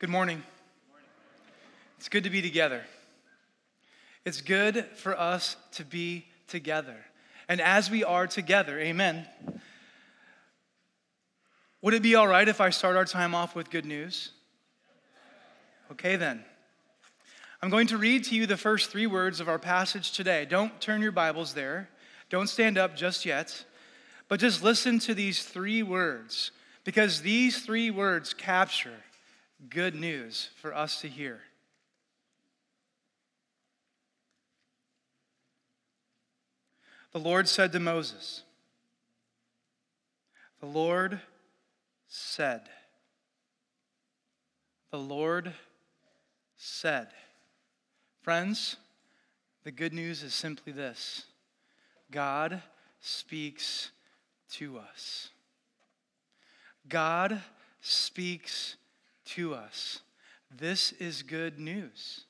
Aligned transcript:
Good 0.00 0.08
morning. 0.08 0.42
It's 1.98 2.08
good 2.08 2.24
to 2.24 2.30
be 2.30 2.40
together. 2.40 2.84
It's 4.24 4.40
good 4.40 4.86
for 4.94 5.14
us 5.14 5.58
to 5.72 5.84
be 5.84 6.24
together. 6.48 6.96
And 7.50 7.60
as 7.60 7.90
we 7.90 8.02
are 8.02 8.26
together, 8.26 8.80
amen. 8.80 9.26
Would 11.82 11.92
it 11.92 12.02
be 12.02 12.14
all 12.14 12.26
right 12.26 12.48
if 12.48 12.62
I 12.62 12.70
start 12.70 12.96
our 12.96 13.04
time 13.04 13.34
off 13.34 13.54
with 13.54 13.68
good 13.68 13.84
news? 13.84 14.30
Okay, 15.92 16.16
then. 16.16 16.46
I'm 17.60 17.68
going 17.68 17.88
to 17.88 17.98
read 17.98 18.24
to 18.24 18.34
you 18.34 18.46
the 18.46 18.56
first 18.56 18.88
three 18.88 19.06
words 19.06 19.38
of 19.38 19.50
our 19.50 19.58
passage 19.58 20.12
today. 20.12 20.46
Don't 20.46 20.80
turn 20.80 21.02
your 21.02 21.12
Bibles 21.12 21.52
there. 21.52 21.90
Don't 22.30 22.48
stand 22.48 22.78
up 22.78 22.96
just 22.96 23.26
yet. 23.26 23.66
But 24.28 24.40
just 24.40 24.62
listen 24.62 24.98
to 25.00 25.12
these 25.12 25.44
three 25.44 25.82
words 25.82 26.52
because 26.84 27.20
these 27.20 27.60
three 27.66 27.90
words 27.90 28.32
capture 28.32 28.96
good 29.68 29.94
news 29.94 30.48
for 30.60 30.74
us 30.74 31.00
to 31.02 31.08
hear. 31.08 31.40
The 37.12 37.18
Lord 37.18 37.48
said 37.48 37.72
to 37.72 37.80
Moses, 37.80 38.44
The 40.60 40.66
Lord 40.66 41.20
said, 42.06 42.62
The 44.90 44.98
Lord 44.98 45.52
said. 46.56 47.08
Friends, 48.22 48.76
the 49.64 49.70
good 49.70 49.92
news 49.92 50.22
is 50.22 50.34
simply 50.34 50.72
this 50.72 51.24
God 52.10 52.62
speaks 53.00 53.90
to 54.52 54.78
us. 54.78 55.30
God 56.88 57.40
speaks 57.80 58.76
to 59.30 59.54
us. 59.54 60.00
This 60.50 60.92
is 60.92 61.22
good 61.22 61.58
news. 61.58 62.24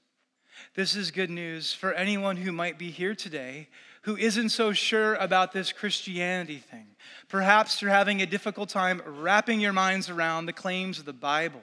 This 0.74 0.94
is 0.94 1.10
good 1.10 1.30
news 1.30 1.72
for 1.72 1.92
anyone 1.94 2.36
who 2.36 2.52
might 2.52 2.78
be 2.78 2.90
here 2.90 3.14
today 3.14 3.68
who 4.02 4.16
isn't 4.16 4.50
so 4.50 4.72
sure 4.72 5.14
about 5.16 5.52
this 5.52 5.72
Christianity 5.72 6.58
thing. 6.58 6.86
Perhaps 7.28 7.80
you're 7.80 7.90
having 7.90 8.22
a 8.22 8.26
difficult 8.26 8.68
time 8.68 9.02
wrapping 9.06 9.60
your 9.60 9.72
minds 9.72 10.08
around 10.08 10.46
the 10.46 10.52
claims 10.52 10.98
of 10.98 11.04
the 11.04 11.12
Bible 11.12 11.62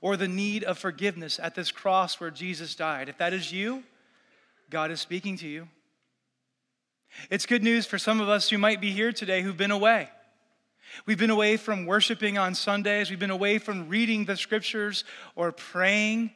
or 0.00 0.16
the 0.16 0.28
need 0.28 0.64
of 0.64 0.78
forgiveness 0.78 1.40
at 1.42 1.54
this 1.54 1.70
cross 1.70 2.20
where 2.20 2.30
Jesus 2.30 2.74
died. 2.74 3.08
If 3.08 3.18
that 3.18 3.32
is 3.32 3.52
you, 3.52 3.82
God 4.70 4.90
is 4.90 5.00
speaking 5.00 5.36
to 5.38 5.48
you. 5.48 5.68
It's 7.30 7.46
good 7.46 7.62
news 7.62 7.86
for 7.86 7.98
some 7.98 8.20
of 8.20 8.28
us 8.28 8.50
who 8.50 8.58
might 8.58 8.80
be 8.80 8.90
here 8.90 9.12
today 9.12 9.42
who've 9.42 9.56
been 9.56 9.70
away. 9.70 10.08
We've 11.06 11.18
been 11.18 11.30
away 11.30 11.56
from 11.56 11.86
worshiping 11.86 12.38
on 12.38 12.54
Sundays. 12.54 13.10
We've 13.10 13.18
been 13.18 13.30
away 13.30 13.58
from 13.58 13.88
reading 13.88 14.24
the 14.24 14.36
scriptures 14.36 15.04
or 15.36 15.52
praying. 15.52 16.32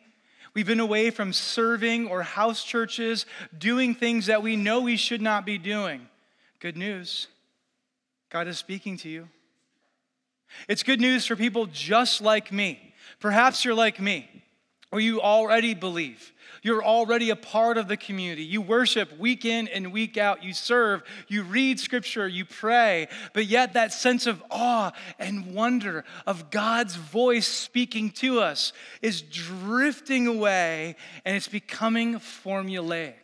We've 0.54 0.66
been 0.66 0.80
away 0.80 1.10
from 1.10 1.32
serving 1.32 2.08
or 2.08 2.22
house 2.22 2.62
churches, 2.62 3.26
doing 3.56 3.94
things 3.94 4.26
that 4.26 4.42
we 4.42 4.56
know 4.56 4.80
we 4.80 4.96
should 4.96 5.22
not 5.22 5.46
be 5.46 5.58
doing. 5.58 6.08
Good 6.60 6.76
news 6.76 7.28
God 8.30 8.48
is 8.48 8.58
speaking 8.58 8.96
to 8.98 9.08
you. 9.08 9.28
It's 10.68 10.82
good 10.82 11.00
news 11.00 11.26
for 11.26 11.36
people 11.36 11.66
just 11.66 12.20
like 12.20 12.50
me. 12.52 12.94
Perhaps 13.20 13.64
you're 13.64 13.74
like 13.74 14.00
me, 14.00 14.41
or 14.92 15.00
you 15.00 15.20
already 15.22 15.74
believe. 15.74 16.32
You're 16.62 16.84
already 16.84 17.30
a 17.30 17.36
part 17.36 17.76
of 17.76 17.88
the 17.88 17.96
community. 17.96 18.44
You 18.44 18.60
worship 18.60 19.18
week 19.18 19.44
in 19.44 19.66
and 19.66 19.92
week 19.92 20.16
out. 20.16 20.44
You 20.44 20.52
serve, 20.52 21.02
you 21.26 21.42
read 21.42 21.80
scripture, 21.80 22.28
you 22.28 22.44
pray, 22.44 23.08
but 23.32 23.46
yet 23.46 23.72
that 23.72 23.92
sense 23.92 24.28
of 24.28 24.40
awe 24.48 24.92
and 25.18 25.54
wonder 25.54 26.04
of 26.24 26.50
God's 26.50 26.94
voice 26.94 27.48
speaking 27.48 28.10
to 28.12 28.40
us 28.40 28.72
is 29.00 29.22
drifting 29.22 30.28
away 30.28 30.94
and 31.24 31.34
it's 31.34 31.48
becoming 31.48 32.16
formulaic. 32.16 33.14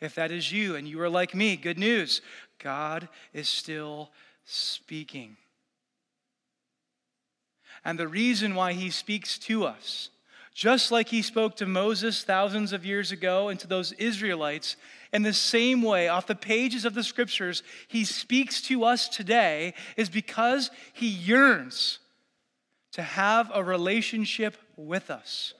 If 0.00 0.14
that 0.14 0.30
is 0.30 0.52
you 0.52 0.76
and 0.76 0.86
you 0.86 1.00
are 1.00 1.10
like 1.10 1.34
me, 1.34 1.56
good 1.56 1.78
news. 1.78 2.20
God 2.58 3.08
is 3.32 3.48
still 3.48 4.10
speaking. 4.44 5.36
And 7.84 7.98
the 7.98 8.08
reason 8.08 8.54
why 8.54 8.74
he 8.74 8.90
speaks 8.90 9.38
to 9.40 9.64
us 9.64 10.10
just 10.54 10.92
like 10.92 11.08
he 11.08 11.20
spoke 11.20 11.56
to 11.56 11.66
Moses 11.66 12.22
thousands 12.22 12.72
of 12.72 12.86
years 12.86 13.10
ago 13.10 13.48
and 13.48 13.58
to 13.58 13.66
those 13.66 13.90
Israelites, 13.92 14.76
in 15.12 15.22
the 15.22 15.32
same 15.32 15.82
way, 15.82 16.06
off 16.06 16.28
the 16.28 16.36
pages 16.36 16.84
of 16.84 16.94
the 16.94 17.02
scriptures, 17.02 17.64
he 17.88 18.04
speaks 18.04 18.62
to 18.62 18.84
us 18.84 19.08
today, 19.08 19.74
is 19.96 20.08
because 20.08 20.70
he 20.92 21.08
yearns 21.08 21.98
to 22.92 23.02
have 23.02 23.50
a 23.52 23.64
relationship 23.64 24.56
with 24.76 25.10
us. 25.10 25.54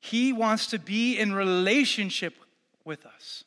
He 0.00 0.34
wants 0.34 0.66
to 0.68 0.78
be 0.78 1.18
in 1.18 1.32
relationship 1.32 2.34
with 2.84 3.06
us. 3.06 3.44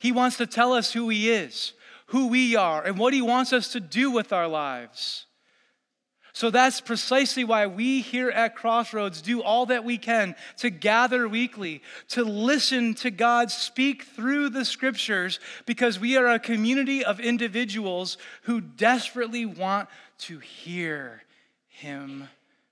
He 0.00 0.10
wants 0.10 0.36
to 0.38 0.46
tell 0.46 0.72
us 0.72 0.92
who 0.92 1.08
he 1.08 1.30
is, 1.30 1.72
who 2.06 2.26
we 2.26 2.56
are, 2.56 2.82
and 2.82 2.98
what 2.98 3.14
he 3.14 3.22
wants 3.22 3.52
us 3.52 3.68
to 3.72 3.80
do 3.80 4.10
with 4.10 4.32
our 4.32 4.48
lives. 4.48 5.26
So 6.34 6.48
that's 6.48 6.80
precisely 6.80 7.44
why 7.44 7.66
we 7.66 8.00
here 8.00 8.30
at 8.30 8.56
Crossroads 8.56 9.20
do 9.20 9.42
all 9.42 9.66
that 9.66 9.84
we 9.84 9.98
can 9.98 10.34
to 10.58 10.70
gather 10.70 11.28
weekly, 11.28 11.82
to 12.08 12.24
listen 12.24 12.94
to 12.96 13.10
God 13.10 13.50
speak 13.50 14.04
through 14.04 14.48
the 14.48 14.64
scriptures, 14.64 15.40
because 15.66 16.00
we 16.00 16.16
are 16.16 16.28
a 16.28 16.38
community 16.38 17.04
of 17.04 17.20
individuals 17.20 18.16
who 18.42 18.62
desperately 18.62 19.44
want 19.44 19.90
to 20.20 20.38
hear 20.38 21.22
Him 21.68 22.28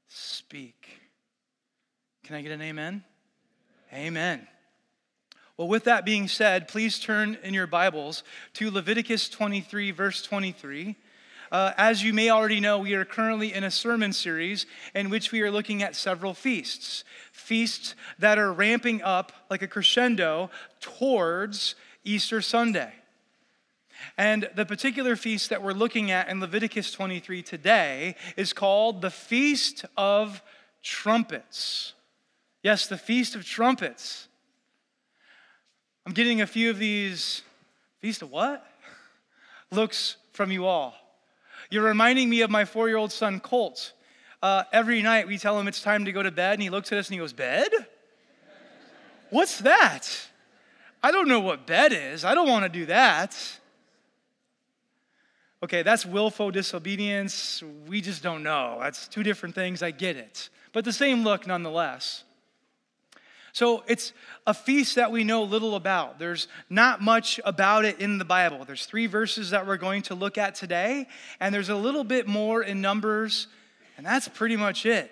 speak. 0.09 0.88
Can 2.25 2.37
I 2.37 2.42
get 2.42 2.53
an 2.53 2.62
amen? 2.62 3.04
Amen. 3.92 4.47
Well, 5.59 5.69
with 5.69 5.84
that 5.84 6.06
being 6.06 6.28
said, 6.28 6.69
please 6.69 6.98
turn 6.98 7.37
in 7.42 7.53
your 7.53 7.66
Bibles 7.66 8.22
to 8.54 8.71
Leviticus 8.71 9.28
23, 9.28 9.91
verse 9.91 10.22
23. 10.22 10.97
Uh, 11.50 11.72
as 11.76 12.04
you 12.04 12.12
may 12.12 12.30
already 12.30 12.60
know, 12.60 12.78
we 12.78 12.94
are 12.94 13.04
currently 13.04 13.52
in 13.52 13.64
a 13.64 13.70
sermon 13.70 14.12
series 14.12 14.66
in 14.94 15.10
which 15.10 15.32
we 15.32 15.40
are 15.42 15.50
looking 15.50 15.82
at 15.82 15.96
several 15.96 16.32
feasts. 16.32 17.02
Feasts 17.32 17.96
that 18.20 18.38
are 18.38 18.52
ramping 18.52 19.02
up 19.02 19.32
like 19.50 19.62
a 19.62 19.66
crescendo 19.66 20.50
towards 20.80 21.74
Easter 22.04 22.40
Sunday. 22.40 22.92
And 24.16 24.48
the 24.54 24.64
particular 24.64 25.16
feast 25.16 25.50
that 25.50 25.62
we're 25.62 25.72
looking 25.72 26.10
at 26.10 26.28
in 26.28 26.40
Leviticus 26.40 26.92
23 26.92 27.42
today 27.42 28.14
is 28.36 28.52
called 28.52 29.02
the 29.02 29.10
Feast 29.10 29.84
of 29.96 30.42
Trumpets. 30.82 31.94
Yes, 32.62 32.86
the 32.86 32.96
Feast 32.96 33.34
of 33.34 33.44
Trumpets. 33.44 34.28
I'm 36.06 36.12
getting 36.12 36.40
a 36.40 36.46
few 36.46 36.70
of 36.70 36.78
these, 36.78 37.42
Feast 38.00 38.22
of 38.22 38.30
what? 38.30 38.64
Looks 39.72 40.16
from 40.32 40.52
you 40.52 40.66
all. 40.66 40.94
You're 41.70 41.84
reminding 41.84 42.28
me 42.28 42.41
of 42.42 42.50
my 42.50 42.64
four 42.64 42.88
year 42.88 42.97
old 42.97 43.12
son, 43.12 43.41
Colt. 43.41 43.92
Uh, 44.42 44.64
every 44.72 45.03
night 45.03 45.26
we 45.26 45.38
tell 45.38 45.58
him 45.58 45.69
it's 45.69 45.82
time 45.82 46.04
to 46.06 46.12
go 46.12 46.22
to 46.22 46.31
bed, 46.31 46.54
and 46.54 46.62
he 46.62 46.70
looks 46.70 46.91
at 46.92 46.98
us 46.98 47.08
and 47.08 47.14
he 47.14 47.20
goes, 47.20 47.32
Bed? 47.32 47.70
What's 49.31 49.58
that? 49.60 50.09
I 51.03 51.12
don't 51.12 51.28
know 51.28 51.41
what 51.41 51.66
bed 51.66 51.92
is. 51.92 52.25
I 52.25 52.34
don't 52.34 52.48
want 52.48 52.64
to 52.64 52.69
do 52.69 52.86
that. 52.86 53.36
Okay, 55.62 55.82
that's 55.82 56.04
willful 56.04 56.50
disobedience. 56.50 57.62
We 57.86 58.00
just 58.00 58.22
don't 58.22 58.42
know. 58.42 58.78
That's 58.80 59.09
two 59.09 59.22
different 59.22 59.54
things. 59.54 59.82
I 59.82 59.92
get 59.92 60.16
it. 60.16 60.48
But 60.72 60.84
the 60.84 60.92
same 60.92 61.22
look 61.22 61.47
nonetheless. 61.47 62.25
So 63.52 63.84
it's 63.86 64.12
a 64.46 64.54
feast 64.54 64.94
that 64.96 65.10
we 65.10 65.24
know 65.24 65.42
little 65.42 65.74
about. 65.74 66.18
There's 66.18 66.48
not 66.68 67.00
much 67.00 67.40
about 67.44 67.84
it 67.84 68.00
in 68.00 68.18
the 68.18 68.24
Bible. 68.24 68.64
There's 68.64 68.86
three 68.86 69.06
verses 69.06 69.50
that 69.50 69.66
we're 69.66 69.76
going 69.76 70.02
to 70.02 70.14
look 70.14 70.38
at 70.38 70.54
today, 70.54 71.08
and 71.40 71.54
there's 71.54 71.68
a 71.68 71.76
little 71.76 72.04
bit 72.04 72.26
more 72.26 72.62
in 72.62 72.80
Numbers, 72.80 73.48
and 73.96 74.06
that's 74.06 74.28
pretty 74.28 74.56
much 74.56 74.86
it. 74.86 75.10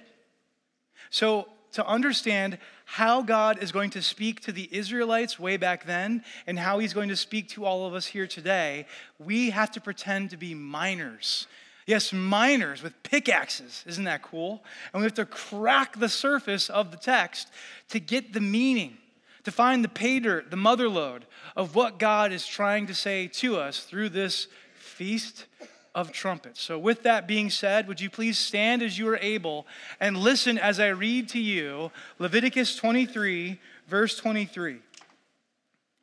So 1.11 1.49
to 1.73 1.87
understand 1.87 2.59
how 2.85 3.23
God 3.23 3.63
is 3.63 3.73
going 3.73 3.91
to 3.91 4.03
speak 4.03 4.41
to 4.43 4.53
the 4.53 4.69
Israelites 4.73 5.39
way 5.39 5.57
back 5.57 5.85
then 5.85 6.25
and 6.47 6.59
how 6.59 6.79
he's 6.79 6.95
going 6.95 7.11
to 7.11 7.17
speak 7.17 7.49
to 7.51 7.65
all 7.65 7.87
of 7.87 7.95
us 7.95 8.07
here 8.07 8.27
today, 8.27 8.87
we 9.19 9.51
have 9.51 9.71
to 9.73 9.81
pretend 9.81 10.31
to 10.31 10.37
be 10.37 10.55
miners 10.55 11.47
Yes, 11.89 12.13
miners 12.13 12.83
with 12.83 13.03
pickaxes. 13.03 13.83
Isn't 13.87 14.05
that 14.05 14.21
cool? 14.21 14.63
And 14.93 15.01
we 15.01 15.07
have 15.07 15.15
to 15.15 15.25
crack 15.25 15.99
the 15.99 16.11
surface 16.11 16.69
of 16.69 16.91
the 16.91 16.99
text 16.99 17.49
to 17.89 17.99
get 17.99 18.35
the 18.35 18.43
meaning, 18.43 18.99
to 19.45 19.51
find 19.51 19.83
the 19.83 19.89
pay 19.89 20.21
dirt, 20.21 20.51
the 20.51 20.57
mother 20.59 20.87
lode 20.87 21.25
of 21.57 21.75
what 21.75 21.99
God 21.99 22.31
is 22.31 22.47
trying 22.47 22.89
to 22.89 22.95
say 22.95 23.27
to 23.29 23.57
us 23.57 23.85
through 23.85 24.11
this 24.11 24.49
feast 24.75 25.47
of 25.95 26.13
trumpets. 26.13 26.61
So, 26.61 26.79
with 26.79 27.05
that 27.05 27.27
being 27.27 27.49
said, 27.49 27.89
would 27.89 28.03
you 28.03 28.11
please 28.11 28.39
stand 28.39 28.83
as 28.83 28.99
you 28.99 29.09
are 29.09 29.19
able 29.23 29.67
and 29.99 30.15
listen 30.15 30.59
as 30.59 30.79
I 30.79 30.89
read 30.89 31.31
to 31.31 31.41
you 31.41 31.91
Leviticus 32.19 32.77
23, 32.77 33.59
verse 33.87 34.15
23. 34.19 34.81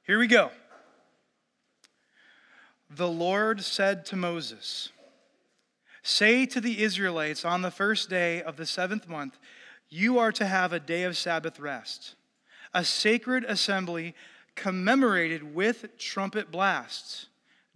Here 0.08 0.18
we 0.18 0.26
go. 0.26 0.50
The 2.90 3.08
Lord 3.08 3.62
said 3.62 4.04
to 4.08 4.16
Moses, 4.16 4.90
Say 6.08 6.46
to 6.46 6.62
the 6.62 6.84
Israelites 6.84 7.44
on 7.44 7.64
the 7.64 7.72
first 7.72 8.12
day 8.12 8.40
of 8.44 8.58
the 8.58 8.68
seventh 8.68 9.10
month, 9.10 9.40
you 9.90 10.20
are 10.20 10.32
to 10.34 10.46
have 10.46 10.72
a 10.72 10.80
day 10.80 11.02
of 11.02 11.18
Sabbath 11.18 11.60
rest, 11.60 12.14
a 12.76 12.86
sacred 12.86 13.44
assembly 13.44 14.14
commemorated 14.54 15.56
with 15.56 15.98
trumpet 15.98 16.52
blasts. 16.52 17.26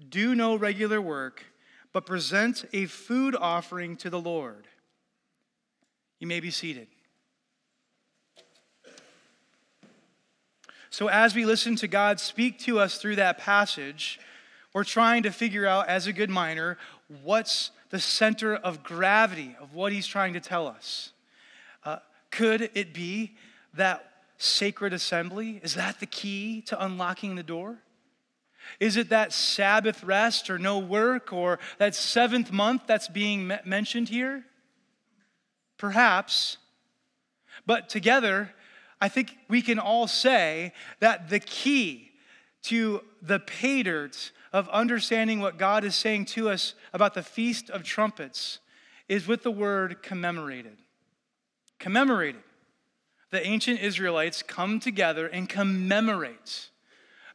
Do 0.10 0.36
no 0.36 0.56
regular 0.56 1.02
work, 1.02 1.44
but 1.92 2.06
present 2.06 2.66
a 2.72 2.86
food 2.86 3.36
offering 3.36 3.98
to 3.98 4.12
the 4.12 4.22
Lord. 4.22 4.68
You 6.20 6.28
may 6.28 6.40
be 6.40 6.52
seated. 6.52 6.86
So, 10.92 11.08
as 11.08 11.34
we 11.34 11.46
listen 11.46 11.76
to 11.78 11.88
God 11.88 12.20
speak 12.20 12.60
to 12.60 12.78
us 12.78 13.00
through 13.00 13.16
that 13.16 13.40
passage, 13.40 14.20
we're 14.72 14.84
trying 14.84 15.24
to 15.24 15.32
figure 15.32 15.66
out, 15.66 15.88
as 15.88 16.06
a 16.06 16.14
good 16.14 16.30
miner, 16.30 16.78
what's 17.24 17.72
the 17.90 18.00
center 18.00 18.56
of 18.56 18.84
gravity 18.84 19.56
of 19.60 19.74
what 19.74 19.92
he's 19.92 20.08
trying 20.08 20.34
to 20.34 20.40
tell 20.40 20.68
us. 20.68 21.12
Uh, 21.84 21.98
could 22.32 22.70
it 22.74 22.94
be 22.94 23.36
that 23.74 24.06
sacred 24.38 24.94
assembly? 24.94 25.60
Is 25.64 25.74
that 25.76 26.00
the 26.00 26.06
key 26.06 26.62
to 26.64 26.84
unlocking 26.84 27.36
the 27.36 27.44
door? 27.44 27.78
Is 28.80 28.98
it 28.98 29.10
that 29.10 29.34
Sabbath 29.34 30.04
rest 30.04 30.50
or 30.50 30.60
no 30.60 30.78
work 30.78 31.34
or 31.34 31.60
that 31.80 31.96
seventh 31.96 32.52
month 32.52 32.84
that's 32.86 33.08
being 33.08 33.52
mentioned 33.66 34.10
here? 34.10 34.46
Perhaps. 35.78 36.58
But 37.66 37.90
together, 37.90 38.54
I 39.02 39.10
think 39.10 39.36
we 39.48 39.62
can 39.62 39.80
all 39.80 40.08
say 40.08 40.74
that 41.00 41.30
the 41.30 41.40
key 41.40 42.12
to 42.64 43.02
the 43.22 43.40
pay 43.40 43.84
dirt 43.84 44.32
of 44.52 44.68
understanding 44.70 45.40
what 45.40 45.58
God 45.58 45.84
is 45.84 45.96
saying 45.96 46.26
to 46.26 46.50
us 46.50 46.74
about 46.94 47.14
the 47.14 47.24
Feast 47.24 47.70
of 47.70 47.84
Trumpets 47.84 48.60
is 49.08 49.28
with 49.28 49.44
the 49.44 49.52
word 49.52 50.02
commemorated. 50.02 50.78
Commemorated. 51.80 52.42
The 53.32 53.46
ancient 53.46 53.80
Israelites 53.80 54.42
come 54.42 54.80
together 54.80 55.28
and 55.28 55.48
commemorate. 55.48 56.70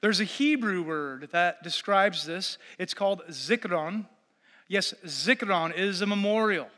There's 0.01 0.21
a 0.21 0.25
Hebrew 0.25 0.83
word 0.83 1.29
that 1.33 1.63
describes 1.63 2.27
this. 2.27 2.59
It's 2.79 2.95
called 2.95 3.23
zikron. 3.31 4.07
Yes, 4.69 4.93
zikron 5.07 5.75
is 5.77 6.01
a 6.01 6.07
memorial, 6.07 6.69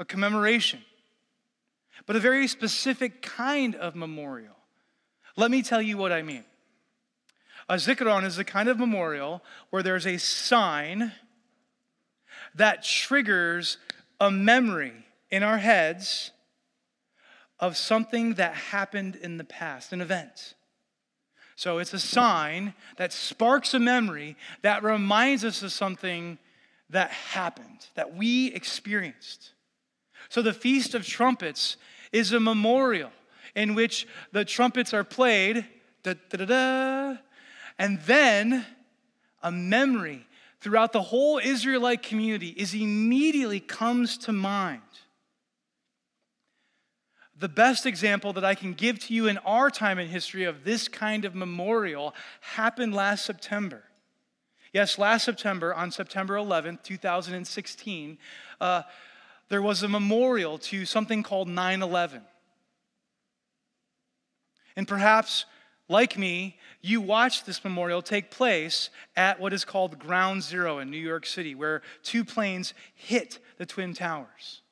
a 0.00 0.04
commemoration, 0.04 0.80
but 2.06 2.16
a 2.16 2.20
very 2.20 2.48
specific 2.48 3.22
kind 3.22 3.74
of 3.74 3.94
memorial. 3.94 4.56
Let 5.36 5.50
me 5.50 5.62
tell 5.62 5.82
you 5.82 5.96
what 5.96 6.12
I 6.12 6.22
mean. 6.22 6.44
A 7.68 7.76
zikaron 7.76 8.24
is 8.24 8.38
a 8.38 8.44
kind 8.44 8.68
of 8.68 8.78
memorial 8.78 9.42
where 9.70 9.82
there's 9.82 10.06
a 10.06 10.18
sign 10.18 11.12
that 12.54 12.82
triggers 12.82 13.78
a 14.20 14.30
memory 14.30 14.92
in 15.30 15.42
our 15.42 15.58
heads 15.58 16.30
of 17.58 17.76
something 17.76 18.34
that 18.34 18.54
happened 18.54 19.16
in 19.16 19.38
the 19.38 19.44
past, 19.44 19.92
an 19.92 20.00
event. 20.00 20.54
So 21.56 21.78
it's 21.78 21.94
a 21.94 22.00
sign 22.00 22.74
that 22.96 23.12
sparks 23.12 23.74
a 23.74 23.78
memory 23.78 24.36
that 24.62 24.82
reminds 24.82 25.44
us 25.44 25.62
of 25.62 25.72
something 25.72 26.38
that 26.90 27.10
happened, 27.10 27.86
that 27.94 28.14
we 28.14 28.48
experienced. 28.52 29.52
So 30.28 30.42
the 30.42 30.52
Feast 30.52 30.94
of 30.94 31.06
Trumpets 31.06 31.76
is 32.12 32.32
a 32.32 32.40
memorial 32.40 33.12
in 33.54 33.74
which 33.74 34.06
the 34.32 34.44
trumpets 34.44 34.92
are 34.92 35.04
played, 35.04 35.64
da, 36.02 36.14
da, 36.28 36.44
da, 36.44 37.16
and 37.78 38.00
then 38.02 38.64
a 39.42 39.50
memory 39.50 40.26
throughout 40.60 40.92
the 40.92 41.02
whole 41.02 41.38
Israelite 41.38 42.02
community 42.02 42.48
is 42.48 42.74
immediately 42.74 43.60
comes 43.60 44.16
to 44.18 44.32
mind. 44.32 44.80
The 47.36 47.48
best 47.48 47.84
example 47.84 48.32
that 48.34 48.44
I 48.44 48.54
can 48.54 48.72
give 48.72 48.98
to 49.00 49.14
you 49.14 49.26
in 49.26 49.38
our 49.38 49.68
time 49.68 49.98
in 49.98 50.08
history 50.08 50.44
of 50.44 50.64
this 50.64 50.88
kind 50.88 51.24
of 51.24 51.34
memorial 51.34 52.14
happened 52.40 52.94
last 52.94 53.26
September. 53.26 53.82
Yes, 54.72 54.98
last 54.98 55.24
September, 55.24 55.74
on 55.74 55.90
September 55.90 56.34
11th, 56.34 56.82
2016, 56.82 58.18
uh, 58.60 58.82
there 59.48 59.62
was 59.62 59.82
a 59.82 59.88
memorial 59.88 60.58
to 60.58 60.86
something 60.86 61.22
called 61.22 61.48
9 61.48 61.82
11. 61.82 62.22
And 64.76 64.88
perhaps 64.88 65.44
like 65.88 66.16
me, 66.16 66.56
you 66.80 67.00
watched 67.00 67.46
this 67.46 67.62
memorial 67.62 68.02
take 68.02 68.30
place 68.30 68.90
at 69.16 69.38
what 69.38 69.52
is 69.52 69.64
called 69.64 69.98
Ground 69.98 70.42
Zero 70.42 70.78
in 70.78 70.90
New 70.90 70.96
York 70.96 71.26
City, 71.26 71.54
where 71.54 71.82
two 72.02 72.24
planes 72.24 72.72
hit 72.94 73.38
the 73.58 73.66
Twin 73.66 73.94
Towers. 73.94 74.62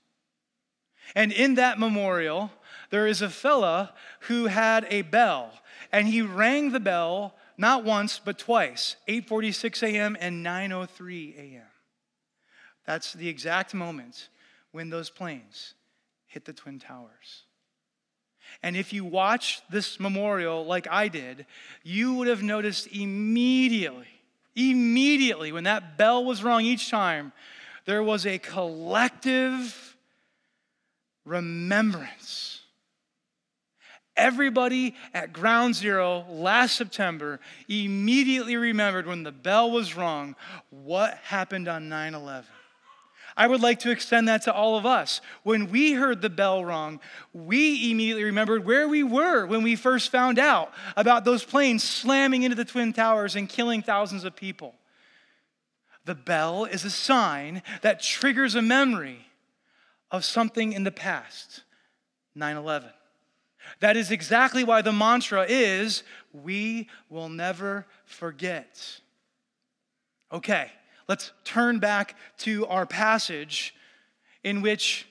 And 1.15 1.33
in 1.33 1.55
that 1.57 1.79
memorial, 1.79 2.51
there 2.91 3.07
is 3.07 3.21
a 3.21 3.29
fella 3.29 3.93
who 4.21 4.47
had 4.47 4.87
a 4.89 5.03
bell, 5.03 5.53
and 5.91 6.07
he 6.07 6.23
rang 6.23 6.73
the 6.73 6.81
bell 6.81 7.35
not 7.59 7.85
once 7.85 8.19
but 8.19 8.39
twice, 8.39 8.97
8:46 9.07 9.83
a.m. 9.83 10.17
and 10.19 10.45
9:03 10.45 11.37
a.m. 11.37 11.67
That's 12.87 13.13
the 13.13 13.29
exact 13.29 13.75
moment 13.75 14.29
when 14.73 14.91
those 14.91 15.11
planes 15.11 15.75
hit 16.27 16.45
the 16.47 16.53
Twin 16.53 16.79
Towers. 16.79 17.45
And 18.63 18.77
if 18.77 18.93
you 18.93 19.05
watch 19.05 19.61
this 19.71 19.99
memorial 19.99 20.65
like 20.65 20.87
I 20.91 21.09
did, 21.09 21.47
you 21.83 22.15
would 22.15 22.29
have 22.29 22.43
noticed 22.43 22.87
immediately, 22.89 24.07
immediately, 24.55 25.51
when 25.51 25.65
that 25.65 25.99
bell 25.99 26.25
was 26.25 26.45
rung 26.45 26.65
each 26.65 26.89
time, 26.89 27.33
there 27.85 28.03
was 28.03 28.27
a 28.27 28.39
collective 28.39 29.97
remembrance. 31.25 32.61
Everybody 34.17 34.95
at 35.15 35.33
Ground 35.33 35.75
Zero 35.75 36.27
last 36.29 36.77
September 36.77 37.41
immediately 37.67 38.57
remembered 38.57 39.07
when 39.07 39.23
the 39.23 39.33
bell 39.33 39.71
was 39.71 39.97
rung 39.97 40.37
what 40.71 41.15
happened 41.25 41.67
on 41.67 41.89
9 41.89 42.15
11. 42.15 42.45
I 43.37 43.47
would 43.47 43.61
like 43.61 43.81
to 43.81 43.91
extend 43.91 44.29
that 44.29 44.43
to 44.43 44.53
all 44.53 44.77
of 44.77 44.85
us. 44.85 45.21
When 45.43 45.71
we 45.71 45.93
heard 45.93 46.21
the 46.21 46.31
bell 46.31 46.65
rung, 46.65 47.01
we 47.33 47.91
immediately 47.91 48.25
remembered 48.25 48.65
where 48.65 48.89
we 48.89 49.03
were 49.03 49.47
when 49.47 49.63
we 49.63 49.77
first 49.77 50.11
found 50.11 50.39
out 50.39 50.73
about 50.97 51.25
those 51.25 51.45
planes 51.45 51.83
slamming 51.83 52.43
into 52.43 52.57
the 52.57 52.65
Twin 52.65 52.93
Towers 52.93 53.37
and 53.37 53.49
killing 53.49 53.83
thousands 53.83 54.25
of 54.25 54.37
people. 54.37 54.75
The 56.05 56.15
bell 56.15 56.65
is 56.65 56.85
a 56.85 56.91
sign 56.91 57.63
that 57.83 58.03
triggers 58.03 58.55
a 58.55 58.63
memory 58.63 59.27
of 60.11 60.25
something 60.25 60.73
in 60.73 60.85
the 60.85 60.93
past 60.93 61.63
9 62.35 62.57
11. 62.57 62.91
That 63.81 63.97
is 63.97 64.11
exactly 64.11 64.65
why 64.65 64.83
the 64.83 64.93
mantra 64.93 65.47
is 65.49 66.03
we 66.33 66.89
will 67.09 67.29
never 67.29 67.87
forget. 68.05 69.01
Okay, 70.31 70.71
let's 71.13 71.31
turn 71.45 71.79
back 71.79 72.17
to 72.39 72.67
our 72.69 72.87
passage 72.87 73.75
in 74.43 74.63
which 74.63 75.07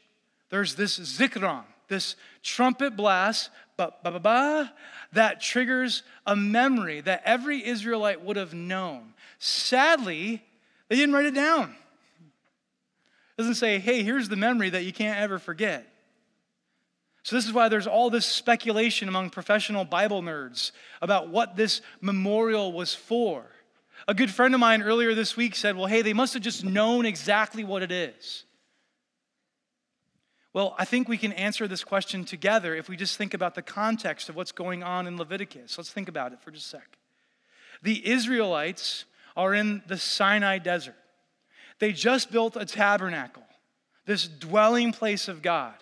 there's 0.50 0.74
this 0.74 0.98
zikron, 0.98 1.62
this 1.89 2.15
trumpet 2.41 2.96
blast, 2.96 3.51
ba, 3.77 3.93
ba, 4.03 4.10
ba, 4.10 4.20
ba, 4.20 4.74
that 5.13 5.41
triggers 5.41 6.01
a 6.25 6.36
memory 6.36 7.01
that 7.01 7.22
every 7.24 7.63
Israelite 7.63 8.20
would 8.20 8.36
have 8.36 8.51
known. 8.51 9.13
Sadly, 9.38 10.41
they 10.88 10.96
didn't 10.96 11.13
write 11.13 11.27
it 11.27 11.36
down. 11.36 11.70
It 11.70 13.38
doesn't 13.38 13.53
say, 13.53 13.77
hey, 13.77 14.01
here's 14.01 14.27
the 14.27 14.36
memory 14.36 14.72
that 14.72 14.84
you 14.84 14.91
can't 14.91 15.20
ever 15.20 15.38
forget. 15.38 15.88
So, 17.22 17.36
this 17.36 17.46
is 17.46 17.53
why 17.53 17.70
there's 17.70 17.86
all 17.86 18.10
this 18.10 18.25
speculation 18.25 19.08
among 19.08 19.29
professional 19.29 19.86
Bible 19.86 20.24
nerds 20.24 20.72
about 21.00 21.29
what 21.29 21.55
this 21.55 21.81
memorial 22.01 22.74
was 22.74 22.96
for. 22.96 23.46
A 24.08 24.13
good 24.13 24.31
friend 24.31 24.53
of 24.53 24.60
mine 24.60 24.81
earlier 24.81 25.13
this 25.13 25.38
week 25.38 25.55
said, 25.55 25.75
Well, 25.75 25.86
hey, 25.86 26.01
they 26.01 26.13
must 26.13 26.34
have 26.34 26.43
just 26.43 26.63
known 26.63 27.05
exactly 27.05 27.63
what 27.63 27.84
it 27.84 27.91
is. 27.91 28.46
Well, 30.53 30.75
I 30.77 30.86
think 30.86 31.08
we 31.08 31.17
can 31.17 31.31
answer 31.34 31.67
this 31.67 31.84
question 31.84 32.25
together 32.25 32.75
if 32.75 32.89
we 32.89 32.98
just 32.98 33.15
think 33.17 33.34
about 33.34 33.55
the 33.55 33.62
context 33.62 34.27
of 34.27 34.36
what's 34.36 34.51
going 34.51 34.84
on 34.84 35.08
in 35.08 35.17
Leviticus. 35.17 35.77
Let's 35.77 35.91
think 35.91 36.10
about 36.10 36.34
it 36.34 36.41
for 36.41 36.51
just 36.51 36.65
a 36.65 36.70
sec. 36.77 36.98
The 37.81 38.05
Israelites 38.05 39.05
are 39.38 39.53
in 39.53 39.81
the 39.88 39.98
Sinai 39.98 40.58
desert. 40.58 40.96
They 41.79 41.93
just 41.93 42.31
built 42.31 42.58
a 42.58 42.65
tabernacle, 42.65 43.46
this 44.05 44.27
dwelling 44.27 44.91
place 44.91 45.27
of 45.27 45.41
God. 45.41 45.74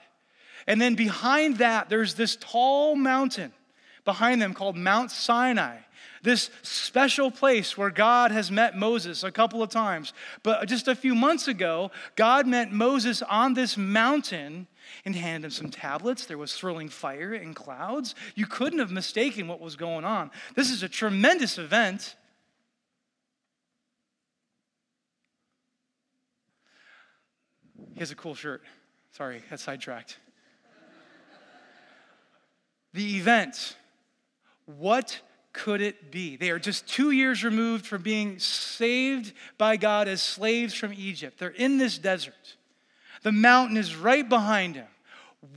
And 0.67 0.79
then 0.79 0.93
behind 0.93 1.57
that, 1.57 1.89
there's 1.89 2.13
this 2.13 2.37
tall 2.39 2.95
mountain 2.95 3.53
behind 4.05 4.41
them 4.41 4.53
called 4.53 4.77
Mount 4.77 5.09
Sinai 5.09 5.77
this 6.23 6.49
special 6.61 7.31
place 7.31 7.77
where 7.77 7.89
God 7.89 8.31
has 8.31 8.51
met 8.51 8.77
Moses 8.77 9.23
a 9.23 9.31
couple 9.31 9.63
of 9.63 9.69
times. 9.69 10.13
But 10.43 10.67
just 10.67 10.87
a 10.87 10.95
few 10.95 11.15
months 11.15 11.47
ago, 11.47 11.91
God 12.15 12.47
met 12.47 12.71
Moses 12.71 13.21
on 13.21 13.53
this 13.53 13.77
mountain 13.77 14.67
and 15.05 15.15
handed 15.15 15.47
him 15.47 15.51
some 15.51 15.69
tablets. 15.69 16.25
There 16.25 16.37
was 16.37 16.51
swirling 16.51 16.89
fire 16.89 17.33
and 17.33 17.55
clouds. 17.55 18.15
You 18.35 18.45
couldn't 18.45 18.79
have 18.79 18.91
mistaken 18.91 19.47
what 19.47 19.59
was 19.59 19.75
going 19.75 20.05
on. 20.05 20.31
This 20.55 20.69
is 20.69 20.83
a 20.83 20.89
tremendous 20.89 21.57
event. 21.57 22.15
He 27.93 27.99
has 27.99 28.11
a 28.11 28.15
cool 28.15 28.35
shirt. 28.35 28.61
Sorry, 29.11 29.41
got 29.49 29.59
sidetracked. 29.59 30.17
the 32.93 33.17
event. 33.17 33.75
What 34.65 35.19
could 35.51 35.81
it 35.81 36.11
be? 36.11 36.35
They 36.35 36.51
are 36.51 36.59
just 36.59 36.87
two 36.87 37.11
years 37.11 37.43
removed 37.43 37.85
from 37.85 38.01
being 38.01 38.39
saved 38.39 39.33
by 39.57 39.77
God 39.77 40.07
as 40.07 40.21
slaves 40.21 40.73
from 40.73 40.93
Egypt. 40.93 41.39
They're 41.39 41.49
in 41.49 41.77
this 41.77 41.97
desert. 41.97 42.55
The 43.23 43.31
mountain 43.31 43.77
is 43.77 43.95
right 43.95 44.27
behind 44.27 44.75
them. 44.75 44.87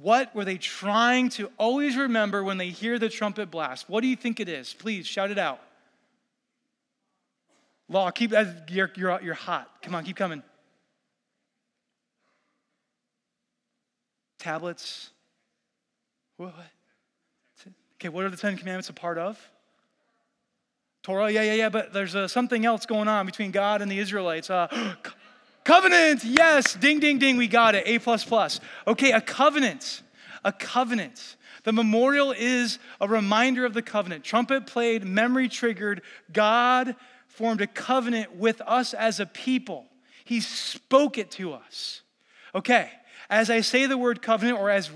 What 0.00 0.34
were 0.34 0.44
they 0.44 0.58
trying 0.58 1.28
to 1.30 1.50
always 1.58 1.96
remember 1.96 2.42
when 2.42 2.56
they 2.56 2.68
hear 2.68 2.98
the 2.98 3.08
trumpet 3.08 3.50
blast? 3.50 3.88
What 3.88 4.00
do 4.00 4.06
you 4.06 4.16
think 4.16 4.40
it 4.40 4.48
is? 4.48 4.72
Please 4.72 5.06
shout 5.06 5.30
it 5.30 5.38
out. 5.38 5.60
Law, 7.88 8.10
keep 8.10 8.32
uh, 8.32 8.44
you're, 8.68 8.90
you're, 8.96 9.20
you're 9.22 9.34
hot. 9.34 9.68
Come 9.82 9.94
on, 9.94 10.04
keep 10.04 10.16
coming. 10.16 10.42
Tablets. 14.38 15.10
What? 16.36 16.54
Okay, 17.96 18.08
what 18.08 18.24
are 18.24 18.30
the 18.30 18.36
Ten 18.36 18.56
Commandments 18.56 18.88
a 18.88 18.92
part 18.92 19.18
of? 19.18 19.38
Torah, 21.02 21.32
yeah, 21.32 21.42
yeah, 21.42 21.54
yeah, 21.54 21.68
but 21.68 21.92
there's 21.92 22.14
uh, 22.14 22.28
something 22.28 22.64
else 22.64 22.86
going 22.86 23.08
on 23.08 23.26
between 23.26 23.50
God 23.50 23.82
and 23.82 23.90
the 23.90 23.98
Israelites. 23.98 24.48
Uh, 24.50 24.94
covenant, 25.64 26.22
yes, 26.22 26.74
ding, 26.74 27.00
ding, 27.00 27.18
ding, 27.18 27.36
we 27.36 27.48
got 27.48 27.74
it, 27.74 27.82
A 27.86 27.98
plus 27.98 28.24
plus. 28.24 28.60
Okay, 28.86 29.10
a 29.10 29.20
covenant, 29.20 30.02
a 30.44 30.52
covenant. 30.52 31.34
The 31.64 31.72
memorial 31.72 32.30
is 32.30 32.78
a 33.00 33.08
reminder 33.08 33.64
of 33.64 33.74
the 33.74 33.82
covenant. 33.82 34.22
Trumpet 34.22 34.68
played, 34.68 35.04
memory 35.04 35.48
triggered. 35.48 36.02
God 36.32 36.94
formed 37.26 37.62
a 37.62 37.66
covenant 37.66 38.36
with 38.36 38.60
us 38.60 38.94
as 38.94 39.18
a 39.18 39.26
people. 39.26 39.86
He 40.24 40.40
spoke 40.40 41.18
it 41.18 41.32
to 41.32 41.52
us. 41.52 42.02
Okay, 42.54 42.90
as 43.28 43.50
I 43.50 43.62
say 43.62 43.86
the 43.86 43.98
word 43.98 44.22
covenant, 44.22 44.56
or 44.56 44.70
as 44.70 44.88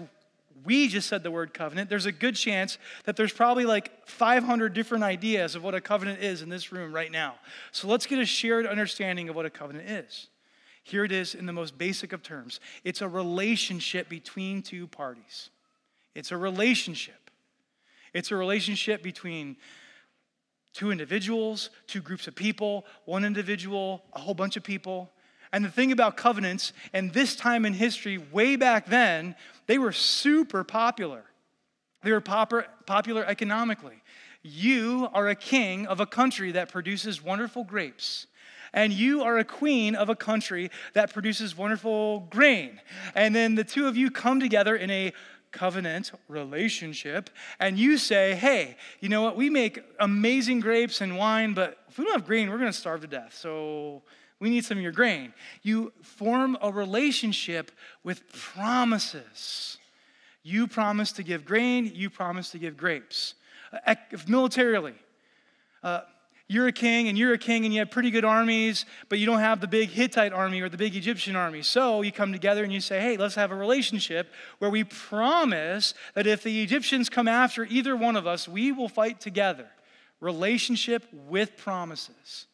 we 0.66 0.88
just 0.88 1.08
said 1.08 1.22
the 1.22 1.30
word 1.30 1.54
covenant, 1.54 1.88
there's 1.88 2.06
a 2.06 2.12
good 2.12 2.34
chance 2.34 2.76
that 3.04 3.16
there's 3.16 3.32
probably 3.32 3.64
like 3.64 4.06
500 4.06 4.74
different 4.74 5.04
ideas 5.04 5.54
of 5.54 5.62
what 5.62 5.74
a 5.74 5.80
covenant 5.80 6.20
is 6.20 6.42
in 6.42 6.48
this 6.48 6.72
room 6.72 6.94
right 6.94 7.10
now. 7.10 7.36
So 7.72 7.88
let's 7.88 8.06
get 8.06 8.18
a 8.18 8.26
shared 8.26 8.66
understanding 8.66 9.28
of 9.28 9.36
what 9.36 9.46
a 9.46 9.50
covenant 9.50 9.88
is. 9.88 10.28
Here 10.82 11.04
it 11.04 11.12
is 11.12 11.34
in 11.34 11.46
the 11.46 11.52
most 11.52 11.78
basic 11.78 12.12
of 12.12 12.22
terms 12.22 12.60
it's 12.84 13.00
a 13.00 13.08
relationship 13.08 14.08
between 14.08 14.62
two 14.62 14.86
parties. 14.86 15.50
It's 16.14 16.32
a 16.32 16.36
relationship. 16.36 17.30
It's 18.12 18.30
a 18.30 18.36
relationship 18.36 19.02
between 19.02 19.56
two 20.72 20.90
individuals, 20.90 21.70
two 21.86 22.00
groups 22.00 22.28
of 22.28 22.34
people, 22.34 22.84
one 23.04 23.24
individual, 23.24 24.02
a 24.12 24.20
whole 24.20 24.34
bunch 24.34 24.56
of 24.56 24.62
people. 24.62 25.10
And 25.52 25.64
the 25.64 25.70
thing 25.70 25.92
about 25.92 26.16
covenants, 26.16 26.72
and 26.92 27.12
this 27.12 27.36
time 27.36 27.64
in 27.64 27.74
history, 27.74 28.18
way 28.18 28.56
back 28.56 28.86
then, 28.86 29.36
they 29.66 29.78
were 29.78 29.92
super 29.92 30.64
popular. 30.64 31.24
They 32.02 32.12
were 32.12 32.20
popular 32.20 33.24
economically. 33.24 34.02
You 34.42 35.08
are 35.12 35.28
a 35.28 35.34
king 35.34 35.86
of 35.86 35.98
a 35.98 36.06
country 36.06 36.52
that 36.52 36.70
produces 36.70 37.22
wonderful 37.22 37.64
grapes. 37.64 38.26
And 38.72 38.92
you 38.92 39.22
are 39.22 39.38
a 39.38 39.44
queen 39.44 39.94
of 39.94 40.08
a 40.08 40.14
country 40.14 40.70
that 40.92 41.12
produces 41.12 41.56
wonderful 41.56 42.20
grain. 42.30 42.80
And 43.14 43.34
then 43.34 43.54
the 43.54 43.64
two 43.64 43.88
of 43.88 43.96
you 43.96 44.10
come 44.10 44.38
together 44.38 44.76
in 44.76 44.90
a 44.90 45.12
covenant 45.52 46.12
relationship, 46.28 47.30
and 47.58 47.78
you 47.78 47.96
say, 47.96 48.34
hey, 48.34 48.76
you 49.00 49.08
know 49.08 49.22
what? 49.22 49.36
We 49.36 49.48
make 49.48 49.82
amazing 49.98 50.60
grapes 50.60 51.00
and 51.00 51.16
wine, 51.16 51.54
but 51.54 51.78
if 51.88 51.96
we 51.96 52.04
don't 52.04 52.12
have 52.12 52.26
grain, 52.26 52.50
we're 52.50 52.58
going 52.58 52.70
to 52.70 52.76
starve 52.76 53.00
to 53.00 53.06
death. 53.06 53.34
So 53.34 54.02
we 54.40 54.50
need 54.50 54.64
some 54.64 54.76
of 54.76 54.82
your 54.82 54.92
grain. 54.92 55.32
You 55.62 55.92
form 56.02 56.58
a 56.60 56.70
relationship 56.70 57.70
with 58.04 58.30
promises. 58.32 59.78
You 60.42 60.66
promise 60.66 61.12
to 61.12 61.22
give 61.22 61.44
grain, 61.44 61.90
you 61.94 62.10
promise 62.10 62.50
to 62.50 62.58
give 62.58 62.76
grapes. 62.76 63.34
Uh, 63.86 63.94
militarily, 64.28 64.94
uh, 65.82 66.02
you're 66.48 66.68
a 66.68 66.72
king 66.72 67.08
and 67.08 67.18
you're 67.18 67.32
a 67.32 67.38
king 67.38 67.64
and 67.64 67.74
you 67.74 67.80
have 67.80 67.90
pretty 67.90 68.10
good 68.10 68.24
armies, 68.24 68.84
but 69.08 69.18
you 69.18 69.26
don't 69.26 69.40
have 69.40 69.60
the 69.60 69.66
big 69.66 69.88
Hittite 69.88 70.32
army 70.32 70.60
or 70.60 70.68
the 70.68 70.76
big 70.76 70.94
Egyptian 70.94 71.34
army. 71.34 71.62
So 71.62 72.02
you 72.02 72.12
come 72.12 72.32
together 72.32 72.62
and 72.62 72.72
you 72.72 72.80
say, 72.80 73.00
hey, 73.00 73.16
let's 73.16 73.34
have 73.34 73.50
a 73.50 73.56
relationship 73.56 74.32
where 74.58 74.70
we 74.70 74.84
promise 74.84 75.94
that 76.14 76.26
if 76.26 76.44
the 76.44 76.62
Egyptians 76.62 77.08
come 77.08 77.26
after 77.26 77.64
either 77.64 77.96
one 77.96 78.14
of 78.14 78.26
us, 78.28 78.46
we 78.46 78.70
will 78.70 78.88
fight 78.88 79.20
together. 79.20 79.66
Relationship 80.20 81.04
with 81.12 81.56
promises. 81.56 82.46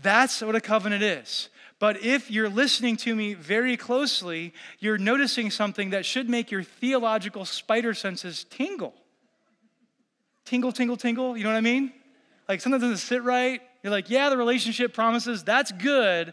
That's 0.00 0.42
what 0.42 0.54
a 0.54 0.60
covenant 0.60 1.02
is. 1.02 1.48
But 1.78 2.02
if 2.02 2.30
you're 2.30 2.48
listening 2.48 2.96
to 2.98 3.14
me 3.14 3.34
very 3.34 3.76
closely, 3.76 4.54
you're 4.78 4.98
noticing 4.98 5.50
something 5.50 5.90
that 5.90 6.06
should 6.06 6.28
make 6.28 6.50
your 6.50 6.62
theological 6.62 7.44
spider 7.44 7.92
senses 7.92 8.44
tingle. 8.44 8.94
Tingle, 10.46 10.72
tingle, 10.72 10.96
tingle. 10.96 11.36
You 11.36 11.44
know 11.44 11.50
what 11.50 11.56
I 11.56 11.62
mean? 11.62 11.92
Like 12.48 12.60
something 12.60 12.80
doesn't 12.80 12.98
sit 12.98 13.22
right. 13.22 13.60
You're 13.82 13.90
like, 13.90 14.08
yeah, 14.08 14.30
the 14.30 14.36
relationship 14.36 14.94
promises, 14.94 15.44
that's 15.44 15.70
good. 15.72 16.32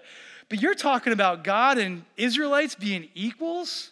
But 0.50 0.62
you're 0.62 0.76
talking 0.76 1.14
about 1.14 1.44
God 1.44 1.78
and 1.78 2.04
Israelites 2.16 2.76
being 2.76 3.10
equals? 3.16 3.92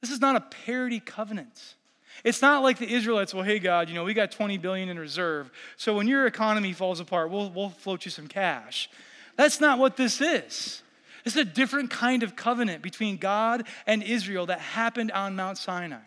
This 0.00 0.10
is 0.10 0.20
not 0.20 0.36
a 0.36 0.40
parity 0.40 1.00
covenant. 1.00 1.74
It's 2.24 2.40
not 2.40 2.62
like 2.62 2.78
the 2.78 2.90
Israelites, 2.90 3.34
well, 3.34 3.44
hey, 3.44 3.58
God, 3.58 3.90
you 3.90 3.94
know, 3.94 4.02
we 4.02 4.14
got 4.14 4.32
20 4.32 4.56
billion 4.56 4.88
in 4.88 4.98
reserve. 4.98 5.50
So 5.76 5.94
when 5.94 6.08
your 6.08 6.26
economy 6.26 6.72
falls 6.72 6.98
apart, 6.98 7.30
we'll, 7.30 7.50
we'll 7.50 7.68
float 7.68 8.06
you 8.06 8.10
some 8.10 8.26
cash. 8.26 8.88
That's 9.36 9.60
not 9.60 9.78
what 9.78 9.96
this 9.98 10.22
is. 10.22 10.82
It's 11.26 11.36
a 11.36 11.44
different 11.44 11.90
kind 11.90 12.22
of 12.22 12.34
covenant 12.34 12.82
between 12.82 13.18
God 13.18 13.66
and 13.86 14.02
Israel 14.02 14.46
that 14.46 14.60
happened 14.60 15.12
on 15.12 15.36
Mount 15.36 15.58
Sinai. 15.58 15.98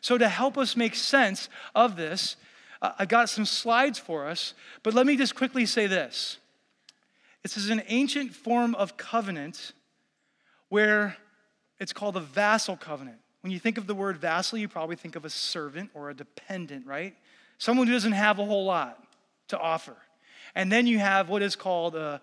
So, 0.00 0.16
to 0.16 0.28
help 0.28 0.56
us 0.56 0.76
make 0.76 0.94
sense 0.94 1.48
of 1.74 1.96
this, 1.96 2.36
I 2.80 3.04
got 3.06 3.28
some 3.28 3.44
slides 3.44 3.98
for 3.98 4.26
us, 4.26 4.54
but 4.82 4.94
let 4.94 5.06
me 5.06 5.16
just 5.16 5.34
quickly 5.34 5.66
say 5.66 5.86
this. 5.86 6.38
This 7.42 7.56
is 7.56 7.70
an 7.70 7.82
ancient 7.88 8.34
form 8.34 8.74
of 8.76 8.96
covenant 8.96 9.72
where 10.68 11.16
it's 11.80 11.92
called 11.92 12.16
a 12.16 12.20
vassal 12.20 12.76
covenant. 12.76 13.18
When 13.42 13.52
you 13.52 13.58
think 13.58 13.78
of 13.78 13.86
the 13.86 13.94
word 13.94 14.16
vassal, 14.16 14.58
you 14.58 14.68
probably 14.68 14.96
think 14.96 15.16
of 15.16 15.24
a 15.24 15.30
servant 15.30 15.90
or 15.94 16.10
a 16.10 16.14
dependent, 16.14 16.86
right? 16.86 17.14
Someone 17.58 17.86
who 17.86 17.92
doesn't 17.92 18.12
have 18.12 18.38
a 18.38 18.44
whole 18.44 18.64
lot 18.64 19.02
to 19.48 19.58
offer. 19.58 19.96
And 20.54 20.72
then 20.72 20.86
you 20.86 20.98
have 20.98 21.28
what 21.28 21.42
is 21.42 21.56
called 21.56 21.94
a 21.94 22.20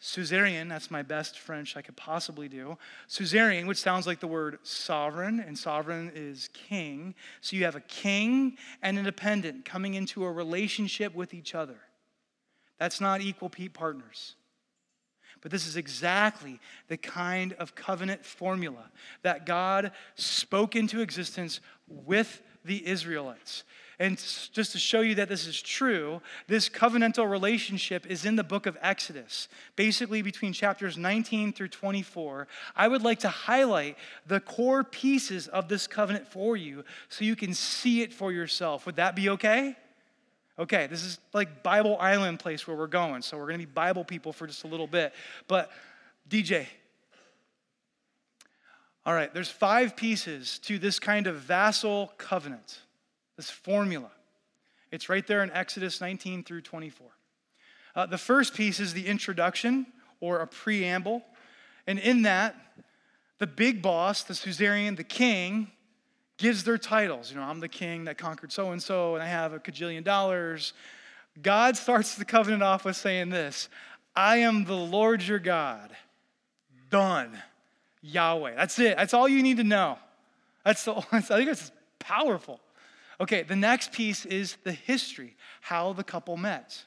suzerain. 0.00 0.68
That's 0.68 0.90
my 0.90 1.02
best 1.02 1.38
French 1.38 1.76
I 1.76 1.82
could 1.82 1.96
possibly 1.96 2.48
do. 2.48 2.76
Suzerain, 3.08 3.66
which 3.66 3.78
sounds 3.78 4.06
like 4.06 4.20
the 4.20 4.26
word 4.26 4.58
sovereign, 4.62 5.40
and 5.40 5.58
sovereign 5.58 6.12
is 6.14 6.48
king. 6.52 7.14
So 7.40 7.56
you 7.56 7.64
have 7.64 7.76
a 7.76 7.80
king 7.80 8.56
and 8.82 8.98
a 8.98 9.02
dependent 9.02 9.64
coming 9.64 9.94
into 9.94 10.24
a 10.24 10.32
relationship 10.32 11.14
with 11.14 11.34
each 11.34 11.54
other. 11.54 11.78
That's 12.78 13.00
not 13.00 13.20
equal 13.20 13.50
partners. 13.72 14.36
But 15.40 15.50
this 15.50 15.66
is 15.66 15.76
exactly 15.76 16.60
the 16.88 16.96
kind 16.96 17.52
of 17.54 17.74
covenant 17.74 18.24
formula 18.24 18.90
that 19.22 19.46
God 19.46 19.92
spoke 20.14 20.76
into 20.76 21.00
existence 21.00 21.60
with 21.86 22.42
the 22.64 22.86
Israelites. 22.86 23.64
And 24.00 24.16
just 24.16 24.72
to 24.72 24.78
show 24.78 25.00
you 25.00 25.16
that 25.16 25.28
this 25.28 25.46
is 25.46 25.60
true, 25.60 26.20
this 26.46 26.68
covenantal 26.68 27.28
relationship 27.28 28.06
is 28.06 28.24
in 28.24 28.36
the 28.36 28.44
book 28.44 28.66
of 28.66 28.78
Exodus, 28.80 29.48
basically 29.74 30.22
between 30.22 30.52
chapters 30.52 30.96
19 30.96 31.52
through 31.52 31.68
24. 31.68 32.46
I 32.76 32.86
would 32.86 33.02
like 33.02 33.18
to 33.20 33.28
highlight 33.28 33.96
the 34.26 34.38
core 34.38 34.84
pieces 34.84 35.48
of 35.48 35.68
this 35.68 35.88
covenant 35.88 36.28
for 36.28 36.56
you 36.56 36.84
so 37.08 37.24
you 37.24 37.34
can 37.34 37.54
see 37.54 38.02
it 38.02 38.12
for 38.12 38.30
yourself. 38.30 38.86
Would 38.86 38.96
that 38.96 39.16
be 39.16 39.30
okay? 39.30 39.74
Okay, 40.58 40.88
this 40.88 41.04
is 41.04 41.18
like 41.32 41.62
Bible 41.62 41.96
Island 42.00 42.40
place 42.40 42.66
where 42.66 42.76
we're 42.76 42.88
going. 42.88 43.22
So 43.22 43.36
we're 43.36 43.46
going 43.46 43.60
to 43.60 43.66
be 43.66 43.72
Bible 43.72 44.04
people 44.04 44.32
for 44.32 44.46
just 44.46 44.64
a 44.64 44.66
little 44.66 44.88
bit. 44.88 45.14
But 45.46 45.70
DJ. 46.28 46.66
All 49.06 49.14
right, 49.14 49.32
there's 49.32 49.50
five 49.50 49.96
pieces 49.96 50.58
to 50.60 50.78
this 50.78 50.98
kind 50.98 51.26
of 51.26 51.36
vassal 51.36 52.12
covenant, 52.18 52.80
this 53.36 53.48
formula. 53.48 54.10
It's 54.90 55.08
right 55.08 55.26
there 55.26 55.42
in 55.42 55.50
Exodus 55.52 56.00
19 56.00 56.42
through 56.44 56.62
24. 56.62 57.06
Uh, 57.94 58.06
the 58.06 58.18
first 58.18 58.54
piece 58.54 58.80
is 58.80 58.92
the 58.92 59.06
introduction 59.06 59.86
or 60.20 60.40
a 60.40 60.46
preamble. 60.46 61.22
And 61.86 61.98
in 61.98 62.22
that, 62.22 62.56
the 63.38 63.46
big 63.46 63.80
boss, 63.80 64.24
the 64.24 64.34
suzerain, 64.34 64.96
the 64.96 65.04
king, 65.04 65.70
gives 66.38 66.64
their 66.64 66.78
titles. 66.78 67.30
You 67.30 67.36
know, 67.36 67.42
I'm 67.42 67.60
the 67.60 67.68
king 67.68 68.04
that 68.04 68.16
conquered 68.16 68.52
so 68.52 68.70
and 68.70 68.82
so, 68.82 69.14
and 69.14 69.22
I 69.22 69.26
have 69.26 69.52
a 69.52 69.58
cajillion 69.58 70.04
dollars. 70.04 70.72
God 71.42 71.76
starts 71.76 72.14
the 72.14 72.24
covenant 72.24 72.62
off 72.62 72.84
with 72.84 72.96
saying 72.96 73.28
this 73.28 73.68
I 74.16 74.38
am 74.38 74.64
the 74.64 74.74
Lord 74.74 75.22
your 75.22 75.38
God. 75.38 75.90
Done. 76.90 77.38
Yahweh. 78.00 78.54
That's 78.54 78.78
it. 78.78 78.96
That's 78.96 79.12
all 79.12 79.28
you 79.28 79.42
need 79.42 79.58
to 79.58 79.64
know. 79.64 79.98
That's 80.64 80.84
the, 80.84 80.94
I 81.12 81.20
think 81.20 81.50
it's 81.50 81.70
powerful. 81.98 82.60
Okay, 83.20 83.42
the 83.42 83.56
next 83.56 83.92
piece 83.92 84.24
is 84.24 84.56
the 84.62 84.72
history, 84.72 85.36
how 85.60 85.92
the 85.92 86.04
couple 86.04 86.36
met. 86.36 86.84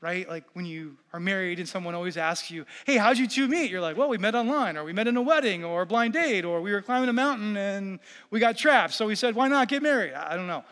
Right? 0.00 0.28
Like 0.28 0.44
when 0.52 0.66
you 0.66 0.96
are 1.12 1.20
married 1.20 1.58
and 1.58 1.68
someone 1.68 1.94
always 1.94 2.16
asks 2.16 2.50
you, 2.50 2.64
hey, 2.84 2.96
how'd 2.96 3.18
you 3.18 3.26
two 3.26 3.48
meet? 3.48 3.70
You're 3.70 3.80
like, 3.80 3.96
well, 3.96 4.08
we 4.08 4.18
met 4.18 4.34
online, 4.34 4.76
or 4.76 4.84
we 4.84 4.92
met 4.92 5.06
in 5.06 5.16
a 5.16 5.22
wedding, 5.22 5.64
or 5.64 5.82
a 5.82 5.86
blind 5.86 6.14
date, 6.14 6.44
or 6.44 6.60
we 6.60 6.72
were 6.72 6.82
climbing 6.82 7.08
a 7.08 7.12
mountain 7.12 7.56
and 7.56 7.98
we 8.30 8.40
got 8.40 8.56
trapped. 8.56 8.94
So 8.94 9.06
we 9.06 9.14
said, 9.14 9.34
why 9.34 9.48
not 9.48 9.68
get 9.68 9.82
married? 9.82 10.14
I 10.14 10.36
don't 10.36 10.46
know. 10.46 10.64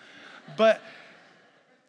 But 0.57 0.81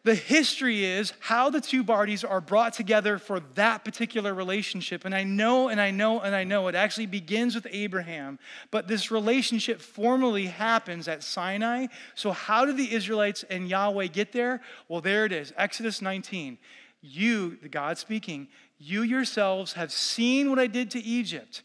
the 0.06 0.16
history 0.16 0.86
is 0.86 1.14
how 1.20 1.50
the 1.50 1.60
two 1.60 1.84
parties 1.84 2.24
are 2.24 2.40
brought 2.40 2.74
together 2.74 3.18
for 3.18 3.40
that 3.56 3.84
particular 3.84 4.36
relationship. 4.36 5.04
And 5.04 5.16
I 5.16 5.24
know, 5.24 5.70
and 5.70 5.82
I 5.82 5.90
know, 5.90 6.20
and 6.20 6.36
I 6.36 6.44
know 6.44 6.68
it 6.68 6.76
actually 6.76 7.08
begins 7.08 7.56
with 7.56 7.66
Abraham, 7.72 8.38
but 8.70 8.88
this 8.88 9.10
relationship 9.10 9.82
formally 9.82 10.46
happens 10.46 11.08
at 11.08 11.24
Sinai. 11.24 11.88
So, 12.14 12.32
how 12.32 12.66
did 12.66 12.78
the 12.78 12.94
Israelites 12.94 13.44
and 13.50 13.68
Yahweh 13.68 14.08
get 14.08 14.32
there? 14.32 14.62
Well, 14.88 15.02
there 15.02 15.26
it 15.26 15.32
is 15.32 15.54
Exodus 15.58 16.04
19. 16.04 16.60
You, 17.06 17.58
the 17.62 17.70
God 17.70 17.98
speaking, 17.98 18.48
you 18.78 19.02
yourselves 19.04 19.74
have 19.74 19.92
seen 19.92 20.50
what 20.50 20.60
I 20.60 20.68
did 20.68 20.92
to 20.92 21.04
Egypt. 21.04 21.64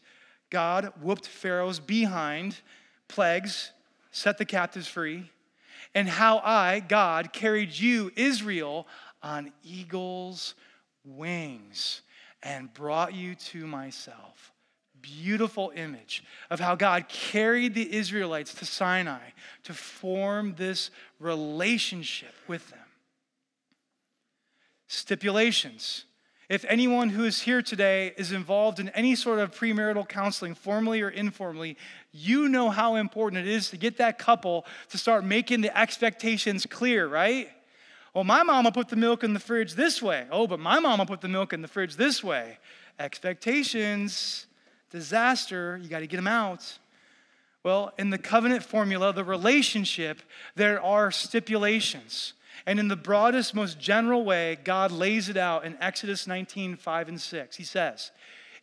God 0.49 0.93
whooped 1.01 1.27
Pharaoh's 1.27 1.79
behind, 1.79 2.57
plagues, 3.07 3.71
set 4.11 4.37
the 4.37 4.45
captives 4.45 4.87
free 4.87 5.29
and 5.93 6.07
how 6.07 6.39
I, 6.39 6.79
God, 6.79 7.33
carried 7.33 7.77
you, 7.77 8.11
Israel, 8.15 8.87
on 9.21 9.51
eagle's 9.63 10.55
wings 11.03 12.01
and 12.43 12.73
brought 12.73 13.13
you 13.13 13.35
to 13.35 13.67
myself. 13.67 14.51
Beautiful 15.01 15.71
image 15.75 16.23
of 16.49 16.59
how 16.59 16.75
God 16.75 17.07
carried 17.09 17.73
the 17.73 17.93
Israelites 17.93 18.53
to 18.55 18.65
Sinai 18.65 19.31
to 19.63 19.73
form 19.73 20.53
this 20.57 20.91
relationship 21.19 22.33
with 22.47 22.69
them. 22.69 22.79
Stipulations. 24.93 26.03
If 26.49 26.65
anyone 26.67 27.07
who 27.07 27.23
is 27.23 27.43
here 27.43 27.61
today 27.61 28.11
is 28.17 28.33
involved 28.33 28.77
in 28.77 28.89
any 28.89 29.15
sort 29.15 29.39
of 29.39 29.55
premarital 29.55 30.05
counseling, 30.09 30.53
formally 30.53 31.01
or 31.01 31.07
informally, 31.07 31.77
you 32.11 32.49
know 32.49 32.69
how 32.69 32.95
important 32.95 33.47
it 33.47 33.49
is 33.49 33.69
to 33.69 33.77
get 33.77 33.99
that 33.99 34.19
couple 34.19 34.65
to 34.89 34.97
start 34.97 35.23
making 35.23 35.61
the 35.61 35.75
expectations 35.79 36.65
clear, 36.65 37.07
right? 37.07 37.47
Well, 38.13 38.25
my 38.25 38.43
mama 38.43 38.69
put 38.69 38.89
the 38.89 38.97
milk 38.97 39.23
in 39.23 39.33
the 39.33 39.39
fridge 39.39 39.75
this 39.75 40.01
way. 40.01 40.27
Oh, 40.29 40.45
but 40.45 40.59
my 40.59 40.81
mama 40.81 41.05
put 41.05 41.21
the 41.21 41.29
milk 41.29 41.53
in 41.53 41.61
the 41.61 41.69
fridge 41.69 41.95
this 41.95 42.21
way. 42.21 42.57
Expectations, 42.99 44.45
disaster, 44.89 45.79
you 45.81 45.87
got 45.87 45.99
to 45.99 46.07
get 46.07 46.17
them 46.17 46.27
out. 46.27 46.79
Well, 47.63 47.93
in 47.97 48.09
the 48.09 48.17
covenant 48.17 48.63
formula, 48.63 49.13
the 49.13 49.23
relationship, 49.23 50.21
there 50.55 50.81
are 50.81 51.11
stipulations. 51.11 52.33
And 52.65 52.79
in 52.79 52.87
the 52.87 52.95
broadest, 52.95 53.55
most 53.55 53.79
general 53.79 54.23
way, 54.23 54.57
God 54.63 54.91
lays 54.91 55.29
it 55.29 55.37
out 55.37 55.65
in 55.65 55.77
Exodus 55.81 56.27
19, 56.27 56.75
5 56.75 57.09
and 57.09 57.19
6. 57.19 57.55
He 57.55 57.63
says, 57.63 58.11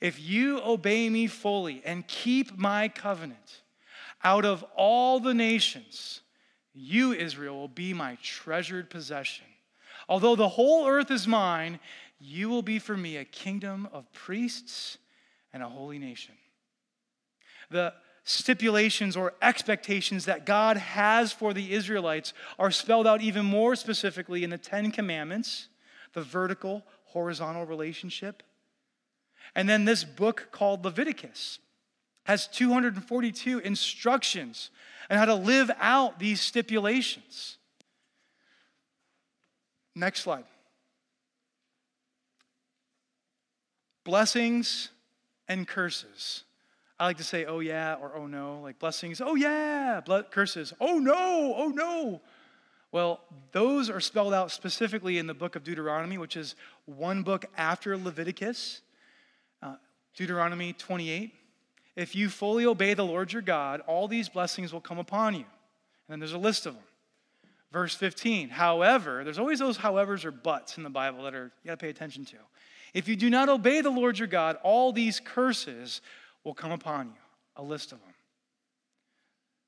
If 0.00 0.20
you 0.20 0.60
obey 0.62 1.08
me 1.08 1.26
fully 1.26 1.82
and 1.84 2.06
keep 2.06 2.56
my 2.56 2.88
covenant, 2.88 3.62
out 4.22 4.44
of 4.44 4.64
all 4.76 5.20
the 5.20 5.34
nations, 5.34 6.20
you, 6.74 7.12
Israel, 7.12 7.56
will 7.56 7.68
be 7.68 7.92
my 7.92 8.16
treasured 8.22 8.90
possession. 8.90 9.46
Although 10.08 10.36
the 10.36 10.48
whole 10.48 10.86
earth 10.86 11.10
is 11.10 11.26
mine, 11.26 11.80
you 12.20 12.48
will 12.48 12.62
be 12.62 12.78
for 12.78 12.96
me 12.96 13.16
a 13.16 13.24
kingdom 13.24 13.88
of 13.92 14.12
priests 14.12 14.98
and 15.52 15.62
a 15.62 15.68
holy 15.68 15.98
nation. 15.98 16.34
The 17.70 17.94
stipulations 18.28 19.16
or 19.16 19.32
expectations 19.40 20.26
that 20.26 20.44
God 20.44 20.76
has 20.76 21.32
for 21.32 21.54
the 21.54 21.72
Israelites 21.72 22.34
are 22.58 22.70
spelled 22.70 23.06
out 23.06 23.22
even 23.22 23.46
more 23.46 23.74
specifically 23.74 24.44
in 24.44 24.50
the 24.50 24.58
Ten 24.58 24.90
Commandments, 24.90 25.68
the 26.12 26.20
vertical, 26.20 26.84
horizontal 27.06 27.64
relationship. 27.64 28.42
And 29.54 29.66
then 29.66 29.86
this 29.86 30.04
book 30.04 30.48
called 30.52 30.84
Leviticus 30.84 31.58
has 32.26 32.46
242 32.48 33.60
instructions 33.60 34.70
on 35.08 35.16
how 35.16 35.24
to 35.24 35.34
live 35.34 35.70
out 35.80 36.18
these 36.18 36.42
stipulations. 36.42 37.56
Next 39.94 40.20
slide. 40.20 40.44
Blessings 44.04 44.90
and 45.48 45.66
curses. 45.66 46.44
I 47.00 47.06
like 47.06 47.18
to 47.18 47.24
say, 47.24 47.44
oh 47.44 47.60
yeah, 47.60 47.94
or 47.94 48.12
oh 48.16 48.26
no, 48.26 48.60
like 48.60 48.78
blessings, 48.78 49.20
oh 49.20 49.36
yeah, 49.36 50.00
curses, 50.30 50.72
oh 50.80 50.98
no, 50.98 51.54
oh 51.56 51.68
no. 51.68 52.20
Well, 52.90 53.20
those 53.52 53.90
are 53.90 54.00
spelled 54.00 54.32
out 54.32 54.50
specifically 54.50 55.18
in 55.18 55.26
the 55.26 55.34
book 55.34 55.54
of 55.54 55.62
Deuteronomy, 55.62 56.18
which 56.18 56.36
is 56.36 56.54
one 56.86 57.22
book 57.22 57.44
after 57.56 57.96
Leviticus, 57.96 58.80
uh, 59.62 59.74
Deuteronomy 60.16 60.72
28. 60.72 61.34
If 61.96 62.16
you 62.16 62.30
fully 62.30 62.64
obey 62.64 62.94
the 62.94 63.04
Lord 63.04 63.32
your 63.32 63.42
God, 63.42 63.82
all 63.86 64.08
these 64.08 64.28
blessings 64.28 64.72
will 64.72 64.80
come 64.80 64.98
upon 64.98 65.34
you. 65.34 65.40
And 65.40 65.46
then 66.08 66.18
there's 66.20 66.32
a 66.32 66.38
list 66.38 66.64
of 66.64 66.74
them. 66.74 66.84
Verse 67.70 67.94
15, 67.94 68.48
however, 68.48 69.22
there's 69.24 69.38
always 69.38 69.58
those 69.58 69.76
howevers 69.76 70.24
or 70.24 70.30
buts 70.30 70.78
in 70.78 70.82
the 70.82 70.90
Bible 70.90 71.24
that 71.24 71.34
are 71.34 71.52
you 71.62 71.68
got 71.68 71.78
to 71.78 71.84
pay 71.84 71.90
attention 71.90 72.24
to. 72.26 72.36
If 72.94 73.08
you 73.08 73.16
do 73.16 73.28
not 73.28 73.50
obey 73.50 73.82
the 73.82 73.90
Lord 73.90 74.18
your 74.18 74.28
God, 74.28 74.56
all 74.62 74.92
these 74.92 75.20
curses 75.20 76.00
will 76.44 76.54
come 76.54 76.72
upon 76.72 77.06
you, 77.06 77.12
a 77.56 77.62
list 77.62 77.92
of 77.92 78.00
them. 78.00 78.14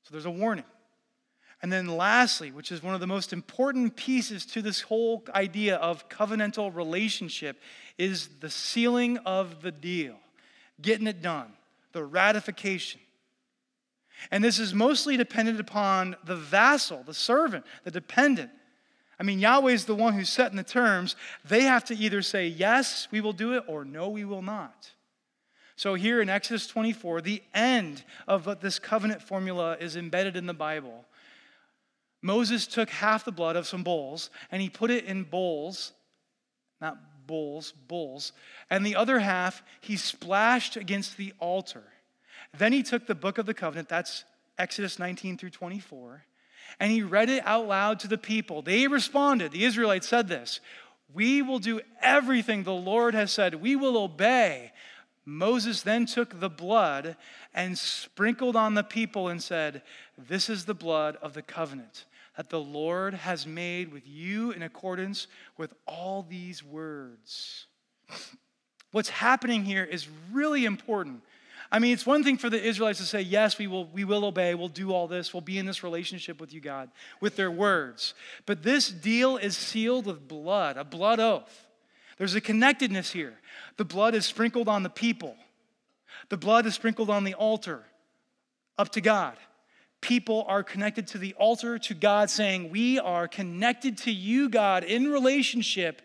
So 0.03 0.11
there's 0.11 0.25
a 0.25 0.31
warning. 0.31 0.65
And 1.61 1.71
then, 1.71 1.87
lastly, 1.87 2.51
which 2.51 2.71
is 2.71 2.81
one 2.81 2.95
of 2.95 2.99
the 2.99 3.07
most 3.07 3.33
important 3.33 3.95
pieces 3.95 4.47
to 4.47 4.63
this 4.63 4.81
whole 4.81 5.23
idea 5.35 5.75
of 5.75 6.09
covenantal 6.09 6.73
relationship, 6.73 7.59
is 7.99 8.29
the 8.39 8.49
sealing 8.49 9.19
of 9.19 9.61
the 9.61 9.71
deal, 9.71 10.15
getting 10.81 11.05
it 11.05 11.21
done, 11.21 11.53
the 11.91 12.03
ratification. 12.03 12.99
And 14.31 14.43
this 14.43 14.57
is 14.57 14.73
mostly 14.73 15.17
dependent 15.17 15.59
upon 15.59 16.15
the 16.23 16.35
vassal, 16.35 17.03
the 17.03 17.13
servant, 17.13 17.65
the 17.83 17.91
dependent. 17.91 18.49
I 19.19 19.23
mean, 19.23 19.39
Yahweh 19.39 19.71
is 19.71 19.85
the 19.85 19.95
one 19.95 20.13
who's 20.13 20.29
setting 20.29 20.57
the 20.57 20.63
terms. 20.63 21.15
They 21.45 21.61
have 21.61 21.85
to 21.85 21.95
either 21.95 22.23
say, 22.23 22.47
yes, 22.47 23.07
we 23.11 23.21
will 23.21 23.33
do 23.33 23.53
it, 23.53 23.63
or 23.67 23.85
no, 23.85 24.09
we 24.09 24.25
will 24.25 24.41
not. 24.41 24.89
So, 25.81 25.95
here 25.95 26.21
in 26.21 26.29
Exodus 26.29 26.67
24, 26.67 27.21
the 27.21 27.41
end 27.55 28.03
of 28.27 28.59
this 28.61 28.77
covenant 28.77 29.19
formula 29.19 29.77
is 29.79 29.95
embedded 29.95 30.37
in 30.37 30.45
the 30.45 30.53
Bible. 30.53 31.05
Moses 32.21 32.67
took 32.67 32.91
half 32.91 33.25
the 33.25 33.31
blood 33.31 33.55
of 33.55 33.65
some 33.65 33.81
bulls 33.81 34.29
and 34.51 34.61
he 34.61 34.69
put 34.69 34.91
it 34.91 35.05
in 35.05 35.23
bowls, 35.23 35.93
not 36.79 36.99
bulls, 37.25 37.73
bulls, 37.87 38.31
and 38.69 38.85
the 38.85 38.95
other 38.95 39.17
half 39.17 39.63
he 39.79 39.97
splashed 39.97 40.77
against 40.77 41.17
the 41.17 41.33
altar. 41.39 41.85
Then 42.55 42.73
he 42.73 42.83
took 42.83 43.07
the 43.07 43.15
book 43.15 43.39
of 43.39 43.47
the 43.47 43.55
covenant, 43.55 43.89
that's 43.89 44.23
Exodus 44.59 44.99
19 44.99 45.39
through 45.39 45.49
24, 45.49 46.23
and 46.79 46.91
he 46.91 47.01
read 47.01 47.31
it 47.31 47.43
out 47.43 47.67
loud 47.67 47.99
to 48.01 48.07
the 48.07 48.19
people. 48.19 48.61
They 48.61 48.85
responded, 48.85 49.51
the 49.51 49.65
Israelites 49.65 50.07
said 50.07 50.27
this 50.27 50.59
We 51.11 51.41
will 51.41 51.57
do 51.57 51.81
everything 52.03 52.61
the 52.61 52.71
Lord 52.71 53.15
has 53.15 53.31
said, 53.31 53.55
we 53.55 53.75
will 53.75 53.97
obey. 53.97 54.73
Moses 55.25 55.81
then 55.81 56.05
took 56.05 56.39
the 56.39 56.49
blood 56.49 57.15
and 57.53 57.77
sprinkled 57.77 58.55
on 58.55 58.73
the 58.73 58.83
people 58.83 59.27
and 59.27 59.41
said, 59.41 59.83
This 60.17 60.49
is 60.49 60.65
the 60.65 60.73
blood 60.73 61.17
of 61.21 61.33
the 61.33 61.41
covenant 61.41 62.05
that 62.37 62.49
the 62.49 62.59
Lord 62.59 63.13
has 63.13 63.45
made 63.45 63.91
with 63.91 64.07
you 64.07 64.51
in 64.51 64.63
accordance 64.63 65.27
with 65.57 65.73
all 65.85 66.25
these 66.27 66.63
words. 66.63 67.67
What's 68.91 69.09
happening 69.09 69.63
here 69.63 69.83
is 69.83 70.07
really 70.31 70.65
important. 70.65 71.21
I 71.71 71.79
mean, 71.79 71.93
it's 71.93 72.05
one 72.05 72.23
thing 72.23 72.37
for 72.37 72.49
the 72.49 72.61
Israelites 72.61 72.99
to 72.99 73.05
say, 73.05 73.21
Yes, 73.21 73.57
we 73.57 73.67
will, 73.67 73.85
we 73.85 74.03
will 74.03 74.25
obey, 74.25 74.55
we'll 74.55 74.67
do 74.67 74.91
all 74.91 75.07
this, 75.07 75.33
we'll 75.33 75.41
be 75.41 75.57
in 75.57 75.65
this 75.65 75.83
relationship 75.83 76.41
with 76.41 76.53
you, 76.53 76.59
God, 76.59 76.89
with 77.21 77.35
their 77.35 77.51
words. 77.51 78.13
But 78.45 78.63
this 78.63 78.89
deal 78.89 79.37
is 79.37 79.55
sealed 79.55 80.05
with 80.05 80.27
blood, 80.27 80.77
a 80.77 80.83
blood 80.83 81.19
oath. 81.19 81.67
There's 82.21 82.35
a 82.35 82.41
connectedness 82.41 83.11
here. 83.11 83.33
The 83.77 83.83
blood 83.83 84.13
is 84.13 84.27
sprinkled 84.27 84.67
on 84.67 84.83
the 84.83 84.91
people, 84.91 85.35
the 86.29 86.37
blood 86.37 86.67
is 86.67 86.75
sprinkled 86.75 87.09
on 87.09 87.23
the 87.23 87.33
altar 87.33 87.83
up 88.77 88.89
to 88.89 89.01
God. 89.01 89.37
People 90.01 90.45
are 90.47 90.61
connected 90.61 91.07
to 91.07 91.17
the 91.17 91.33
altar, 91.33 91.79
to 91.79 91.95
God, 91.95 92.29
saying, 92.29 92.69
We 92.69 92.99
are 92.99 93.27
connected 93.27 93.97
to 93.99 94.11
you, 94.11 94.49
God, 94.49 94.83
in 94.83 95.11
relationship 95.11 96.03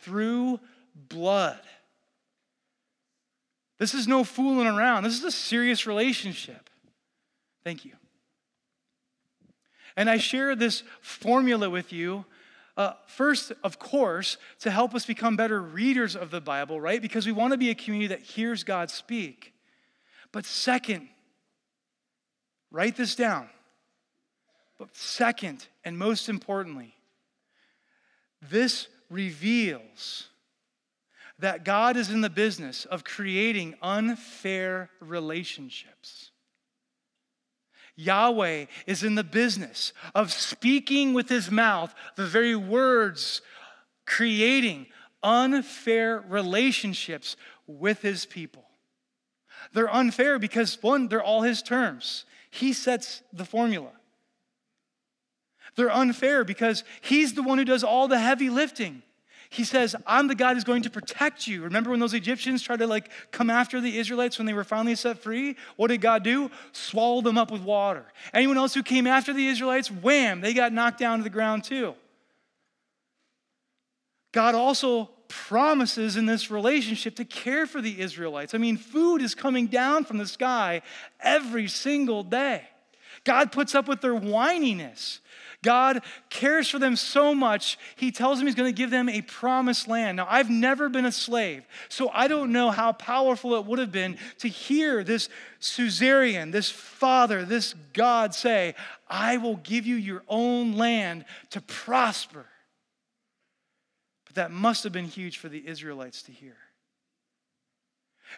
through 0.00 0.60
blood. 0.94 1.58
This 3.80 3.94
is 3.94 4.06
no 4.06 4.22
fooling 4.22 4.68
around. 4.68 5.02
This 5.02 5.18
is 5.18 5.24
a 5.24 5.32
serious 5.32 5.88
relationship. 5.88 6.70
Thank 7.64 7.84
you. 7.84 7.94
And 9.96 10.08
I 10.08 10.18
share 10.18 10.54
this 10.54 10.84
formula 11.00 11.68
with 11.68 11.92
you 11.92 12.26
uh, 12.78 12.92
first, 13.06 13.52
of 13.64 13.80
course, 13.80 14.36
to 14.60 14.70
help 14.70 14.94
us 14.94 15.04
become 15.04 15.36
better 15.36 15.60
readers 15.60 16.14
of 16.14 16.30
the 16.30 16.40
Bible, 16.40 16.80
right? 16.80 17.02
Because 17.02 17.26
we 17.26 17.32
want 17.32 17.52
to 17.52 17.58
be 17.58 17.70
a 17.70 17.74
community 17.74 18.06
that 18.14 18.20
hears 18.20 18.62
God 18.62 18.88
speak. 18.88 19.52
But 20.30 20.46
second, 20.46 21.08
write 22.70 22.96
this 22.96 23.16
down. 23.16 23.48
But 24.78 24.96
second, 24.96 25.66
and 25.84 25.98
most 25.98 26.28
importantly, 26.28 26.94
this 28.48 28.86
reveals 29.10 30.28
that 31.40 31.64
God 31.64 31.96
is 31.96 32.10
in 32.10 32.20
the 32.20 32.30
business 32.30 32.84
of 32.84 33.02
creating 33.02 33.74
unfair 33.82 34.90
relationships. 35.00 36.30
Yahweh 37.98 38.66
is 38.86 39.02
in 39.02 39.16
the 39.16 39.24
business 39.24 39.92
of 40.14 40.32
speaking 40.32 41.14
with 41.14 41.28
his 41.28 41.50
mouth 41.50 41.92
the 42.14 42.26
very 42.26 42.54
words, 42.54 43.42
creating 44.06 44.86
unfair 45.20 46.24
relationships 46.28 47.36
with 47.66 48.00
his 48.00 48.24
people. 48.24 48.64
They're 49.72 49.92
unfair 49.92 50.38
because, 50.38 50.80
one, 50.80 51.08
they're 51.08 51.22
all 51.22 51.42
his 51.42 51.60
terms. 51.60 52.24
He 52.50 52.72
sets 52.72 53.22
the 53.32 53.44
formula. 53.44 53.90
They're 55.74 55.90
unfair 55.90 56.44
because 56.44 56.84
he's 57.00 57.34
the 57.34 57.42
one 57.42 57.58
who 57.58 57.64
does 57.64 57.82
all 57.82 58.06
the 58.06 58.20
heavy 58.20 58.48
lifting. 58.48 59.02
He 59.50 59.64
says, 59.64 59.96
I'm 60.06 60.28
the 60.28 60.34
God 60.34 60.54
who's 60.54 60.64
going 60.64 60.82
to 60.82 60.90
protect 60.90 61.46
you. 61.46 61.62
Remember 61.62 61.90
when 61.90 62.00
those 62.00 62.12
Egyptians 62.12 62.62
tried 62.62 62.80
to 62.80 62.86
like 62.86 63.10
come 63.30 63.48
after 63.48 63.80
the 63.80 63.96
Israelites 63.96 64.38
when 64.38 64.46
they 64.46 64.52
were 64.52 64.64
finally 64.64 64.94
set 64.94 65.18
free? 65.18 65.56
What 65.76 65.88
did 65.88 66.02
God 66.02 66.22
do? 66.22 66.50
Swallow 66.72 67.22
them 67.22 67.38
up 67.38 67.50
with 67.50 67.62
water. 67.62 68.04
Anyone 68.34 68.58
else 68.58 68.74
who 68.74 68.82
came 68.82 69.06
after 69.06 69.32
the 69.32 69.46
Israelites, 69.46 69.90
wham, 69.90 70.42
they 70.42 70.52
got 70.52 70.72
knocked 70.72 70.98
down 70.98 71.18
to 71.18 71.24
the 71.24 71.30
ground 71.30 71.64
too. 71.64 71.94
God 74.32 74.54
also 74.54 75.10
promises 75.28 76.16
in 76.16 76.26
this 76.26 76.50
relationship 76.50 77.16
to 77.16 77.24
care 77.24 77.66
for 77.66 77.80
the 77.80 78.00
Israelites. 78.00 78.54
I 78.54 78.58
mean, 78.58 78.76
food 78.76 79.22
is 79.22 79.34
coming 79.34 79.66
down 79.66 80.04
from 80.04 80.18
the 80.18 80.26
sky 80.26 80.82
every 81.20 81.68
single 81.68 82.22
day. 82.22 82.64
God 83.24 83.52
puts 83.52 83.74
up 83.74 83.88
with 83.88 84.00
their 84.00 84.14
whininess. 84.14 85.20
God 85.64 86.02
cares 86.30 86.68
for 86.68 86.78
them 86.78 86.94
so 86.94 87.34
much, 87.34 87.78
He 87.96 88.12
tells 88.12 88.38
them 88.38 88.46
He's 88.46 88.54
going 88.54 88.72
to 88.72 88.76
give 88.76 88.90
them 88.90 89.08
a 89.08 89.22
promised 89.22 89.88
land. 89.88 90.16
Now, 90.16 90.26
I've 90.28 90.50
never 90.50 90.88
been 90.88 91.04
a 91.04 91.12
slave, 91.12 91.64
so 91.88 92.10
I 92.10 92.28
don't 92.28 92.52
know 92.52 92.70
how 92.70 92.92
powerful 92.92 93.54
it 93.54 93.64
would 93.64 93.78
have 93.78 93.90
been 93.90 94.18
to 94.38 94.48
hear 94.48 95.02
this 95.02 95.28
suzerain, 95.58 96.52
this 96.52 96.70
father, 96.70 97.44
this 97.44 97.74
God 97.92 98.34
say, 98.34 98.74
I 99.08 99.38
will 99.38 99.56
give 99.56 99.86
you 99.86 99.96
your 99.96 100.22
own 100.28 100.74
land 100.76 101.24
to 101.50 101.60
prosper. 101.60 102.46
But 104.26 104.36
that 104.36 104.50
must 104.52 104.84
have 104.84 104.92
been 104.92 105.06
huge 105.06 105.38
for 105.38 105.48
the 105.48 105.66
Israelites 105.66 106.22
to 106.24 106.32
hear. 106.32 106.56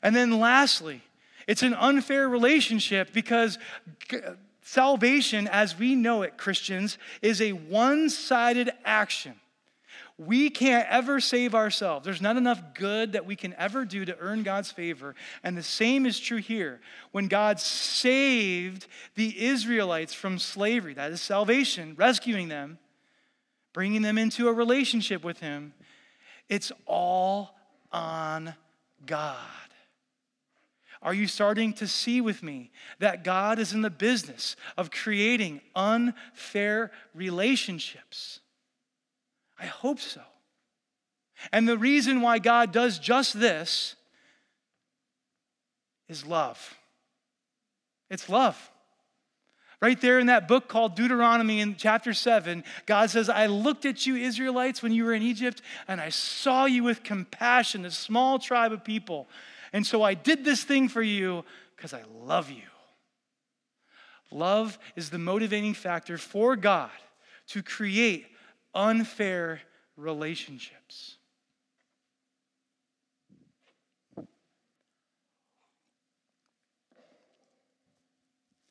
And 0.02 0.16
then 0.16 0.38
lastly, 0.38 1.02
it's 1.46 1.62
an 1.62 1.74
unfair 1.74 2.28
relationship 2.28 3.12
because 3.12 3.58
salvation, 4.62 5.48
as 5.48 5.78
we 5.78 5.94
know 5.94 6.22
it, 6.22 6.36
Christians, 6.36 6.98
is 7.22 7.40
a 7.40 7.52
one 7.52 8.10
sided 8.10 8.70
action. 8.84 9.34
We 10.18 10.50
can't 10.50 10.86
ever 10.90 11.18
save 11.18 11.54
ourselves. 11.54 12.04
There's 12.04 12.20
not 12.20 12.36
enough 12.36 12.74
good 12.74 13.12
that 13.12 13.24
we 13.24 13.36
can 13.36 13.54
ever 13.54 13.86
do 13.86 14.04
to 14.04 14.18
earn 14.18 14.42
God's 14.42 14.70
favor. 14.70 15.14
And 15.42 15.56
the 15.56 15.62
same 15.62 16.04
is 16.04 16.20
true 16.20 16.38
here. 16.38 16.80
When 17.10 17.26
God 17.26 17.58
saved 17.58 18.86
the 19.14 19.46
Israelites 19.46 20.12
from 20.12 20.38
slavery, 20.38 20.92
that 20.92 21.10
is 21.10 21.22
salvation, 21.22 21.94
rescuing 21.96 22.48
them, 22.48 22.78
bringing 23.72 24.02
them 24.02 24.18
into 24.18 24.48
a 24.48 24.52
relationship 24.52 25.24
with 25.24 25.40
Him, 25.40 25.72
it's 26.50 26.70
all 26.84 27.56
on 27.90 28.54
God. 29.06 29.38
Are 31.02 31.14
you 31.14 31.26
starting 31.26 31.72
to 31.74 31.88
see 31.88 32.20
with 32.20 32.42
me 32.42 32.70
that 32.98 33.24
God 33.24 33.58
is 33.58 33.72
in 33.72 33.80
the 33.80 33.90
business 33.90 34.54
of 34.76 34.90
creating 34.90 35.62
unfair 35.74 36.90
relationships? 37.14 38.40
I 39.58 39.66
hope 39.66 39.98
so. 39.98 40.20
And 41.52 41.66
the 41.66 41.78
reason 41.78 42.20
why 42.20 42.38
God 42.38 42.70
does 42.72 42.98
just 42.98 43.38
this 43.38 43.94
is 46.08 46.26
love. 46.26 46.76
It's 48.10 48.28
love. 48.28 48.70
Right 49.80 49.98
there 49.98 50.18
in 50.18 50.26
that 50.26 50.46
book 50.46 50.68
called 50.68 50.94
Deuteronomy 50.94 51.60
in 51.60 51.76
chapter 51.76 52.12
7, 52.12 52.64
God 52.84 53.08
says, 53.08 53.30
I 53.30 53.46
looked 53.46 53.86
at 53.86 54.06
you, 54.06 54.16
Israelites, 54.16 54.82
when 54.82 54.92
you 54.92 55.04
were 55.04 55.14
in 55.14 55.22
Egypt, 55.22 55.62
and 55.88 55.98
I 56.02 56.10
saw 56.10 56.66
you 56.66 56.82
with 56.82 57.02
compassion, 57.02 57.86
a 57.86 57.90
small 57.90 58.38
tribe 58.38 58.72
of 58.72 58.84
people. 58.84 59.26
And 59.72 59.86
so 59.86 60.02
I 60.02 60.14
did 60.14 60.44
this 60.44 60.64
thing 60.64 60.88
for 60.88 61.02
you 61.02 61.44
because 61.76 61.92
I 61.92 62.02
love 62.12 62.50
you. 62.50 62.62
Love 64.32 64.78
is 64.96 65.10
the 65.10 65.18
motivating 65.18 65.74
factor 65.74 66.18
for 66.18 66.56
God 66.56 66.90
to 67.48 67.62
create 67.62 68.26
unfair 68.74 69.60
relationships. 69.96 71.16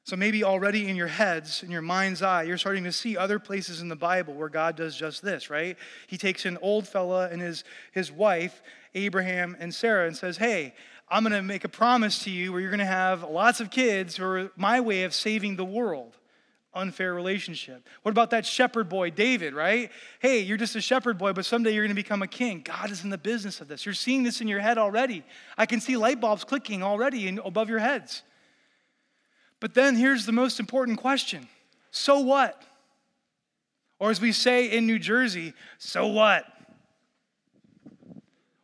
So 0.10 0.16
maybe 0.16 0.44
already 0.44 0.88
in 0.88 0.96
your 0.96 1.06
heads, 1.06 1.62
in 1.62 1.70
your 1.70 1.84
mind's 1.84 2.24
eye, 2.24 2.42
you're 2.42 2.58
starting 2.58 2.84
to 2.86 2.92
see 2.92 3.16
other 3.16 3.38
places 3.38 3.80
in 3.80 3.90
the 3.90 3.96
Bible 3.96 4.34
where 4.34 4.50
God 4.50 4.76
does 4.76 4.96
just 4.96 5.22
this, 5.22 5.52
right? 5.52 5.78
He 6.08 6.18
takes 6.18 6.48
an 6.48 6.58
old 6.64 6.88
fella 6.88 7.30
and 7.30 7.40
his, 7.40 7.64
his 7.92 8.12
wife, 8.12 8.64
Abraham 8.96 9.56
and 9.60 9.72
Sarah, 9.72 10.08
and 10.08 10.18
says, 10.18 10.38
Hey, 10.38 10.74
I'm 11.10 11.22
going 11.22 11.34
to 11.34 11.44
make 11.44 11.64
a 11.64 11.70
promise 11.70 12.24
to 12.24 12.32
you 12.32 12.52
where 12.52 12.60
you're 12.60 12.72
going 12.72 12.80
to 12.80 12.86
have 12.86 13.22
lots 13.22 13.60
of 13.60 13.70
kids 13.70 14.16
who 14.16 14.24
are 14.24 14.52
my 14.56 14.82
way 14.82 15.04
of 15.04 15.14
saving 15.14 15.58
the 15.58 15.64
world. 15.64 16.18
Unfair 16.74 17.14
relationship. 17.14 17.88
What 18.02 18.10
about 18.10 18.32
that 18.32 18.48
shepherd 18.48 18.90
boy, 18.90 19.12
David, 19.12 19.54
right? 19.54 19.92
Hey, 20.18 20.40
you're 20.40 20.58
just 20.58 20.76
a 20.76 20.82
shepherd 20.82 21.20
boy, 21.20 21.34
but 21.34 21.46
someday 21.46 21.72
you're 21.72 21.84
going 21.84 21.96
to 21.96 22.02
become 22.02 22.24
a 22.24 22.28
king. 22.28 22.64
God 22.64 22.90
is 22.90 23.04
in 23.04 23.12
the 23.12 23.18
business 23.20 23.62
of 23.62 23.68
this. 23.68 23.86
You're 23.86 23.94
seeing 23.94 24.24
this 24.24 24.42
in 24.42 24.48
your 24.48 24.60
head 24.60 24.80
already. 24.80 25.24
I 25.56 25.68
can 25.68 25.80
see 25.80 25.98
light 25.98 26.20
bulbs 26.20 26.44
clicking 26.44 26.82
already 26.82 27.38
above 27.46 27.70
your 27.70 27.78
heads. 27.78 28.24
But 29.60 29.74
then 29.74 29.96
here's 29.96 30.26
the 30.26 30.32
most 30.32 30.60
important 30.60 30.98
question 30.98 31.48
so 31.92 32.20
what? 32.20 32.62
Or 34.00 34.10
as 34.10 34.22
we 34.22 34.32
say 34.32 34.72
in 34.72 34.88
New 34.88 35.00
Jersey, 35.00 35.54
so 35.78 36.08
what? 36.08 36.46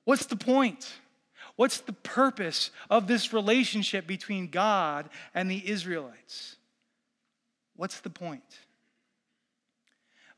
What's 0.06 0.28
the 0.28 0.38
point? 0.38 0.94
What's 1.56 1.80
the 1.80 1.94
purpose 1.94 2.72
of 2.90 3.08
this 3.08 3.34
relationship 3.34 4.08
between 4.08 4.50
God 4.50 5.10
and 5.34 5.50
the 5.50 5.70
Israelites? 5.70 6.56
What's 7.76 8.00
the 8.00 8.10
point? 8.10 8.44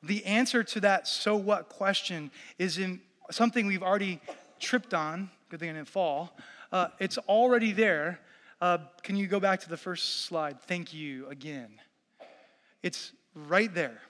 The 0.02 0.26
answer 0.26 0.64
to 0.64 0.80
that 0.82 1.08
so 1.08 1.36
what 1.36 1.70
question 1.70 2.32
is 2.58 2.78
in 2.78 3.02
something 3.30 3.68
we've 3.68 3.84
already 3.84 4.22
tripped 4.60 4.94
on. 4.94 5.30
Good 5.50 5.60
thing 5.60 5.70
I 5.70 5.74
didn't 5.74 5.88
fall. 5.88 6.36
Uh, 6.72 6.88
it's 7.00 7.18
already 7.18 7.72
there 7.72 8.20
uh, 8.60 8.80
can 9.04 9.16
you 9.16 9.28
go 9.28 9.40
back 9.40 9.62
to 9.62 9.70
the 9.70 9.78
first 9.78 10.26
slide? 10.26 10.60
Thank 10.62 10.94
you 10.94 11.28
again. 11.28 11.70
It's 12.82 13.12
right 13.34 13.74
there. 13.74 14.02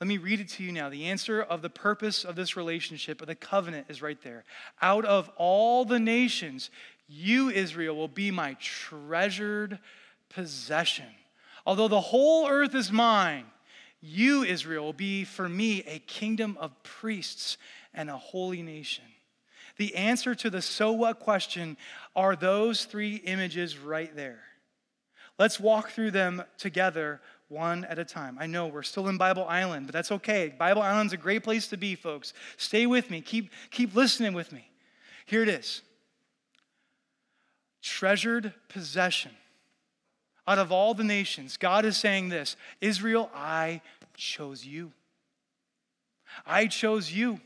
Let 0.00 0.08
me 0.08 0.18
read 0.18 0.40
it 0.40 0.48
to 0.50 0.62
you 0.62 0.72
now. 0.72 0.88
The 0.88 1.06
answer 1.06 1.42
of 1.42 1.60
the 1.60 1.68
purpose 1.68 2.24
of 2.24 2.34
this 2.34 2.56
relationship, 2.56 3.20
of 3.20 3.26
the 3.26 3.34
covenant, 3.34 3.86
is 3.88 4.00
right 4.00 4.20
there. 4.22 4.44
Out 4.80 5.04
of 5.04 5.30
all 5.36 5.84
the 5.84 5.98
nations, 5.98 6.70
you, 7.06 7.50
Israel, 7.50 7.96
will 7.96 8.08
be 8.08 8.30
my 8.30 8.56
treasured 8.60 9.78
possession. 10.30 11.06
Although 11.66 11.88
the 11.88 12.00
whole 12.00 12.48
earth 12.48 12.74
is 12.74 12.90
mine, 12.90 13.44
you, 14.00 14.42
Israel, 14.42 14.86
will 14.86 14.92
be 14.94 15.24
for 15.24 15.48
me 15.48 15.82
a 15.86 15.98
kingdom 15.98 16.56
of 16.58 16.82
priests 16.82 17.58
and 17.92 18.08
a 18.08 18.16
holy 18.16 18.62
nation. 18.62 19.04
The 19.80 19.96
answer 19.96 20.34
to 20.34 20.50
the 20.50 20.60
so 20.60 20.92
what 20.92 21.20
question 21.20 21.78
are 22.14 22.36
those 22.36 22.84
three 22.84 23.14
images 23.16 23.78
right 23.78 24.14
there. 24.14 24.40
Let's 25.38 25.58
walk 25.58 25.92
through 25.92 26.10
them 26.10 26.42
together 26.58 27.22
one 27.48 27.86
at 27.86 27.98
a 27.98 28.04
time. 28.04 28.36
I 28.38 28.46
know 28.46 28.66
we're 28.66 28.82
still 28.82 29.08
in 29.08 29.16
Bible 29.16 29.46
Island, 29.48 29.86
but 29.86 29.94
that's 29.94 30.12
okay. 30.12 30.54
Bible 30.58 30.82
Island's 30.82 31.14
a 31.14 31.16
great 31.16 31.44
place 31.44 31.66
to 31.68 31.78
be, 31.78 31.94
folks. 31.94 32.34
Stay 32.58 32.84
with 32.84 33.08
me. 33.10 33.22
Keep, 33.22 33.52
keep 33.70 33.94
listening 33.94 34.34
with 34.34 34.52
me. 34.52 34.68
Here 35.24 35.42
it 35.42 35.48
is 35.48 35.80
treasured 37.80 38.52
possession. 38.68 39.32
Out 40.46 40.58
of 40.58 40.70
all 40.70 40.92
the 40.92 41.04
nations, 41.04 41.56
God 41.56 41.86
is 41.86 41.96
saying 41.96 42.28
this 42.28 42.54
Israel, 42.82 43.30
I 43.34 43.80
chose 44.14 44.62
you. 44.62 44.92
I 46.44 46.66
chose 46.66 47.10
you. 47.10 47.40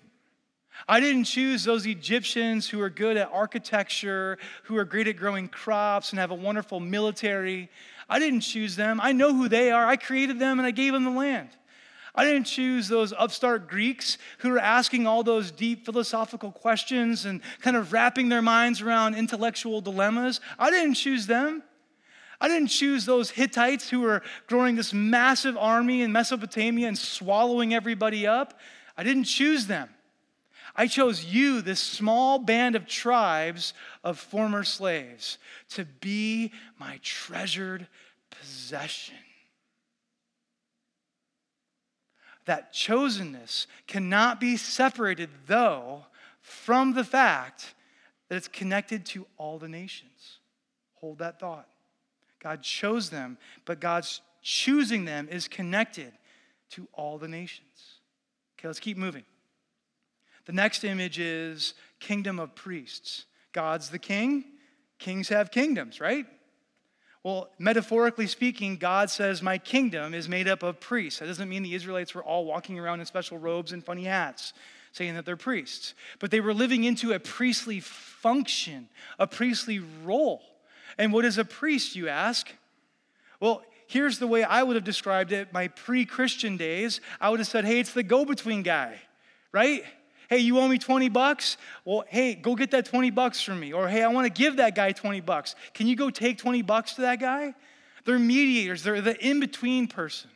I 0.87 1.01
didn't 1.01 1.25
choose 1.25 1.65
those 1.65 1.87
Egyptians 1.87 2.69
who 2.69 2.81
are 2.81 2.91
good 2.91 3.17
at 3.17 3.31
architecture, 3.33 4.39
who 4.65 4.77
are 4.77 4.85
great 4.85 5.09
at 5.09 5.17
growing 5.17 5.49
crops 5.49 6.11
and 6.11 6.19
have 6.19 6.31
a 6.31 6.35
wonderful 6.35 6.81
military. 6.81 7.71
I 8.09 8.19
didn't 8.19 8.41
choose 8.41 8.77
them. 8.77 9.01
I 9.01 9.13
know 9.13 9.35
who 9.35 9.49
they 9.49 9.71
are. 9.71 9.87
I 9.87 9.97
created 9.97 10.39
them 10.39 10.59
and 10.59 10.67
I 10.67 10.73
gave 10.73 10.93
them 10.93 11.05
the 11.05 11.11
land. 11.11 11.49
I 12.15 12.25
didn't 12.25 12.45
choose 12.45 12.87
those 12.87 13.13
upstart 13.13 13.69
Greeks 13.69 14.19
who 14.39 14.55
are 14.55 14.59
asking 14.59 15.07
all 15.07 15.25
those 15.25 15.51
deep 15.51 15.85
philosophical 15.85 16.53
questions 16.53 17.25
and 17.25 17.41
kind 17.61 17.77
of 17.77 17.93
wrapping 17.93 18.29
their 18.29 18.43
minds 18.43 18.81
around 18.81 19.17
intellectual 19.17 19.81
dilemmas. 19.81 20.41
I 20.59 20.71
didn't 20.71 20.95
choose 20.95 21.27
them. 21.27 21.63
I 22.41 22.47
didn't 22.47 22.69
choose 22.69 23.05
those 23.05 23.31
Hittites 23.31 23.89
who 23.89 24.01
were 24.01 24.23
growing 24.47 24.77
this 24.77 24.93
massive 24.93 25.57
army 25.57 26.03
in 26.03 26.13
Mesopotamia 26.13 26.87
and 26.87 26.99
swallowing 26.99 27.75
everybody 27.75 28.27
up. 28.27 28.61
I 28.97 29.03
didn't 29.03 29.25
choose 29.25 29.67
them. 29.67 29.89
I 30.77 30.87
chose 30.89 31.25
you, 31.25 31.63
this 31.63 31.81
small 31.81 32.39
band 32.39 32.75
of 32.75 32.87
tribes 32.87 33.75
of 34.03 34.19
former 34.19 34.65
slaves, 34.65 35.39
to 35.71 35.85
be 35.85 36.53
my 36.79 36.99
treasured 37.03 37.87
possession. 38.31 39.15
That 42.47 42.75
chosenness 42.75 43.67
cannot 43.87 44.41
be 44.41 44.57
separated, 44.57 45.31
though, 45.47 46.07
from 46.41 46.93
the 46.93 47.05
fact 47.05 47.75
that 48.29 48.37
it's 48.37 48.49
connected 48.49 49.07
to 49.07 49.27
all 49.37 49.59
the 49.59 49.69
nations. 49.69 50.39
Hold 50.95 51.19
that 51.19 51.39
thought. 51.39 51.69
God 52.43 52.63
chose 52.63 53.11
them, 53.11 53.39
but 53.65 53.81
God's 53.81 54.21
choosing 54.43 55.05
them 55.05 55.29
is 55.31 55.49
connected 55.49 56.13
to 56.71 56.89
all 56.93 57.17
the 57.17 57.29
nations. 57.29 58.01
Okay, 58.59 58.69
let's 58.69 58.81
keep 58.81 58.99
moving. 58.99 59.25
The 60.47 60.53
next 60.53 60.85
image 60.85 61.19
is 61.19 61.75
kingdom 62.01 62.39
of 62.39 62.55
priests. 62.55 63.25
God's 63.53 63.91
the 63.91 63.99
king, 63.99 64.45
kings 64.99 65.29
have 65.29 65.51
kingdoms, 65.51 66.01
right? 66.01 66.27
Well, 67.23 67.49
metaphorically 67.59 68.27
speaking, 68.27 68.77
God 68.77 69.09
says, 69.09 69.43
My 69.43 69.57
kingdom 69.57 70.13
is 70.13 70.29
made 70.29 70.47
up 70.47 70.63
of 70.63 70.79
priests. 70.79 71.21
That 71.21 71.27
doesn't 71.27 71.49
mean 71.49 71.63
the 71.63 71.75
Israelites 71.75 72.15
were 72.15 72.23
all 72.23 72.45
walking 72.45 72.79
around 72.79 73.01
in 73.01 73.07
special 73.07 73.39
robes 73.39 73.73
and 73.73 73.83
funny 73.83 74.05
hats 74.05 74.53
saying 74.93 75.15
that 75.15 75.25
they're 75.25 75.37
priests, 75.37 75.95
but 76.21 76.31
they 76.31 76.39
were 76.39 76.55
living 76.55 76.85
into 76.85 77.13
a 77.13 77.19
priestly 77.19 77.81
function, 77.81 78.89
a 79.19 79.27
priestly 79.27 79.81
role. 80.05 80.41
And 80.99 81.13
what 81.13 81.25
is 81.25 81.37
a 81.37 81.45
priest, 81.45 81.97
you 81.97 82.09
ask? 82.09 82.49
Well, 83.41 83.65
here's 83.89 84.21
the 84.21 84.29
way 84.29 84.45
I 84.45 84.63
would 84.63 84.77
have 84.77 84.85
described 84.85 85.33
it 85.33 85.53
my 85.53 85.69
pre 85.69 86.05
Christian 86.05 86.57
days. 86.57 87.01
I 87.21 87.31
would 87.31 87.41
have 87.41 87.49
said, 87.49 87.65
Hey, 87.65 87.81
it's 87.81 87.93
the 87.93 88.03
go 88.03 88.25
between 88.25 88.63
guy, 88.63 88.97
right? 89.51 89.85
Hey, 90.29 90.39
you 90.39 90.59
owe 90.59 90.69
me 90.69 90.79
20 90.79 91.09
bucks? 91.09 91.57
Well, 91.85 92.05
hey, 92.09 92.35
go 92.35 92.55
get 92.55 92.71
that 92.71 92.87
20 92.87 93.11
bucks 93.11 93.43
from 93.43 93.61
me. 93.61 93.73
Or 93.73 93.89
hey, 93.89 94.03
I 94.03 94.09
want 94.09 94.27
to 94.27 94.43
give 94.43 94.57
that 94.57 94.75
guy 94.75 94.93
20 94.93 95.21
bucks. 95.21 95.55
Can 95.75 95.87
you 95.87 95.97
go 95.97 96.11
take 96.11 96.39
20 96.39 96.63
bucks 96.63 96.95
to 96.95 97.03
that 97.03 97.21
guy? 97.21 97.55
They're 98.05 98.19
mediators, 98.19 98.83
they're 98.83 99.01
the 99.01 99.19
in 99.25 99.41
between 99.41 99.87
person. 99.87 100.31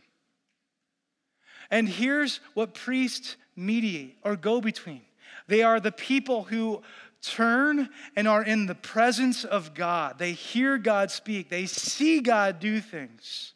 And 1.71 1.89
here's 1.89 2.41
what 2.55 2.75
priests 2.75 3.37
mediate 3.55 4.17
or 4.23 4.37
go 4.37 4.61
between 4.61 5.03
they 5.49 5.63
are 5.63 5.81
the 5.81 5.93
people 5.93 6.45
who 6.45 6.83
turn 7.23 7.89
and 8.15 8.29
are 8.29 8.43
in 8.43 8.67
the 8.67 8.75
presence 8.75 9.45
of 9.45 9.75
God. 9.75 10.19
They 10.19 10.33
hear 10.33 10.79
God 10.79 11.11
speak, 11.11 11.49
they 11.49 11.67
see 11.67 12.21
God 12.21 12.61
do 12.61 12.81
things. 12.81 13.55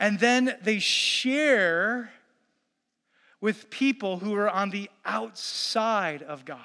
And 0.00 0.18
then 0.18 0.56
they 0.62 0.78
share 0.78 2.10
with 3.40 3.70
people 3.70 4.18
who 4.18 4.34
are 4.34 4.50
on 4.50 4.70
the 4.70 4.90
outside 5.04 6.22
of 6.22 6.44
God. 6.44 6.60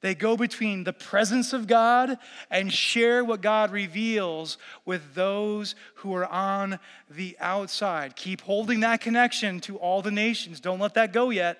They 0.00 0.14
go 0.14 0.36
between 0.36 0.84
the 0.84 0.92
presence 0.92 1.52
of 1.52 1.66
God 1.66 2.18
and 2.50 2.72
share 2.72 3.24
what 3.24 3.40
God 3.40 3.72
reveals 3.72 4.56
with 4.84 5.14
those 5.14 5.74
who 5.96 6.14
are 6.14 6.26
on 6.26 6.78
the 7.10 7.36
outside. 7.40 8.14
Keep 8.14 8.42
holding 8.42 8.80
that 8.80 9.00
connection 9.00 9.58
to 9.60 9.76
all 9.76 10.00
the 10.00 10.12
nations. 10.12 10.60
Don't 10.60 10.78
let 10.78 10.94
that 10.94 11.12
go 11.12 11.30
yet. 11.30 11.58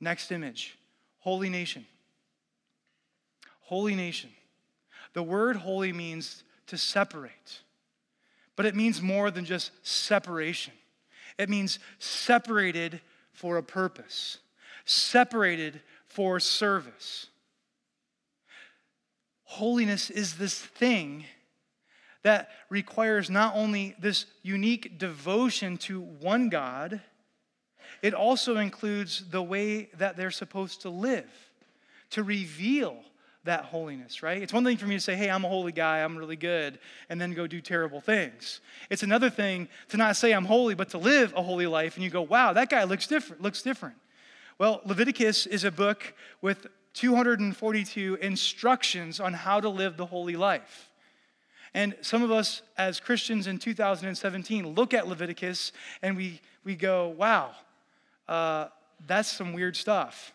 Next 0.00 0.32
image 0.32 0.78
Holy 1.18 1.50
Nation. 1.50 1.84
Holy 3.60 3.94
Nation. 3.94 4.30
The 5.12 5.22
word 5.22 5.56
holy 5.56 5.92
means 5.92 6.44
to 6.68 6.78
separate, 6.78 7.60
but 8.54 8.64
it 8.64 8.74
means 8.74 9.02
more 9.02 9.30
than 9.30 9.44
just 9.44 9.70
separation. 9.82 10.72
It 11.38 11.48
means 11.48 11.78
separated 11.98 13.00
for 13.32 13.56
a 13.56 13.62
purpose, 13.62 14.38
separated 14.84 15.80
for 16.06 16.40
service. 16.40 17.26
Holiness 19.44 20.10
is 20.10 20.38
this 20.38 20.58
thing 20.58 21.24
that 22.22 22.48
requires 22.70 23.30
not 23.30 23.54
only 23.54 23.94
this 24.00 24.26
unique 24.42 24.98
devotion 24.98 25.76
to 25.78 26.00
one 26.00 26.48
God, 26.48 27.00
it 28.02 28.14
also 28.14 28.56
includes 28.56 29.24
the 29.30 29.42
way 29.42 29.88
that 29.96 30.16
they're 30.16 30.30
supposed 30.30 30.82
to 30.82 30.90
live, 30.90 31.30
to 32.10 32.22
reveal 32.22 32.96
that 33.46 33.64
holiness, 33.64 34.22
right? 34.22 34.40
It's 34.40 34.52
one 34.52 34.64
thing 34.64 34.76
for 34.76 34.86
me 34.86 34.94
to 34.96 35.00
say, 35.00 35.16
hey, 35.16 35.30
I'm 35.30 35.44
a 35.44 35.48
holy 35.48 35.72
guy, 35.72 36.02
I'm 36.04 36.16
really 36.16 36.36
good, 36.36 36.78
and 37.08 37.20
then 37.20 37.32
go 37.32 37.46
do 37.46 37.60
terrible 37.60 38.00
things. 38.00 38.60
It's 38.90 39.02
another 39.02 39.30
thing 39.30 39.68
to 39.88 39.96
not 39.96 40.16
say 40.16 40.32
I'm 40.32 40.44
holy, 40.44 40.74
but 40.74 40.90
to 40.90 40.98
live 40.98 41.32
a 41.34 41.42
holy 41.42 41.66
life, 41.66 41.96
and 41.96 42.04
you 42.04 42.10
go, 42.10 42.22
wow, 42.22 42.52
that 42.52 42.70
guy 42.70 42.84
looks 42.84 43.06
different, 43.06 43.42
looks 43.42 43.62
different. 43.62 43.96
Well, 44.58 44.80
Leviticus 44.84 45.46
is 45.46 45.64
a 45.64 45.70
book 45.70 46.14
with 46.40 46.66
242 46.94 48.18
instructions 48.22 49.20
on 49.20 49.34
how 49.34 49.60
to 49.60 49.68
live 49.68 49.96
the 49.96 50.06
holy 50.06 50.36
life. 50.36 50.90
And 51.74 51.94
some 52.00 52.22
of 52.22 52.30
us 52.30 52.62
as 52.78 53.00
Christians 53.00 53.46
in 53.46 53.58
2017 53.58 54.66
look 54.66 54.94
at 54.94 55.06
Leviticus 55.06 55.72
and 56.00 56.16
we, 56.16 56.40
we 56.64 56.74
go, 56.74 57.08
wow, 57.08 57.50
uh, 58.28 58.68
that's 59.06 59.30
some 59.30 59.52
weird 59.52 59.76
stuff. 59.76 60.32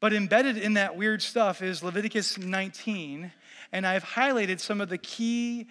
But 0.00 0.14
embedded 0.14 0.56
in 0.56 0.74
that 0.74 0.96
weird 0.96 1.20
stuff 1.20 1.60
is 1.60 1.82
Leviticus 1.82 2.38
19, 2.38 3.32
and 3.72 3.86
I've 3.86 4.04
highlighted 4.04 4.58
some 4.58 4.80
of 4.80 4.88
the 4.88 4.98
key 4.98 5.68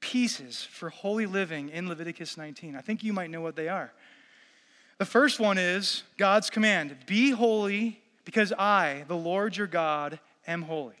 pieces 0.00 0.62
for 0.62 0.88
holy 0.88 1.26
living 1.26 1.68
in 1.68 1.88
Leviticus 1.88 2.36
19. 2.36 2.76
I 2.76 2.80
think 2.80 3.02
you 3.02 3.12
might 3.12 3.30
know 3.30 3.40
what 3.40 3.56
they 3.56 3.68
are. 3.68 3.92
The 4.98 5.04
first 5.04 5.40
one 5.40 5.58
is 5.58 6.04
God's 6.16 6.48
command 6.48 6.96
Be 7.06 7.30
holy 7.30 8.00
because 8.24 8.52
I, 8.52 9.04
the 9.08 9.16
Lord 9.16 9.56
your 9.56 9.66
God, 9.66 10.20
am 10.46 10.62
holy. 10.62 10.94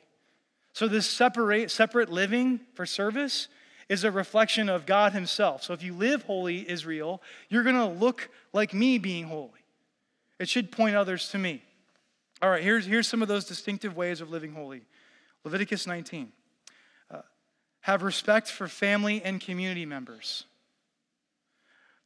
So, 0.72 0.88
this 0.88 1.06
separate, 1.06 1.70
separate 1.70 2.10
living 2.10 2.60
for 2.74 2.84
service 2.84 3.46
is 3.88 4.02
a 4.02 4.10
reflection 4.10 4.68
of 4.68 4.86
God 4.86 5.12
Himself. 5.12 5.62
So, 5.62 5.72
if 5.72 5.84
you 5.84 5.94
live 5.94 6.24
holy, 6.24 6.68
Israel, 6.68 7.22
you're 7.48 7.62
going 7.62 7.76
to 7.76 7.86
look 7.86 8.28
like 8.52 8.74
me 8.74 8.98
being 8.98 9.24
holy. 9.24 9.50
It 10.40 10.48
should 10.48 10.72
point 10.72 10.96
others 10.96 11.28
to 11.28 11.38
me. 11.38 11.62
All 12.42 12.50
right, 12.50 12.62
here's, 12.62 12.84
here's 12.84 13.06
some 13.06 13.22
of 13.22 13.28
those 13.28 13.44
distinctive 13.44 13.96
ways 13.96 14.20
of 14.20 14.30
living 14.30 14.52
holy 14.52 14.82
Leviticus 15.44 15.86
19. 15.86 16.32
Uh, 17.08 17.20
have 17.82 18.02
respect 18.02 18.48
for 18.48 18.66
family 18.66 19.22
and 19.22 19.40
community 19.40 19.86
members 19.86 20.44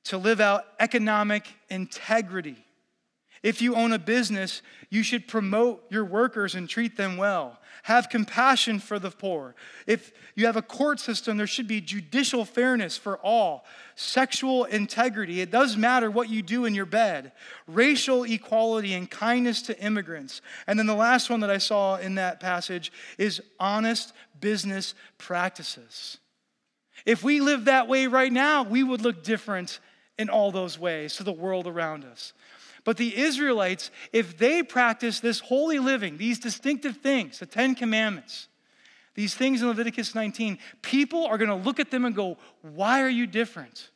to 0.05 0.18
live 0.18 0.40
out 0.40 0.64
economic 0.79 1.49
integrity. 1.70 2.65
If 3.46 3.62
you 3.62 3.76
own 3.76 3.92
a 3.92 3.98
business, 4.00 4.61
you 4.90 5.04
should 5.04 5.28
promote 5.28 5.85
your 5.88 6.04
workers 6.04 6.56
and 6.56 6.68
treat 6.68 6.96
them 6.96 7.16
well. 7.16 7.61
Have 7.85 8.09
compassion 8.09 8.80
for 8.80 8.98
the 8.98 9.12
poor. 9.12 9.54
If 9.87 10.11
you 10.35 10.46
have 10.46 10.56
a 10.56 10.62
court 10.62 10.98
system, 10.98 11.37
there 11.37 11.46
should 11.46 11.68
be 11.68 11.80
judicial 11.80 12.44
fairness 12.44 12.96
for 12.96 13.18
all. 13.18 13.64
Sexual 13.94 14.64
integrity. 14.64 15.40
It 15.40 15.52
does 15.52 15.76
matter 15.76 16.11
what 16.11 16.28
you 16.28 16.42
do 16.42 16.64
in 16.64 16.74
your 16.74 16.87
bed. 16.87 17.30
Racial 17.68 18.24
equality 18.24 18.94
and 18.94 19.09
kindness 19.09 19.62
to 19.62 19.80
immigrants. 19.80 20.40
And 20.66 20.76
then 20.76 20.87
the 20.87 20.94
last 20.96 21.30
one 21.30 21.38
that 21.38 21.50
I 21.50 21.59
saw 21.59 21.98
in 21.98 22.16
that 22.16 22.40
passage 22.40 22.90
is 23.16 23.40
honest 23.61 24.12
business 24.40 24.92
practices. 25.18 26.18
If 27.04 27.22
we 27.22 27.38
live 27.38 27.66
that 27.66 27.87
way 27.87 28.09
right 28.09 28.32
now, 28.32 28.64
we 28.64 28.82
would 28.82 29.02
look 29.02 29.22
different 29.22 29.78
in 30.18 30.30
all 30.30 30.50
those 30.50 30.80
ways 30.80 31.14
to 31.14 31.22
the 31.22 31.32
world 31.32 31.68
around 31.68 32.04
us. 32.04 32.32
But 32.87 32.99
the 32.99 33.18
Israelites, 33.18 33.90
if 34.12 34.38
they 34.38 34.62
practice 34.62 35.18
this 35.18 35.40
holy 35.40 35.81
living, 35.81 36.18
these 36.18 36.38
distinctive 36.38 36.99
things, 36.99 37.40
the 37.40 37.44
Ten 37.46 37.75
Commandments, 37.75 38.46
these 39.16 39.35
things 39.35 39.61
in 39.61 39.66
Leviticus 39.66 40.14
19, 40.14 40.57
people 40.83 41.27
are 41.27 41.37
going 41.37 41.51
to 41.51 41.57
look 41.57 41.81
at 41.81 41.90
them 41.90 42.05
and 42.05 42.14
go, 42.14 42.38
Why 42.62 43.03
are 43.03 43.09
you 43.09 43.27
different? 43.27 43.90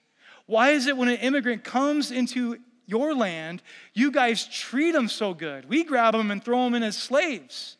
Why 0.46 0.70
is 0.70 0.88
it 0.88 0.96
when 0.96 1.08
an 1.08 1.18
immigrant 1.18 1.62
comes 1.62 2.10
into 2.10 2.58
your 2.84 3.14
land, 3.14 3.62
you 3.94 4.10
guys 4.10 4.44
treat 4.48 4.90
them 4.90 5.06
so 5.06 5.34
good? 5.34 5.68
We 5.68 5.84
grab 5.84 6.14
them 6.14 6.32
and 6.32 6.42
throw 6.42 6.64
them 6.64 6.74
in 6.74 6.82
as 6.82 6.96
slaves. 6.96 7.76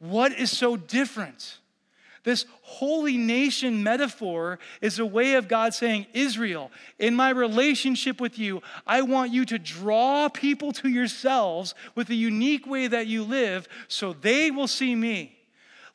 What 0.00 0.32
is 0.32 0.50
so 0.50 0.76
different? 0.76 1.58
This 2.24 2.46
holy 2.62 3.16
nation 3.16 3.82
metaphor 3.82 4.60
is 4.80 4.98
a 4.98 5.06
way 5.06 5.34
of 5.34 5.48
God 5.48 5.74
saying, 5.74 6.06
Israel, 6.12 6.70
in 6.98 7.16
my 7.16 7.30
relationship 7.30 8.20
with 8.20 8.38
you, 8.38 8.62
I 8.86 9.02
want 9.02 9.32
you 9.32 9.44
to 9.46 9.58
draw 9.58 10.28
people 10.28 10.72
to 10.74 10.88
yourselves 10.88 11.74
with 11.96 12.06
the 12.06 12.16
unique 12.16 12.66
way 12.66 12.86
that 12.86 13.08
you 13.08 13.24
live 13.24 13.68
so 13.88 14.12
they 14.12 14.52
will 14.52 14.68
see 14.68 14.94
me. 14.94 15.36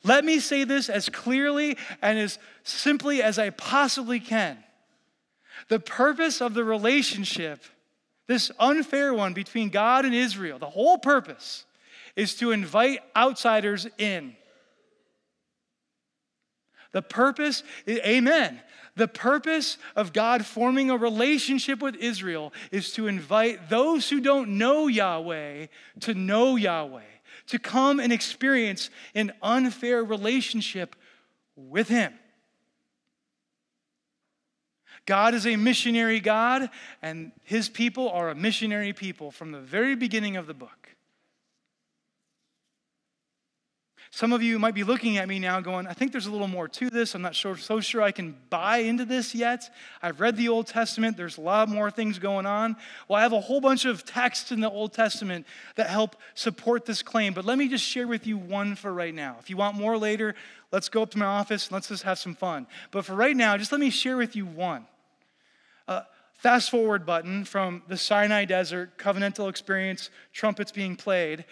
Let 0.04 0.24
me 0.24 0.38
say 0.38 0.64
this 0.64 0.90
as 0.90 1.08
clearly 1.08 1.76
and 2.02 2.18
as 2.18 2.38
simply 2.62 3.22
as 3.22 3.38
I 3.38 3.50
possibly 3.50 4.20
can. 4.20 4.58
The 5.68 5.80
purpose 5.80 6.40
of 6.40 6.54
the 6.54 6.64
relationship, 6.64 7.64
this 8.26 8.50
unfair 8.60 9.14
one 9.14 9.32
between 9.32 9.70
God 9.70 10.04
and 10.04 10.14
Israel, 10.14 10.58
the 10.58 10.66
whole 10.66 10.98
purpose 10.98 11.64
is 12.16 12.34
to 12.36 12.52
invite 12.52 13.00
outsiders 13.16 13.86
in. 13.96 14.36
The 16.92 17.02
purpose, 17.02 17.62
amen. 17.88 18.60
The 18.96 19.08
purpose 19.08 19.78
of 19.94 20.12
God 20.12 20.44
forming 20.44 20.90
a 20.90 20.96
relationship 20.96 21.80
with 21.80 21.96
Israel 21.96 22.52
is 22.72 22.92
to 22.92 23.06
invite 23.06 23.68
those 23.68 24.08
who 24.08 24.20
don't 24.20 24.58
know 24.58 24.86
Yahweh 24.86 25.66
to 26.00 26.14
know 26.14 26.56
Yahweh, 26.56 27.02
to 27.48 27.58
come 27.58 28.00
and 28.00 28.12
experience 28.12 28.90
an 29.14 29.32
unfair 29.42 30.02
relationship 30.02 30.96
with 31.56 31.88
Him. 31.88 32.12
God 35.06 35.34
is 35.34 35.46
a 35.46 35.56
missionary 35.56 36.20
God, 36.20 36.68
and 37.00 37.32
His 37.44 37.68
people 37.68 38.10
are 38.10 38.28
a 38.28 38.34
missionary 38.34 38.92
people 38.92 39.30
from 39.30 39.52
the 39.52 39.60
very 39.60 39.94
beginning 39.94 40.36
of 40.36 40.46
the 40.46 40.54
book. 40.54 40.77
Some 44.10 44.32
of 44.32 44.42
you 44.42 44.58
might 44.58 44.74
be 44.74 44.84
looking 44.84 45.18
at 45.18 45.28
me 45.28 45.38
now 45.38 45.60
going, 45.60 45.86
I 45.86 45.92
think 45.92 46.12
there's 46.12 46.26
a 46.26 46.30
little 46.30 46.48
more 46.48 46.66
to 46.66 46.88
this. 46.88 47.14
I'm 47.14 47.20
not 47.20 47.34
sure, 47.34 47.56
so 47.56 47.80
sure 47.80 48.00
I 48.00 48.10
can 48.10 48.36
buy 48.48 48.78
into 48.78 49.04
this 49.04 49.34
yet. 49.34 49.70
I've 50.02 50.20
read 50.20 50.36
the 50.36 50.48
Old 50.48 50.66
Testament, 50.66 51.16
there's 51.16 51.36
a 51.36 51.42
lot 51.42 51.68
more 51.68 51.90
things 51.90 52.18
going 52.18 52.46
on. 52.46 52.76
Well, 53.06 53.18
I 53.18 53.22
have 53.22 53.34
a 53.34 53.40
whole 53.40 53.60
bunch 53.60 53.84
of 53.84 54.04
texts 54.04 54.50
in 54.50 54.60
the 54.60 54.70
Old 54.70 54.94
Testament 54.94 55.46
that 55.76 55.88
help 55.90 56.16
support 56.34 56.86
this 56.86 57.02
claim, 57.02 57.34
but 57.34 57.44
let 57.44 57.58
me 57.58 57.68
just 57.68 57.84
share 57.84 58.06
with 58.06 58.26
you 58.26 58.38
one 58.38 58.74
for 58.74 58.92
right 58.92 59.14
now. 59.14 59.36
If 59.40 59.50
you 59.50 59.58
want 59.58 59.76
more 59.76 59.98
later, 59.98 60.34
let's 60.72 60.88
go 60.88 61.02
up 61.02 61.10
to 61.10 61.18
my 61.18 61.26
office 61.26 61.66
and 61.66 61.74
let's 61.74 61.88
just 61.88 62.04
have 62.04 62.18
some 62.18 62.34
fun. 62.34 62.66
But 62.90 63.04
for 63.04 63.14
right 63.14 63.36
now, 63.36 63.58
just 63.58 63.72
let 63.72 63.80
me 63.80 63.90
share 63.90 64.16
with 64.16 64.34
you 64.34 64.46
one. 64.46 64.86
Uh, 65.86 66.02
fast 66.32 66.70
forward 66.70 67.04
button 67.04 67.44
from 67.44 67.82
the 67.88 67.96
Sinai 67.98 68.46
Desert, 68.46 68.96
covenantal 68.96 69.50
experience, 69.50 70.08
trumpets 70.32 70.72
being 70.72 70.96
played 70.96 71.44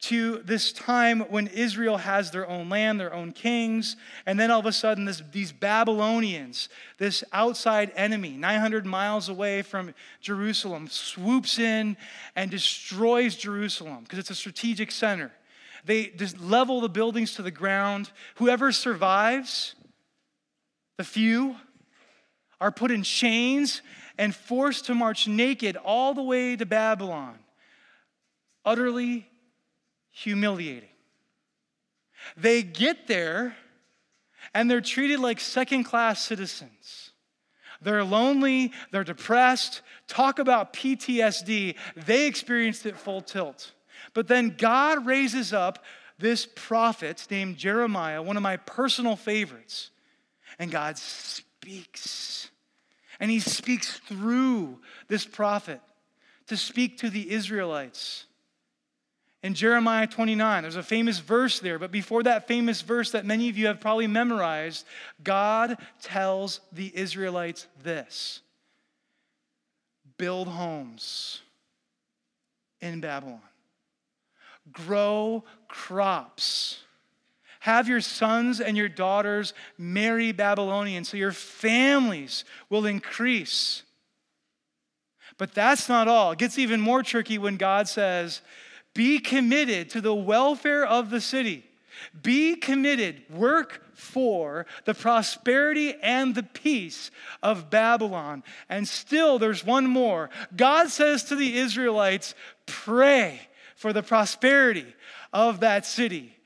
to 0.00 0.38
this 0.38 0.72
time 0.72 1.20
when 1.20 1.46
Israel 1.48 1.98
has 1.98 2.30
their 2.30 2.48
own 2.48 2.70
land, 2.70 2.98
their 2.98 3.12
own 3.12 3.32
kings, 3.32 3.96
and 4.24 4.40
then 4.40 4.50
all 4.50 4.60
of 4.60 4.66
a 4.66 4.72
sudden, 4.72 5.04
this, 5.04 5.22
these 5.30 5.52
Babylonians, 5.52 6.70
this 6.96 7.22
outside 7.32 7.92
enemy, 7.94 8.30
900 8.30 8.86
miles 8.86 9.28
away 9.28 9.60
from 9.60 9.94
Jerusalem, 10.22 10.88
swoops 10.88 11.58
in 11.58 11.98
and 12.34 12.50
destroys 12.50 13.36
Jerusalem 13.36 14.04
because 14.04 14.18
it's 14.18 14.30
a 14.30 14.34
strategic 14.34 14.90
center. 14.90 15.32
They 15.84 16.06
just 16.06 16.40
level 16.40 16.80
the 16.80 16.88
buildings 16.88 17.34
to 17.34 17.42
the 17.42 17.50
ground. 17.50 18.10
Whoever 18.36 18.72
survives, 18.72 19.74
the 20.96 21.04
few, 21.04 21.56
are 22.58 22.70
put 22.70 22.90
in 22.90 23.02
chains 23.02 23.82
and 24.16 24.34
forced 24.34 24.86
to 24.86 24.94
march 24.94 25.28
naked 25.28 25.76
all 25.76 26.14
the 26.14 26.22
way 26.22 26.56
to 26.56 26.64
Babylon. 26.64 27.38
Utterly 28.64 29.26
humiliating. 30.22 30.88
They 32.36 32.62
get 32.62 33.06
there 33.06 33.56
and 34.52 34.70
they're 34.70 34.80
treated 34.80 35.20
like 35.20 35.40
second 35.40 35.84
class 35.84 36.22
citizens. 36.22 37.10
They're 37.80 38.04
lonely, 38.04 38.72
they're 38.90 39.04
depressed. 39.04 39.80
Talk 40.06 40.38
about 40.38 40.74
PTSD. 40.74 41.76
They 41.96 42.26
experienced 42.26 42.84
it 42.84 42.98
full 42.98 43.22
tilt. 43.22 43.72
But 44.12 44.28
then 44.28 44.54
God 44.58 45.06
raises 45.06 45.54
up 45.54 45.82
this 46.18 46.46
prophet 46.54 47.26
named 47.30 47.56
Jeremiah, 47.56 48.20
one 48.20 48.36
of 48.36 48.42
my 48.42 48.58
personal 48.58 49.16
favorites. 49.16 49.90
And 50.58 50.70
God 50.70 50.98
speaks. 50.98 52.50
And 53.18 53.30
he 53.30 53.40
speaks 53.40 53.98
through 54.00 54.80
this 55.08 55.24
prophet 55.24 55.80
to 56.48 56.58
speak 56.58 56.98
to 56.98 57.08
the 57.08 57.30
Israelites 57.30 58.26
in 59.42 59.54
Jeremiah 59.54 60.06
29. 60.06 60.62
There's 60.62 60.76
a 60.76 60.82
famous 60.82 61.18
verse 61.18 61.60
there, 61.60 61.78
but 61.78 61.90
before 61.90 62.22
that 62.24 62.46
famous 62.46 62.82
verse 62.82 63.10
that 63.12 63.24
many 63.24 63.48
of 63.48 63.56
you 63.56 63.66
have 63.66 63.80
probably 63.80 64.06
memorized, 64.06 64.86
God 65.22 65.78
tells 66.02 66.60
the 66.72 66.92
Israelites 66.94 67.66
this 67.82 68.40
build 70.18 70.48
homes 70.48 71.40
in 72.82 73.00
Babylon, 73.00 73.40
grow 74.72 75.44
crops. 75.68 76.80
Have 77.60 77.88
your 77.88 78.00
sons 78.00 78.60
and 78.60 78.76
your 78.76 78.88
daughters 78.88 79.52
marry 79.76 80.32
Babylonians 80.32 81.10
so 81.10 81.16
your 81.18 81.32
families 81.32 82.44
will 82.70 82.86
increase. 82.86 83.82
But 85.36 85.54
that's 85.54 85.88
not 85.88 86.08
all. 86.08 86.32
It 86.32 86.38
gets 86.38 86.58
even 86.58 86.80
more 86.80 87.02
tricky 87.02 87.38
when 87.38 87.56
God 87.56 87.86
says, 87.86 88.40
be 88.94 89.18
committed 89.18 89.90
to 89.90 90.00
the 90.00 90.14
welfare 90.14 90.84
of 90.84 91.10
the 91.10 91.20
city. 91.20 91.64
Be 92.22 92.56
committed, 92.56 93.22
work 93.30 93.82
for 93.94 94.66
the 94.84 94.94
prosperity 94.94 95.94
and 96.02 96.34
the 96.34 96.42
peace 96.42 97.10
of 97.42 97.68
Babylon. 97.70 98.42
And 98.68 98.88
still, 98.88 99.38
there's 99.38 99.64
one 99.64 99.86
more. 99.86 100.30
God 100.56 100.88
says 100.88 101.24
to 101.24 101.36
the 101.36 101.58
Israelites, 101.58 102.34
pray 102.66 103.40
for 103.76 103.92
the 103.92 104.02
prosperity 104.02 104.86
of 105.32 105.60
that 105.60 105.86
city. 105.86 106.36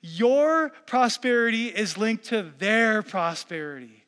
Your 0.00 0.70
prosperity 0.86 1.68
is 1.68 1.96
linked 1.96 2.24
to 2.26 2.52
their 2.58 3.02
prosperity. 3.02 4.04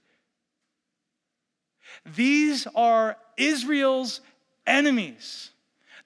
These 2.04 2.66
are 2.74 3.16
Israel's 3.37 4.20
enemies. 4.66 5.50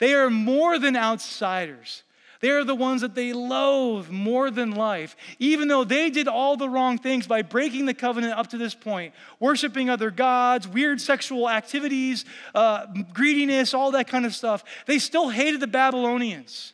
They 0.01 0.15
are 0.15 0.29
more 0.29 0.79
than 0.79 0.97
outsiders. 0.97 2.03
They 2.41 2.51
are 2.51 2.65
the 2.65 2.75
ones 2.75 3.03
that 3.03 3.15
they 3.15 3.35
loathe 3.35 4.09
more 4.09 4.51
than 4.51 4.73
life, 4.73 5.15
even 5.39 5.69
though 5.69 5.85
they 5.85 6.09
did 6.09 6.27
all 6.27 6.57
the 6.57 6.71
wrong 6.71 6.97
things 6.97 7.27
by 7.27 7.43
breaking 7.43 7.85
the 7.85 7.93
covenant 7.93 8.33
up 8.33 8.49
to 8.49 8.59
this 8.59 8.75
point, 8.75 9.13
worshiping 9.39 9.91
other 9.91 10.11
gods, 10.11 10.67
weird 10.67 11.03
sexual 11.03 11.51
activities, 11.51 12.25
uh, 12.55 12.87
greediness, 13.13 13.75
all 13.75 13.91
that 13.91 14.09
kind 14.09 14.25
of 14.25 14.35
stuff. 14.35 14.65
They 14.87 14.99
still 14.99 15.29
hated 15.29 15.61
the 15.61 15.67
Babylonians. 15.67 16.73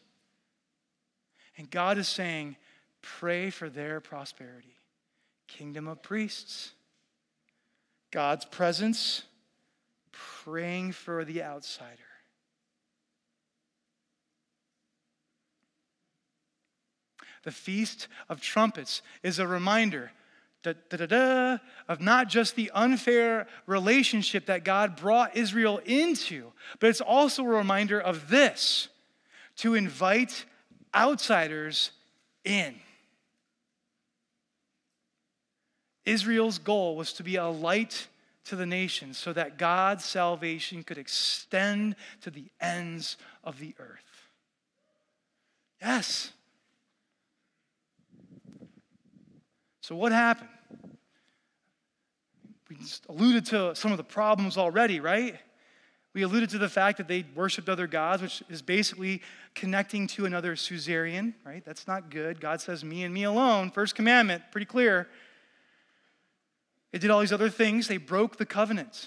And 1.58 1.68
God 1.68 1.98
is 1.98 2.06
saying, 2.06 2.54
pray 3.02 3.50
for 3.50 3.68
their 3.68 4.00
prosperity. 4.00 4.76
Kingdom 5.48 5.88
of 5.88 6.00
priests, 6.00 6.74
God's 8.12 8.44
presence, 8.44 9.24
praying 10.12 10.92
for 10.92 11.24
the 11.24 11.42
outsider. 11.42 12.05
The 17.46 17.52
Feast 17.52 18.08
of 18.28 18.40
Trumpets 18.40 19.02
is 19.22 19.38
a 19.38 19.46
reminder 19.46 20.10
da, 20.64 20.72
da, 20.88 21.06
da, 21.06 21.58
of 21.88 22.00
not 22.00 22.28
just 22.28 22.56
the 22.56 22.72
unfair 22.74 23.46
relationship 23.66 24.46
that 24.46 24.64
God 24.64 24.96
brought 24.96 25.36
Israel 25.36 25.80
into, 25.84 26.50
but 26.80 26.90
it's 26.90 27.00
also 27.00 27.44
a 27.44 27.48
reminder 27.48 28.00
of 28.00 28.30
this 28.30 28.88
to 29.58 29.74
invite 29.74 30.44
outsiders 30.92 31.92
in. 32.44 32.74
Israel's 36.04 36.58
goal 36.58 36.96
was 36.96 37.12
to 37.12 37.22
be 37.22 37.36
a 37.36 37.46
light 37.46 38.08
to 38.46 38.56
the 38.56 38.66
nations 38.66 39.18
so 39.18 39.32
that 39.32 39.56
God's 39.56 40.04
salvation 40.04 40.82
could 40.82 40.98
extend 40.98 41.94
to 42.22 42.30
the 42.32 42.46
ends 42.60 43.16
of 43.44 43.60
the 43.60 43.76
earth. 43.78 44.00
Yes, 45.80 46.32
So, 49.86 49.94
what 49.94 50.10
happened? 50.10 50.48
We 52.68 52.76
alluded 53.08 53.46
to 53.46 53.76
some 53.76 53.92
of 53.92 53.98
the 53.98 54.02
problems 54.02 54.58
already, 54.58 54.98
right? 54.98 55.36
We 56.12 56.22
alluded 56.22 56.50
to 56.50 56.58
the 56.58 56.68
fact 56.68 56.98
that 56.98 57.06
they 57.06 57.24
worshiped 57.36 57.68
other 57.68 57.86
gods, 57.86 58.20
which 58.20 58.42
is 58.48 58.62
basically 58.62 59.22
connecting 59.54 60.08
to 60.08 60.24
another 60.24 60.56
suzerain, 60.56 61.34
right? 61.44 61.64
That's 61.64 61.86
not 61.86 62.10
good. 62.10 62.40
God 62.40 62.60
says, 62.60 62.82
me 62.82 63.04
and 63.04 63.14
me 63.14 63.22
alone. 63.22 63.70
First 63.70 63.94
commandment, 63.94 64.42
pretty 64.50 64.64
clear. 64.64 65.06
They 66.90 66.98
did 66.98 67.10
all 67.10 67.20
these 67.20 67.32
other 67.32 67.48
things, 67.48 67.86
they 67.86 67.98
broke 67.98 68.38
the 68.38 68.46
covenant. 68.46 69.06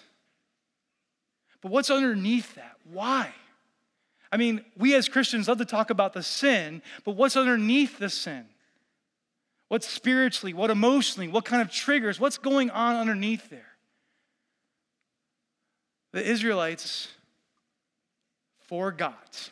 But 1.60 1.74
what's 1.74 1.90
underneath 1.90 2.56
that? 2.56 2.78
Why? 2.90 3.34
I 4.32 4.38
mean, 4.38 4.64
we 4.78 4.96
as 4.96 5.10
Christians 5.10 5.50
love 5.50 5.58
to 5.58 5.66
talk 5.66 5.90
about 5.90 6.14
the 6.14 6.24
sin, 6.24 6.82
but 7.04 7.18
what's 7.18 7.36
underneath 7.36 8.00
the 8.00 8.10
sin? 8.10 8.46
What 9.70 9.84
spiritually, 9.84 10.54
what 10.54 10.72
emotionally, 10.72 11.28
what 11.28 11.46
kind 11.46 11.62
of 11.62 11.72
triggers, 11.72 12.20
what's 12.20 12.38
going 12.38 12.72
on 12.72 12.96
underneath 12.96 13.50
there? 13.50 13.62
The 16.12 16.28
Israelites 16.28 17.08
forgot. 18.68 19.52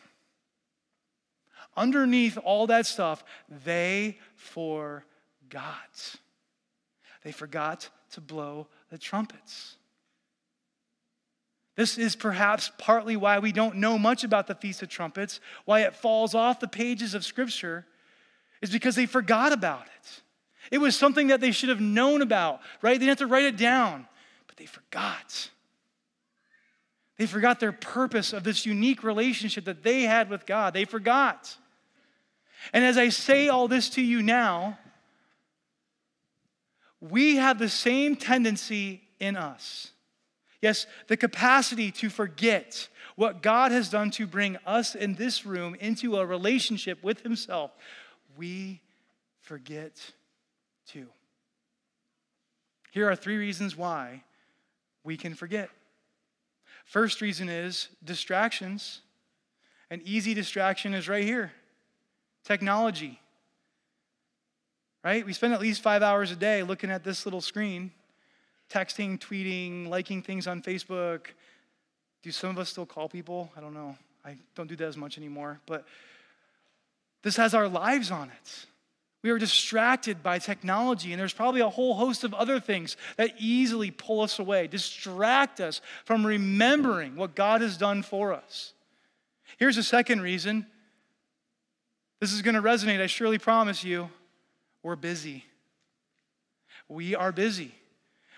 Underneath 1.76 2.38
all 2.44 2.66
that 2.68 2.88
stuff, 2.88 3.24
they 3.64 4.18
forgot. 4.36 6.16
They 7.24 7.32
forgot 7.32 7.90
to 8.14 8.22
blow 8.22 8.68
the 8.90 8.98
trumpets. 8.98 9.76
This 11.76 12.00
is 12.00 12.16
perhaps 12.16 12.72
partly 12.80 13.16
why 13.16 13.38
we 13.38 13.52
don't 13.52 13.76
know 13.76 14.00
much 14.00 14.24
about 14.24 14.48
the 14.48 14.56
Feast 14.56 14.82
of 14.82 14.90
Trumpets, 14.90 15.40
why 15.66 15.82
it 15.82 15.96
falls 15.96 16.34
off 16.34 16.60
the 16.60 16.68
pages 16.68 17.14
of 17.14 17.24
Scripture 17.24 17.86
is 18.62 18.70
because 18.70 18.96
they 18.96 19.06
forgot 19.06 19.52
about 19.54 19.86
it. 19.86 20.22
It 20.72 20.80
was 20.80 20.96
something 20.96 21.28
that 21.28 21.40
they 21.40 21.52
should 21.52 21.70
have 21.70 21.80
known 21.80 22.22
about, 22.22 22.60
right? 22.82 22.94
They 22.94 23.06
didn't 23.06 23.20
have 23.20 23.28
to 23.30 23.34
write 23.34 23.46
it 23.46 23.58
down, 23.58 24.06
but 24.48 24.58
they 24.58 24.66
forgot. 24.66 25.50
They 27.18 27.26
forgot 27.26 27.60
their 27.60 27.72
purpose 27.72 28.34
of 28.34 28.44
this 28.44 28.66
unique 28.66 29.04
relationship 29.04 29.66
that 29.66 29.84
they 29.84 30.04
had 30.04 30.30
with 30.30 30.46
God. 30.46 30.74
They 30.74 30.86
forgot. 30.86 31.56
And 32.74 32.84
as 32.84 32.98
I 32.98 33.10
say 33.10 33.48
all 33.48 33.68
this 33.68 33.90
to 33.92 34.02
you 34.02 34.22
now, 34.22 34.78
we 37.00 37.38
have 37.38 37.60
the 37.60 37.70
same 37.70 38.16
tendency 38.16 39.02
in 39.20 39.38
us. 39.38 39.92
Yes, 40.62 40.88
the 41.08 41.18
capacity 41.18 41.92
to 41.92 42.10
forget 42.10 42.88
what 43.16 43.42
God 43.42 43.72
has 43.72 43.90
done 43.90 44.12
to 44.12 44.28
bring 44.28 44.58
us 44.66 44.96
in 44.96 45.16
this 45.16 45.46
room 45.46 45.76
into 45.80 46.18
a 46.18 46.26
relationship 46.26 47.04
with 47.04 47.22
Himself. 47.22 47.72
We 48.38 48.82
forget 49.42 49.94
too. 50.88 51.08
Here 52.92 53.10
are 53.10 53.16
three 53.16 53.38
reasons 53.38 53.76
why 53.76 54.24
we 55.04 55.18
can 55.18 55.34
forget. 55.34 55.70
First 56.86 57.22
reason 57.22 57.50
is 57.50 57.90
distractions. 58.04 59.02
An 59.90 60.02
easy 60.06 60.34
distraction 60.34 60.94
is 60.94 61.10
right 61.10 61.24
here 61.24 61.52
technology. 62.44 63.20
Right? 65.04 65.26
We 65.26 65.34
spend 65.34 65.54
at 65.54 65.60
least 65.60 65.82
five 65.82 66.02
hours 66.02 66.32
a 66.32 66.36
day 66.36 66.64
looking 66.64 66.90
at 66.90 67.04
this 67.04 67.26
little 67.26 67.42
screen, 67.42 67.92
texting, 68.70 69.20
tweeting, 69.20 69.88
liking 69.88 70.22
things 70.22 70.48
on 70.48 70.62
Facebook. 70.62 71.28
Do 72.24 72.32
some 72.32 72.50
of 72.50 72.58
us 72.58 72.70
still 72.70 72.86
call 72.86 73.10
people? 73.10 73.52
I 73.56 73.62
don't 73.62 73.74
know. 73.74 73.98
I 74.26 74.38
don't 74.56 74.68
do 74.68 74.76
that 74.78 74.88
as 74.88 74.98
much 74.98 75.18
anymore. 75.18 75.60
But 75.66 75.86
this 77.28 77.36
has 77.36 77.54
our 77.54 77.68
lives 77.68 78.10
on 78.10 78.30
it. 78.30 78.66
We 79.22 79.32
are 79.32 79.38
distracted 79.38 80.24
by 80.24 80.40
technology, 80.40 81.12
and 81.12 81.20
there's 81.20 81.34
probably 81.34 81.60
a 81.60 81.68
whole 81.68 81.96
host 81.96 82.24
of 82.24 82.34
other 82.34 82.58
things 82.58 82.96
that 83.18 83.34
easily 83.38 83.92
pull 83.92 84.22
us 84.22 84.40
away, 84.40 84.68
distract 84.68 85.60
us 85.60 85.82
from 86.06 86.26
remembering 86.26 87.18
what 87.18 87.36
God 87.36 87.60
has 87.60 87.76
done 87.76 88.02
for 88.02 88.32
us. 88.32 88.72
Here's 89.58 89.76
a 89.76 89.84
second 89.84 90.22
reason. 90.22 90.68
This 92.22 92.32
is 92.32 92.42
going 92.42 92.56
to 92.56 92.62
resonate, 92.62 93.02
I 93.02 93.08
surely 93.08 93.38
promise 93.38 93.84
you. 93.84 94.10
We're 94.82 94.96
busy. 94.96 95.44
We 96.88 97.14
are 97.14 97.34
busy. 97.34 97.76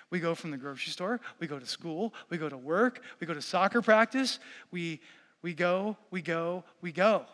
We 0.09 0.19
go 0.19 0.33
from 0.33 0.49
the 0.49 0.57
grocery 0.57 0.91
store, 0.91 1.19
we 1.39 1.45
go 1.45 1.59
to 1.59 1.65
school, 1.67 2.11
we 2.31 2.39
go 2.39 2.49
to 2.49 2.57
work, 2.57 3.03
we 3.19 3.27
go 3.27 3.35
to 3.35 3.41
soccer 3.43 3.83
practice, 3.83 4.39
we, 4.71 4.99
we 5.43 5.53
go, 5.53 5.95
we 6.09 6.23
go, 6.23 6.63
we 6.81 6.91
go. 6.91 7.27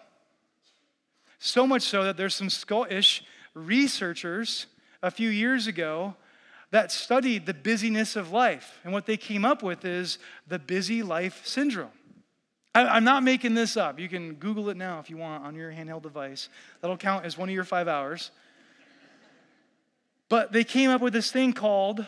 So 1.39 1.67
much 1.67 1.83
so 1.83 2.03
that 2.03 2.17
there's 2.17 2.35
some 2.35 2.49
Scottish 2.49 3.23
researchers 3.53 4.67
a 5.01 5.11
few 5.11 5.29
years 5.29 5.67
ago 5.67 6.15
that 6.71 6.91
studied 6.91 7.45
the 7.45 7.53
busyness 7.53 8.15
of 8.15 8.31
life. 8.31 8.79
And 8.83 8.91
what 8.91 9.05
they 9.05 9.17
came 9.17 9.45
up 9.45 9.63
with 9.63 9.85
is 9.85 10.17
the 10.47 10.59
busy 10.59 11.03
life 11.03 11.45
syndrome. 11.45 11.91
I'm 12.73 13.05
not 13.05 13.23
making 13.23 13.53
this 13.53 13.77
up. 13.77 13.99
You 13.99 14.09
can 14.09 14.33
Google 14.33 14.69
it 14.69 14.75
now 14.75 14.99
if 14.99 15.09
you 15.09 15.15
want 15.15 15.45
on 15.45 15.55
your 15.55 15.71
handheld 15.71 16.01
device. 16.01 16.49
That'll 16.81 16.97
count 16.97 17.23
as 17.23 17.37
one 17.37 17.47
of 17.47 17.55
your 17.55 17.63
five 17.63 17.87
hours. 17.87 18.31
But 20.27 20.51
they 20.51 20.65
came 20.65 20.89
up 20.89 20.99
with 20.99 21.13
this 21.13 21.31
thing 21.31 21.53
called 21.53 22.05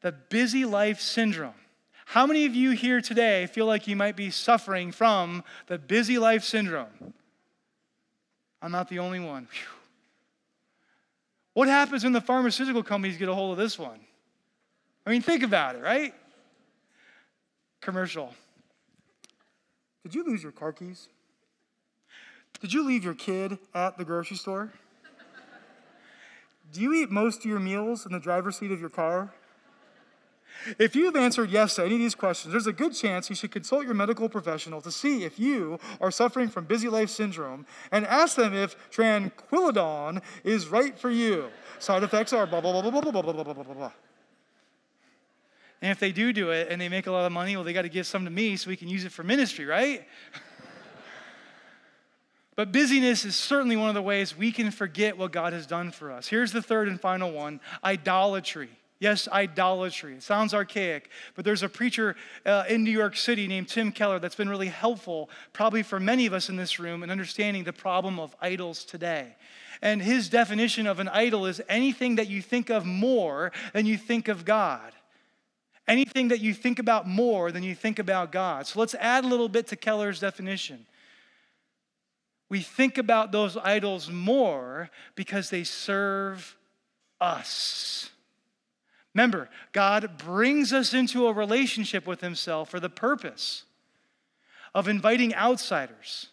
the 0.00 0.10
busy 0.10 0.64
life 0.64 1.00
syndrome. 1.00 1.54
How 2.06 2.26
many 2.26 2.46
of 2.46 2.54
you 2.54 2.70
here 2.72 3.00
today 3.00 3.46
feel 3.46 3.66
like 3.66 3.86
you 3.86 3.94
might 3.94 4.16
be 4.16 4.30
suffering 4.30 4.90
from 4.90 5.44
the 5.66 5.78
busy 5.78 6.18
life 6.18 6.42
syndrome? 6.42 7.14
I'm 8.60 8.72
not 8.72 8.88
the 8.88 8.98
only 8.98 9.20
one. 9.20 9.48
Whew. 9.50 9.78
What 11.54 11.68
happens 11.68 12.04
when 12.04 12.12
the 12.12 12.20
pharmaceutical 12.20 12.84
companies 12.84 13.16
get 13.16 13.28
a 13.28 13.34
hold 13.34 13.50
of 13.52 13.58
this 13.58 13.78
one? 13.78 13.98
I 15.04 15.10
mean, 15.10 15.22
think 15.22 15.42
about 15.42 15.74
it, 15.74 15.82
right? 15.82 16.14
Commercial. 17.80 18.32
Did 20.04 20.14
you 20.14 20.24
lose 20.24 20.42
your 20.42 20.52
car 20.52 20.72
keys? 20.72 21.08
Did 22.60 22.72
you 22.72 22.86
leave 22.86 23.04
your 23.04 23.14
kid 23.14 23.58
at 23.74 23.98
the 23.98 24.04
grocery 24.04 24.36
store? 24.36 24.72
Do 26.72 26.80
you 26.80 26.94
eat 26.94 27.10
most 27.10 27.40
of 27.40 27.46
your 27.46 27.60
meals 27.60 28.04
in 28.04 28.12
the 28.12 28.20
driver's 28.20 28.58
seat 28.58 28.70
of 28.70 28.80
your 28.80 28.90
car? 28.90 29.32
If 30.78 30.96
you've 30.96 31.16
answered 31.16 31.50
yes 31.50 31.76
to 31.76 31.84
any 31.84 31.94
of 31.94 32.00
these 32.00 32.14
questions, 32.14 32.52
there's 32.52 32.66
a 32.66 32.72
good 32.72 32.94
chance 32.94 33.30
you 33.30 33.36
should 33.36 33.52
consult 33.52 33.84
your 33.84 33.94
medical 33.94 34.28
professional 34.28 34.80
to 34.82 34.90
see 34.90 35.24
if 35.24 35.38
you 35.38 35.78
are 36.00 36.10
suffering 36.10 36.48
from 36.48 36.64
busy 36.64 36.88
life 36.88 37.10
syndrome 37.10 37.66
and 37.92 38.06
ask 38.06 38.36
them 38.36 38.54
if 38.54 38.76
tranquilidone 38.90 40.22
is 40.44 40.68
right 40.68 40.98
for 40.98 41.10
you. 41.10 41.48
Side 41.78 42.02
effects 42.02 42.32
are 42.32 42.46
blah, 42.46 42.60
blah, 42.60 42.72
blah, 42.72 42.90
blah, 42.90 43.00
blah, 43.00 43.12
blah, 43.12 43.22
blah, 43.22 43.44
blah, 43.44 43.54
blah, 43.54 43.74
blah. 43.74 43.92
And 45.80 45.92
if 45.92 46.00
they 46.00 46.10
do 46.10 46.32
do 46.32 46.50
it 46.50 46.68
and 46.70 46.80
they 46.80 46.88
make 46.88 47.06
a 47.06 47.12
lot 47.12 47.24
of 47.24 47.32
money, 47.32 47.56
well, 47.56 47.64
they 47.64 47.72
got 47.72 47.82
to 47.82 47.88
give 47.88 48.06
some 48.06 48.24
to 48.24 48.30
me 48.30 48.56
so 48.56 48.68
we 48.68 48.76
can 48.76 48.88
use 48.88 49.04
it 49.04 49.12
for 49.12 49.22
ministry, 49.22 49.64
right? 49.64 50.06
but 52.56 52.72
busyness 52.72 53.24
is 53.24 53.36
certainly 53.36 53.76
one 53.76 53.88
of 53.88 53.94
the 53.94 54.02
ways 54.02 54.36
we 54.36 54.50
can 54.50 54.72
forget 54.72 55.16
what 55.16 55.30
God 55.30 55.52
has 55.52 55.66
done 55.66 55.92
for 55.92 56.10
us. 56.10 56.26
Here's 56.26 56.50
the 56.50 56.62
third 56.62 56.88
and 56.88 57.00
final 57.00 57.30
one 57.30 57.60
idolatry. 57.84 58.70
Yes, 59.00 59.28
idolatry. 59.28 60.14
It 60.14 60.24
sounds 60.24 60.52
archaic, 60.52 61.10
but 61.36 61.44
there's 61.44 61.62
a 61.62 61.68
preacher 61.68 62.16
uh, 62.44 62.64
in 62.68 62.82
New 62.82 62.90
York 62.90 63.16
City 63.16 63.46
named 63.46 63.68
Tim 63.68 63.92
Keller 63.92 64.18
that's 64.18 64.34
been 64.34 64.48
really 64.48 64.66
helpful, 64.66 65.30
probably 65.52 65.84
for 65.84 66.00
many 66.00 66.26
of 66.26 66.32
us 66.32 66.48
in 66.48 66.56
this 66.56 66.80
room, 66.80 67.04
in 67.04 67.10
understanding 67.10 67.62
the 67.62 67.72
problem 67.72 68.18
of 68.18 68.34
idols 68.40 68.84
today. 68.84 69.36
And 69.82 70.02
his 70.02 70.28
definition 70.28 70.88
of 70.88 70.98
an 70.98 71.06
idol 71.06 71.46
is 71.46 71.62
anything 71.68 72.16
that 72.16 72.28
you 72.28 72.42
think 72.42 72.70
of 72.70 72.84
more 72.84 73.52
than 73.72 73.86
you 73.86 73.96
think 73.96 74.26
of 74.26 74.44
God. 74.44 74.92
Anything 75.86 76.28
that 76.28 76.40
you 76.40 76.52
think 76.52 76.80
about 76.80 77.06
more 77.06 77.52
than 77.52 77.62
you 77.62 77.76
think 77.76 78.00
about 78.00 78.32
God. 78.32 78.66
So 78.66 78.80
let's 78.80 78.96
add 78.96 79.24
a 79.24 79.28
little 79.28 79.48
bit 79.48 79.68
to 79.68 79.76
Keller's 79.76 80.18
definition. 80.18 80.86
We 82.50 82.62
think 82.62 82.98
about 82.98 83.30
those 83.30 83.56
idols 83.56 84.10
more 84.10 84.90
because 85.14 85.50
they 85.50 85.62
serve 85.62 86.56
us. 87.20 88.10
Remember, 89.18 89.48
God 89.72 90.16
brings 90.16 90.72
us 90.72 90.94
into 90.94 91.26
a 91.26 91.32
relationship 91.32 92.06
with 92.06 92.20
Himself 92.20 92.70
for 92.70 92.78
the 92.78 92.88
purpose 92.88 93.64
of 94.72 94.86
inviting 94.86 95.34
outsiders. 95.34 96.28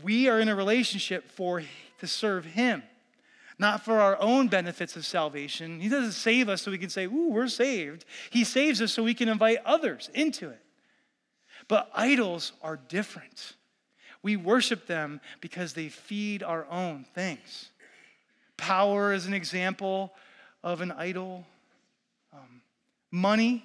We 0.00 0.28
are 0.28 0.38
in 0.38 0.48
a 0.48 0.54
relationship 0.54 1.28
for 1.32 1.64
to 1.98 2.06
serve 2.06 2.44
Him, 2.44 2.84
not 3.58 3.84
for 3.84 3.98
our 3.98 4.16
own 4.20 4.46
benefits 4.46 4.94
of 4.94 5.04
salvation. 5.04 5.80
He 5.80 5.88
doesn't 5.88 6.12
save 6.12 6.48
us 6.48 6.62
so 6.62 6.70
we 6.70 6.78
can 6.78 6.90
say, 6.90 7.06
"Ooh, 7.06 7.30
we're 7.30 7.48
saved." 7.48 8.04
He 8.30 8.44
saves 8.44 8.80
us 8.80 8.92
so 8.92 9.02
we 9.02 9.14
can 9.14 9.28
invite 9.28 9.58
others 9.64 10.08
into 10.14 10.48
it. 10.48 10.64
But 11.66 11.90
idols 11.92 12.52
are 12.62 12.76
different. 12.76 13.54
We 14.22 14.36
worship 14.36 14.86
them 14.86 15.20
because 15.40 15.72
they 15.72 15.88
feed 15.88 16.44
our 16.44 16.66
own 16.66 17.02
things. 17.02 17.72
Power 18.56 19.12
is 19.12 19.26
an 19.26 19.34
example 19.34 20.14
of 20.62 20.80
an 20.80 20.92
idol 20.92 21.44
money, 23.10 23.64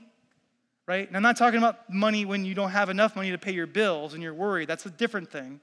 right? 0.88 1.08
And 1.08 1.16
I'm 1.16 1.24
not 1.24 1.38
talking 1.38 1.58
about 1.58 1.90
money 1.92 2.26
when 2.26 2.46
you 2.46 2.54
don't 2.54 2.72
have 2.72 2.90
enough 2.90 3.16
money 3.16 3.32
to 3.32 3.38
pay 3.38 3.54
your 3.54 3.68
bills 3.68 4.14
and 4.14 4.22
you're 4.22 4.34
worried. 4.34 4.68
That's 4.68 4.86
a 4.86 4.92
different 4.92 5.32
thing. 5.32 5.60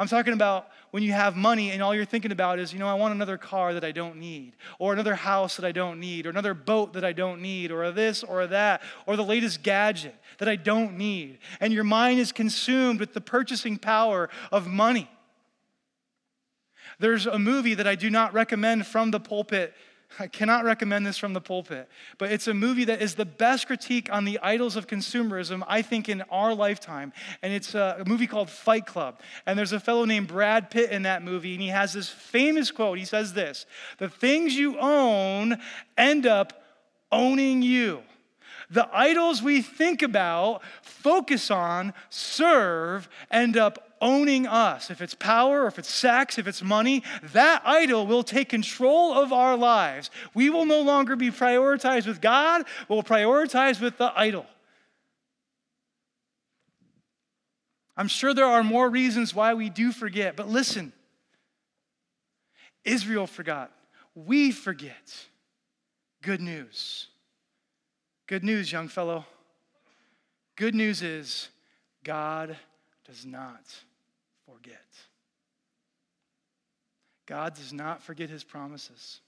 I'm 0.00 0.06
talking 0.06 0.32
about 0.32 0.68
when 0.92 1.02
you 1.02 1.10
have 1.10 1.34
money 1.34 1.72
and 1.72 1.82
all 1.82 1.92
you're 1.92 2.04
thinking 2.04 2.30
about 2.30 2.60
is, 2.60 2.72
you 2.72 2.78
know, 2.78 2.86
I 2.86 2.94
want 2.94 3.14
another 3.14 3.36
car 3.36 3.74
that 3.74 3.84
I 3.84 3.90
don't 3.90 4.16
need, 4.16 4.54
or 4.78 4.92
another 4.92 5.16
house 5.16 5.56
that 5.56 5.64
I 5.64 5.72
don't 5.72 5.98
need, 5.98 6.24
or 6.24 6.30
another 6.30 6.54
boat 6.54 6.92
that 6.92 7.04
I 7.04 7.12
don't 7.12 7.42
need, 7.42 7.72
or 7.72 7.90
this 7.90 8.22
or 8.22 8.46
that, 8.46 8.82
or 9.06 9.16
the 9.16 9.24
latest 9.24 9.64
gadget 9.64 10.14
that 10.38 10.48
I 10.48 10.54
don't 10.54 10.96
need. 10.96 11.38
And 11.58 11.72
your 11.72 11.82
mind 11.82 12.20
is 12.20 12.30
consumed 12.30 13.00
with 13.00 13.12
the 13.12 13.20
purchasing 13.20 13.76
power 13.76 14.30
of 14.52 14.68
money. 14.68 15.10
There's 17.00 17.26
a 17.26 17.38
movie 17.38 17.74
that 17.74 17.86
I 17.88 17.96
do 17.96 18.08
not 18.08 18.32
recommend 18.32 18.86
from 18.86 19.10
the 19.10 19.20
pulpit 19.20 19.74
I 20.18 20.26
cannot 20.26 20.64
recommend 20.64 21.06
this 21.06 21.18
from 21.18 21.32
the 21.32 21.40
pulpit, 21.40 21.88
but 22.16 22.32
it's 22.32 22.48
a 22.48 22.54
movie 22.54 22.84
that 22.86 23.02
is 23.02 23.14
the 23.14 23.24
best 23.24 23.66
critique 23.66 24.10
on 24.10 24.24
the 24.24 24.38
idols 24.42 24.74
of 24.74 24.86
consumerism, 24.86 25.62
I 25.68 25.82
think, 25.82 26.08
in 26.08 26.22
our 26.22 26.54
lifetime. 26.54 27.12
And 27.42 27.52
it's 27.52 27.74
a 27.74 28.02
movie 28.06 28.26
called 28.26 28.48
Fight 28.48 28.86
Club. 28.86 29.20
And 29.46 29.58
there's 29.58 29.72
a 29.72 29.80
fellow 29.80 30.04
named 30.06 30.28
Brad 30.28 30.70
Pitt 30.70 30.90
in 30.90 31.02
that 31.02 31.22
movie, 31.22 31.52
and 31.52 31.62
he 31.62 31.68
has 31.68 31.92
this 31.92 32.08
famous 32.08 32.70
quote. 32.70 32.98
He 32.98 33.04
says 33.04 33.34
this 33.34 33.66
The 33.98 34.08
things 34.08 34.56
you 34.56 34.78
own 34.78 35.58
end 35.96 36.26
up 36.26 36.64
owning 37.12 37.62
you. 37.62 38.02
The 38.70 38.88
idols 38.92 39.42
we 39.42 39.62
think 39.62 40.02
about, 40.02 40.62
focus 40.82 41.50
on, 41.50 41.94
serve, 42.10 43.08
end 43.30 43.56
up 43.56 43.87
owning 44.00 44.46
us. 44.46 44.90
If 44.90 45.00
it's 45.00 45.14
power, 45.14 45.66
if 45.66 45.78
it's 45.78 45.90
sex, 45.90 46.38
if 46.38 46.46
it's 46.46 46.62
money, 46.62 47.02
that 47.32 47.62
idol 47.64 48.06
will 48.06 48.22
take 48.22 48.48
control 48.48 49.14
of 49.14 49.32
our 49.32 49.56
lives. 49.56 50.10
We 50.34 50.50
will 50.50 50.64
no 50.64 50.80
longer 50.82 51.16
be 51.16 51.30
prioritized 51.30 52.06
with 52.06 52.20
God, 52.20 52.64
we'll 52.88 53.02
prioritize 53.02 53.80
with 53.80 53.98
the 53.98 54.12
idol. 54.14 54.46
I'm 57.96 58.08
sure 58.08 58.32
there 58.32 58.46
are 58.46 58.62
more 58.62 58.88
reasons 58.88 59.34
why 59.34 59.54
we 59.54 59.70
do 59.70 59.90
forget, 59.90 60.36
but 60.36 60.48
listen 60.48 60.92
Israel 62.84 63.26
forgot. 63.26 63.72
We 64.14 64.50
forget. 64.50 65.26
good 66.22 66.40
news. 66.40 67.08
Good 68.26 68.44
news, 68.44 68.70
young 68.70 68.88
fellow. 68.88 69.24
Good 70.56 70.74
news 70.74 71.02
is 71.02 71.48
God 72.04 72.56
does 73.06 73.24
not 73.24 73.62
forget. 74.58 74.84
God 77.26 77.54
does 77.54 77.72
not 77.72 78.02
forget 78.02 78.30
his 78.30 78.42
promises. 78.44 79.20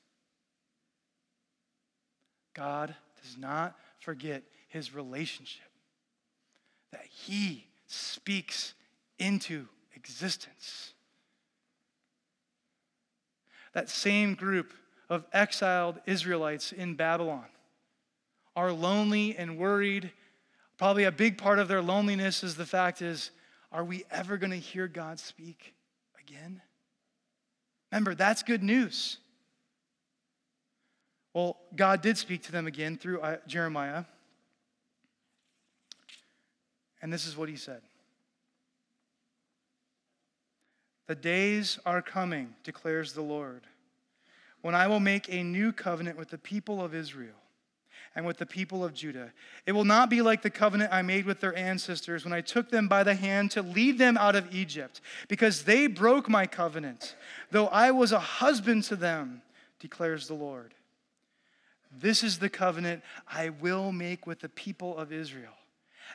God 2.55 2.95
does 3.23 3.37
not 3.37 3.77
forget 4.01 4.43
his 4.69 4.95
relationship 4.95 5.67
that 6.93 7.05
he 7.05 7.67
speaks 7.87 8.75
into 9.19 9.67
existence. 9.95 10.95
That 13.73 13.89
same 13.89 14.35
group 14.35 14.73
of 15.09 15.25
exiled 15.33 16.01
Israelites 16.07 16.73
in 16.73 16.95
Babylon 16.95 17.47
are 18.57 18.73
lonely 18.73 19.37
and 19.37 19.59
worried. 19.59 20.11
Probably 20.79 21.05
a 21.05 21.13
big 21.13 21.39
part 21.39 21.59
of 21.59 21.69
their 21.69 21.83
loneliness 21.83 22.43
is 22.43 22.57
the 22.57 22.67
fact 22.67 23.03
is, 23.03 23.31
are 23.73 23.85
we 23.85 24.05
ever 24.11 24.37
going 24.37 24.51
to 24.51 24.59
hear 24.59 24.89
God 24.89 25.19
speak 25.19 25.75
again? 26.21 26.61
Remember, 27.91 28.15
that's 28.15 28.43
good 28.43 28.63
news. 28.63 29.19
Well, 31.35 31.57
God 31.77 32.03
did 32.03 32.19
speak 32.19 32.43
to 32.45 32.53
them 32.53 32.67
again 32.67 32.97
through 32.97 33.21
uh, 33.21 33.37
Jeremiah. 33.47 34.05
And 37.03 37.13
this 37.13 37.27
is 37.27 37.37
what 37.37 37.49
he 37.49 37.57
said 37.57 37.81
The 41.07 41.15
days 41.15 41.79
are 41.87 42.03
coming, 42.03 42.55
declares 42.65 43.13
the 43.13 43.23
Lord, 43.23 43.63
when 44.63 44.75
I 44.75 44.87
will 44.87 45.01
make 45.01 45.33
a 45.33 45.43
new 45.43 45.73
covenant 45.73 46.19
with 46.19 46.31
the 46.31 46.39
people 46.39 46.85
of 46.85 46.95
Israel 46.95 47.40
and 48.15 48.27
with 48.27 48.39
the 48.39 48.47
people 48.47 48.85
of 48.85 48.93
Judah. 48.93 49.33
It 49.67 49.73
will 49.73 49.85
not 49.85 50.11
be 50.11 50.21
like 50.23 50.43
the 50.43 50.51
covenant 50.51 50.93
I 50.93 51.03
made 51.03 51.27
with 51.27 51.41
their 51.41 51.57
ancestors 51.57 52.25
when 52.25 52.33
I 52.33 52.41
took 52.41 52.71
them 52.71 52.89
by 52.89 53.05
the 53.05 53.15
hand 53.15 53.53
to 53.53 53.63
lead 53.63 53.99
them 53.99 54.17
out 54.17 54.37
of 54.37 54.53
Egypt, 54.55 55.01
because 55.29 55.63
they 55.63 55.87
broke 55.87 56.29
my 56.29 56.47
covenant, 56.47 57.15
though 57.51 57.69
I 57.69 57.93
was 57.93 58.13
a 58.13 58.19
husband 58.19 58.85
to 58.85 58.97
them, 58.97 59.43
declares 59.79 60.27
the 60.27 60.35
Lord. 60.35 60.75
This 61.93 62.23
is 62.23 62.39
the 62.39 62.49
covenant 62.49 63.03
I 63.29 63.51
will 63.51 63.93
make 63.93 64.27
with 64.27 64.41
the 64.41 64.49
people 64.49 64.97
of 64.97 65.13
Israel 65.13 65.55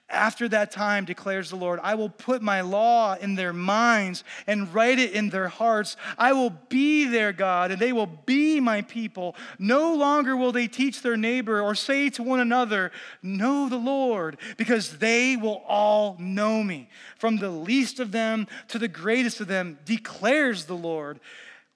after 0.10 0.48
that 0.50 0.72
time, 0.72 1.06
declares 1.06 1.50
the 1.50 1.56
Lord, 1.56 1.80
I 1.82 1.96
will 1.96 2.10
put 2.10 2.42
my 2.42 2.62
law 2.62 3.16
in 3.16 3.36
their 3.36 3.54
minds 3.54 4.24
and 4.46 4.74
write 4.74 5.00
it 5.00 5.12
in 5.12 5.30
their 5.30 5.48
hearts. 5.48 5.98
I 6.18 6.34
will 6.34 6.52
be 6.70 7.06
their 7.06 7.34
God, 7.34 7.72
and 7.72 7.82
they 7.82 7.92
will 7.92 8.06
be 8.26 8.60
my 8.60 8.84
people. 8.84 9.36
No 9.58 9.96
longer 9.96 10.38
will 10.38 10.52
they 10.52 10.68
teach 10.68 11.02
their 11.02 11.18
neighbor 11.18 11.60
or 11.60 11.74
say 11.74 12.10
to 12.12 12.24
one 12.24 12.40
another, 12.40 12.92
Know 13.24 13.68
the 13.68 13.78
Lord, 13.78 14.38
because 14.58 15.00
they 15.00 15.36
will 15.36 15.64
all 15.68 16.16
know 16.20 16.64
me. 16.64 16.90
From 17.18 17.38
the 17.38 17.50
least 17.50 18.00
of 18.00 18.12
them 18.12 18.48
to 18.68 18.78
the 18.78 18.88
greatest 18.88 19.42
of 19.42 19.48
them, 19.48 19.80
declares 19.86 20.66
the 20.66 20.76
Lord. 20.76 21.20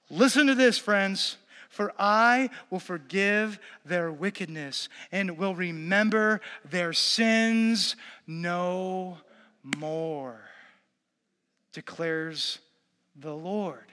Listen 0.08 0.46
to 0.46 0.54
this, 0.54 0.78
friends. 0.78 1.36
For 1.70 1.92
I 2.00 2.50
will 2.68 2.80
forgive 2.80 3.60
their 3.84 4.10
wickedness 4.10 4.88
and 5.12 5.38
will 5.38 5.54
remember 5.54 6.40
their 6.68 6.92
sins 6.92 7.94
no 8.26 9.18
more, 9.78 10.40
declares 11.72 12.58
the 13.14 13.32
Lord. 13.32 13.86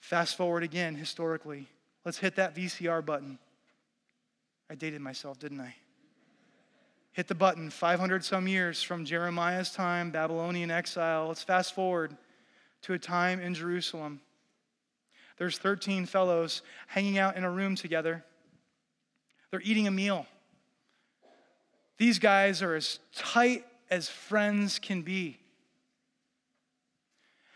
Fast 0.00 0.36
forward 0.36 0.62
again 0.62 0.94
historically. 0.94 1.66
Let's 2.04 2.18
hit 2.18 2.36
that 2.36 2.54
VCR 2.54 3.04
button. 3.04 3.38
I 4.68 4.74
dated 4.74 5.00
myself, 5.00 5.38
didn't 5.38 5.62
I? 5.62 5.74
Hit 7.12 7.28
the 7.28 7.34
button 7.34 7.70
500 7.70 8.22
some 8.22 8.46
years 8.46 8.82
from 8.82 9.06
Jeremiah's 9.06 9.72
time, 9.72 10.10
Babylonian 10.10 10.70
exile. 10.70 11.28
Let's 11.28 11.42
fast 11.42 11.74
forward 11.74 12.14
to 12.82 12.92
a 12.92 12.98
time 12.98 13.40
in 13.40 13.54
Jerusalem. 13.54 14.20
There's 15.36 15.58
13 15.58 16.06
fellows 16.06 16.62
hanging 16.88 17.18
out 17.18 17.36
in 17.36 17.44
a 17.44 17.50
room 17.50 17.76
together. 17.76 18.24
They're 19.50 19.62
eating 19.62 19.86
a 19.86 19.90
meal. 19.90 20.26
These 21.96 22.18
guys 22.18 22.62
are 22.62 22.74
as 22.74 22.98
tight 23.14 23.64
as 23.90 24.08
friends 24.08 24.78
can 24.78 25.02
be. 25.02 25.38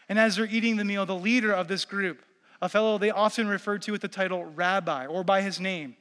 And 0.09 0.19
as 0.19 0.37
they're 0.37 0.47
eating 0.47 0.77
the 0.77 0.85
meal, 0.85 1.07
the 1.07 1.15
leader 1.15 1.53
of 1.53 1.69
this 1.69 1.85
group, 1.85 2.23
a 2.61 2.69
fellow 2.69 2.99
they 2.99 3.11
often 3.11 3.49
refer 3.49 3.79
to 3.79 3.93
with 3.93 4.01
the 4.01 4.09
title 4.09 4.45
rabbi 4.45 5.07
or 5.07 5.25
by 5.25 5.43
his 5.43 5.59
name, 5.59 5.97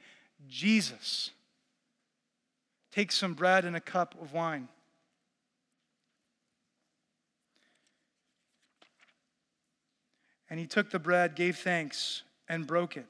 Jesus, 0.48 1.30
takes 2.90 3.16
some 3.16 3.34
bread 3.34 3.64
and 3.64 3.74
a 3.74 3.80
cup 3.80 4.14
of 4.20 4.32
wine. 4.32 4.68
And 10.52 10.60
he 10.60 10.66
took 10.66 10.90
the 10.90 10.98
bread, 10.98 11.34
gave 11.34 11.56
thanks, 11.56 12.24
and 12.46 12.66
broke 12.66 12.98
it. 12.98 13.06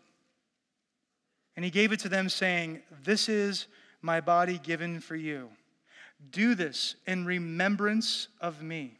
And 1.56 1.64
he 1.64 1.72
gave 1.72 1.90
it 1.90 1.98
to 2.00 2.08
them, 2.08 2.28
saying, 2.28 2.82
This 3.02 3.28
is 3.28 3.66
my 4.00 4.20
body 4.20 4.60
given 4.62 5.00
for 5.00 5.16
you. 5.16 5.48
Do 6.30 6.54
this 6.54 6.94
in 7.04 7.24
remembrance 7.24 8.28
of 8.40 8.62
me. 8.62 8.92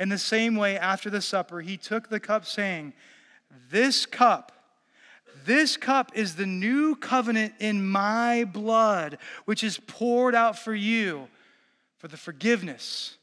In 0.00 0.08
the 0.08 0.18
same 0.18 0.56
way, 0.56 0.76
after 0.76 1.08
the 1.08 1.20
supper, 1.20 1.60
he 1.60 1.76
took 1.76 2.08
the 2.08 2.18
cup, 2.18 2.46
saying, 2.46 2.94
This 3.70 4.06
cup, 4.06 4.50
this 5.46 5.76
cup 5.76 6.10
is 6.16 6.34
the 6.34 6.46
new 6.46 6.96
covenant 6.96 7.54
in 7.60 7.86
my 7.86 8.42
blood, 8.42 9.18
which 9.44 9.62
is 9.62 9.78
poured 9.86 10.34
out 10.34 10.58
for 10.58 10.74
you 10.74 11.28
for 11.96 12.08
the 12.08 12.16
forgiveness 12.16 13.18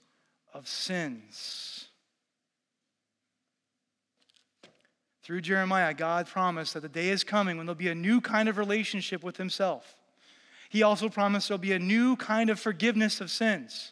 of 0.54 0.66
sins. 0.66 1.77
Through 5.28 5.42
Jeremiah, 5.42 5.94
God 5.94 6.26
promised 6.26 6.74
that 6.74 6.84
the 6.84 6.88
day 6.88 7.10
is 7.10 7.26
coming 7.26 7.58
when 7.58 7.66
there'll 7.66 7.76
be 7.76 7.90
a 7.90 7.96
new 7.96 8.22
kind 8.22 8.48
of 8.48 8.58
relationship 8.58 9.26
with 9.26 9.36
Himself. 9.36 9.98
He 10.70 10.84
also 10.84 11.10
promised 11.10 11.50
there'll 11.50 11.60
be 11.60 11.74
a 11.74 11.80
new 11.80 12.16
kind 12.16 12.50
of 12.50 12.62
forgiveness 12.62 13.20
of 13.20 13.30
sins. 13.30 13.92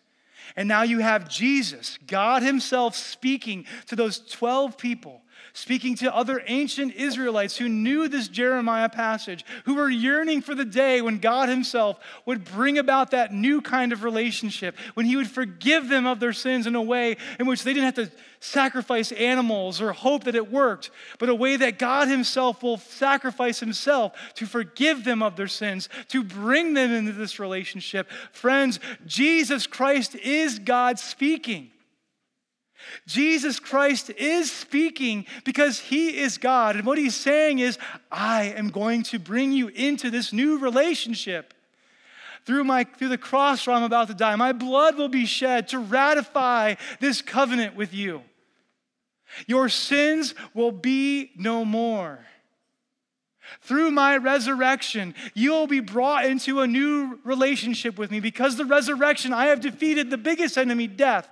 And 0.56 0.66
now 0.70 0.84
you 0.84 1.00
have 1.00 1.28
Jesus, 1.28 2.00
God 2.08 2.42
Himself, 2.42 2.96
speaking 2.96 3.66
to 3.88 3.98
those 3.98 4.20
12 4.20 4.78
people 4.78 5.24
speaking 5.54 5.96
to 5.96 6.14
other 6.14 6.44
ancient 6.48 6.94
Israelites 6.96 7.58
who 7.58 7.70
knew 7.70 8.08
this 8.08 8.28
Jeremiah 8.28 8.90
passage, 8.90 9.46
who 9.64 9.76
were 9.76 9.90
yearning 9.90 10.42
for 10.42 10.54
the 10.54 10.66
day 10.66 11.02
when 11.02 11.20
God 11.20 11.50
Himself 11.50 12.00
would 12.26 12.44
bring 12.44 12.78
about 12.78 13.12
that 13.12 13.34
new 13.34 13.62
kind 13.62 13.94
of 13.94 14.04
relationship, 14.04 14.76
when 14.96 15.06
He 15.06 15.16
would 15.16 15.30
forgive 15.30 15.88
them 15.88 16.06
of 16.06 16.20
their 16.20 16.34
sins 16.34 16.68
in 16.68 16.76
a 16.76 16.82
way 16.82 17.18
in 17.40 17.46
which 17.48 17.64
they 17.64 17.74
didn't 17.74 17.96
have 17.96 18.10
to 18.10 18.12
sacrifice 18.40 19.12
animals 19.14 19.82
or 19.82 19.94
hope 19.94 20.26
that 20.26 20.36
it 20.36 20.52
worked, 20.52 20.92
but 21.20 21.30
a 21.30 21.36
way 21.36 21.56
that 21.56 21.80
God 21.80 22.08
Himself 22.08 22.62
will 22.62 22.78
sacrifice 22.78 23.60
Himself 23.60 24.14
to 24.36 24.46
forgive 24.46 25.04
them 25.04 25.24
of 25.24 25.36
their 25.36 25.48
sins, 25.48 25.90
to 26.10 26.24
bring 26.24 26.74
them 26.74 26.92
into 26.92 27.14
this 27.14 27.40
relationship. 27.40 28.10
Friends, 28.32 28.80
Jesus 29.06 29.68
Christ 29.68 30.16
is 30.16 30.60
God 30.60 31.00
speaking. 31.00 31.72
Jesus 33.08 33.60
Christ 33.60 34.10
is 34.12 34.52
speaking 34.52 35.26
because 35.44 35.80
he 35.80 36.18
is 36.18 36.38
God. 36.38 36.76
And 36.76 36.86
what 36.86 36.98
he's 36.98 37.16
saying 37.16 37.60
is, 37.60 37.78
I 38.12 38.54
am 38.56 38.70
going 38.70 39.04
to 39.04 39.20
bring 39.20 39.52
you 39.52 39.70
into 39.70 40.10
this 40.10 40.34
new 40.34 40.60
relationship. 40.60 41.54
Through, 42.46 42.64
my, 42.66 42.84
through 42.84 43.10
the 43.10 43.18
cross 43.18 43.66
where 43.66 43.76
I'm 43.76 43.84
about 43.84 44.08
to 44.10 44.14
die, 44.14 44.36
my 44.36 44.54
blood 44.54 44.98
will 44.98 45.10
be 45.10 45.26
shed 45.26 45.68
to 45.70 45.80
ratify 45.80 46.76
this 47.00 47.22
covenant 47.22 47.76
with 47.76 47.94
you. 47.94 48.22
Your 49.48 49.68
sins 49.68 50.36
will 50.54 50.72
be 50.72 51.32
no 51.36 51.66
more. 51.66 52.20
Through 53.62 53.92
my 53.92 54.18
resurrection, 54.18 55.16
you 55.34 55.52
will 55.52 55.68
be 55.68 55.80
brought 55.80 56.26
into 56.26 56.62
a 56.62 56.68
new 56.68 57.20
relationship 57.24 57.98
with 57.98 58.12
me. 58.12 58.20
Because 58.20 58.58
the 58.58 58.66
resurrection, 58.66 59.34
I 59.34 59.48
have 59.48 59.62
defeated 59.62 60.10
the 60.10 60.18
biggest 60.18 60.58
enemy, 60.58 60.88
death, 60.88 61.30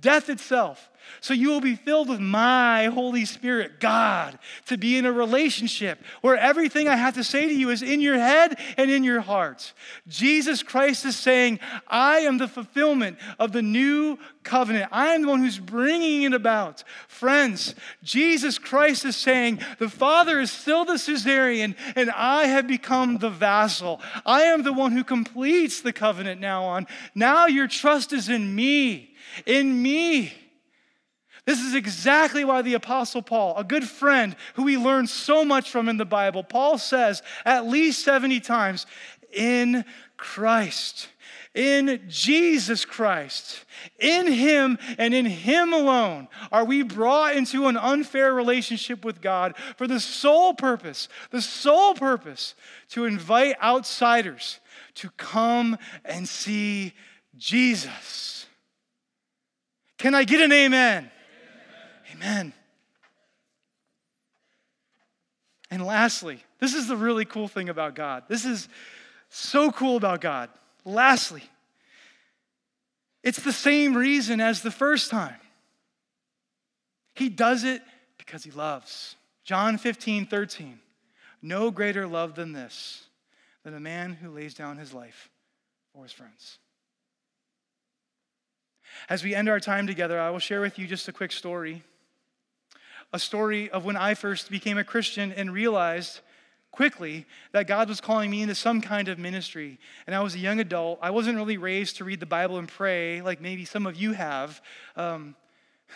death 0.00 0.28
itself. 0.28 0.88
So 1.20 1.34
you 1.34 1.50
will 1.50 1.60
be 1.60 1.76
filled 1.76 2.08
with 2.08 2.20
my 2.20 2.86
Holy 2.86 3.24
Spirit, 3.24 3.80
God, 3.80 4.38
to 4.66 4.78
be 4.78 4.96
in 4.96 5.04
a 5.04 5.12
relationship 5.12 5.98
where 6.20 6.36
everything 6.36 6.88
I 6.88 6.96
have 6.96 7.14
to 7.14 7.24
say 7.24 7.48
to 7.48 7.54
you 7.54 7.70
is 7.70 7.82
in 7.82 8.00
your 8.00 8.18
head 8.18 8.58
and 8.76 8.90
in 8.90 9.04
your 9.04 9.20
heart. 9.20 9.72
Jesus 10.08 10.62
Christ 10.62 11.04
is 11.04 11.16
saying, 11.16 11.60
I 11.88 12.20
am 12.20 12.38
the 12.38 12.48
fulfillment 12.48 13.18
of 13.38 13.52
the 13.52 13.62
new 13.62 14.16
covenant. 14.42 14.88
I 14.92 15.08
am 15.08 15.22
the 15.22 15.28
one 15.28 15.40
who's 15.40 15.58
bringing 15.58 16.22
it 16.22 16.34
about. 16.34 16.82
Friends, 17.08 17.74
Jesus 18.02 18.58
Christ 18.58 19.04
is 19.04 19.16
saying, 19.16 19.60
the 19.78 19.90
Father 19.90 20.40
is 20.40 20.50
still 20.50 20.84
the 20.84 20.98
suzerain, 20.98 21.76
and 21.94 22.10
I 22.10 22.46
have 22.46 22.66
become 22.66 23.18
the 23.18 23.30
vassal. 23.30 24.00
I 24.24 24.42
am 24.42 24.62
the 24.62 24.72
one 24.72 24.92
who 24.92 25.04
completes 25.04 25.80
the 25.80 25.92
covenant 25.92 26.40
now 26.40 26.64
on. 26.64 26.86
Now 27.14 27.46
your 27.46 27.68
trust 27.68 28.12
is 28.12 28.28
in 28.28 28.54
me, 28.54 29.11
in 29.46 29.82
me. 29.82 30.32
This 31.44 31.60
is 31.60 31.74
exactly 31.74 32.44
why 32.44 32.62
the 32.62 32.74
Apostle 32.74 33.22
Paul, 33.22 33.56
a 33.56 33.64
good 33.64 33.84
friend 33.84 34.36
who 34.54 34.62
we 34.62 34.76
learn 34.76 35.08
so 35.08 35.44
much 35.44 35.70
from 35.70 35.88
in 35.88 35.96
the 35.96 36.04
Bible, 36.04 36.44
Paul 36.44 36.78
says 36.78 37.22
at 37.44 37.66
least 37.66 38.04
70 38.04 38.38
times, 38.40 38.86
in 39.32 39.84
Christ, 40.16 41.08
in 41.54 42.02
Jesus 42.08 42.84
Christ, 42.84 43.64
in 43.98 44.26
Him 44.26 44.78
and 44.98 45.14
in 45.14 45.26
Him 45.26 45.72
alone 45.72 46.28
are 46.52 46.64
we 46.64 46.82
brought 46.82 47.34
into 47.34 47.66
an 47.66 47.76
unfair 47.76 48.32
relationship 48.32 49.04
with 49.04 49.20
God 49.20 49.56
for 49.76 49.88
the 49.88 50.00
sole 50.00 50.54
purpose, 50.54 51.08
the 51.30 51.42
sole 51.42 51.94
purpose 51.94 52.54
to 52.90 53.04
invite 53.04 53.56
outsiders 53.60 54.60
to 54.94 55.10
come 55.16 55.76
and 56.04 56.28
see 56.28 56.92
Jesus. 57.36 58.46
Can 60.02 60.16
I 60.16 60.24
get 60.24 60.40
an 60.40 60.50
amen? 60.50 61.08
Amen. 62.12 62.52
And 65.70 65.86
lastly, 65.86 66.42
this 66.58 66.74
is 66.74 66.88
the 66.88 66.96
really 66.96 67.24
cool 67.24 67.46
thing 67.46 67.68
about 67.68 67.94
God. 67.94 68.24
This 68.26 68.44
is 68.44 68.68
so 69.30 69.70
cool 69.70 69.96
about 69.96 70.20
God. 70.20 70.50
Lastly, 70.84 71.44
it's 73.22 73.44
the 73.44 73.52
same 73.52 73.96
reason 73.96 74.40
as 74.40 74.60
the 74.62 74.72
first 74.72 75.08
time. 75.08 75.38
He 77.14 77.28
does 77.28 77.62
it 77.62 77.80
because 78.18 78.42
he 78.42 78.50
loves. 78.50 79.14
John 79.44 79.78
15, 79.78 80.26
13. 80.26 80.80
No 81.42 81.70
greater 81.70 82.08
love 82.08 82.34
than 82.34 82.50
this, 82.50 83.04
than 83.62 83.74
a 83.74 83.80
man 83.80 84.14
who 84.14 84.32
lays 84.32 84.54
down 84.54 84.78
his 84.78 84.92
life 84.92 85.30
for 85.94 86.02
his 86.02 86.12
friends. 86.12 86.58
As 89.08 89.24
we 89.24 89.34
end 89.34 89.48
our 89.48 89.60
time 89.60 89.86
together, 89.86 90.20
I 90.20 90.30
will 90.30 90.38
share 90.38 90.60
with 90.60 90.78
you 90.78 90.86
just 90.86 91.08
a 91.08 91.12
quick 91.12 91.32
story 91.32 91.82
a 93.12 93.18
story 93.18 93.70
of 93.70 93.84
when 93.84 93.96
I 93.96 94.14
first 94.14 94.50
became 94.50 94.78
a 94.78 94.84
Christian 94.84 95.32
and 95.32 95.52
realized 95.52 96.20
quickly 96.70 97.26
that 97.52 97.66
God 97.66 97.88
was 97.88 98.00
calling 98.00 98.30
me 98.30 98.40
into 98.40 98.54
some 98.54 98.80
kind 98.80 99.08
of 99.08 99.18
ministry. 99.18 99.78
And 100.06 100.16
I 100.16 100.20
was 100.20 100.34
a 100.34 100.38
young 100.38 100.60
adult. 100.60 100.98
I 101.02 101.10
wasn't 101.10 101.36
really 101.36 101.58
raised 101.58 101.96
to 101.96 102.04
read 102.04 102.20
the 102.20 102.26
Bible 102.26 102.58
and 102.58 102.66
pray 102.66 103.20
like 103.20 103.40
maybe 103.40 103.66
some 103.66 103.86
of 103.86 103.96
you 103.96 104.12
have. 104.12 104.62
Um, 104.96 105.36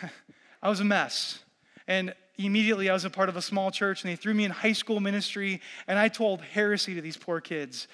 I 0.61 0.69
was 0.69 0.79
a 0.79 0.85
mess. 0.85 1.39
And 1.87 2.13
immediately 2.37 2.89
I 2.89 2.93
was 2.93 3.05
a 3.05 3.09
part 3.09 3.29
of 3.29 3.35
a 3.35 3.41
small 3.41 3.71
church 3.71 4.03
and 4.03 4.11
they 4.11 4.15
threw 4.15 4.35
me 4.35 4.45
in 4.45 4.51
high 4.51 4.73
school 4.73 4.99
ministry 4.99 5.61
and 5.87 5.97
I 5.97 6.09
told 6.09 6.41
heresy 6.41 6.93
to 6.93 7.01
these 7.01 7.17
poor 7.17 7.41
kids. 7.41 7.87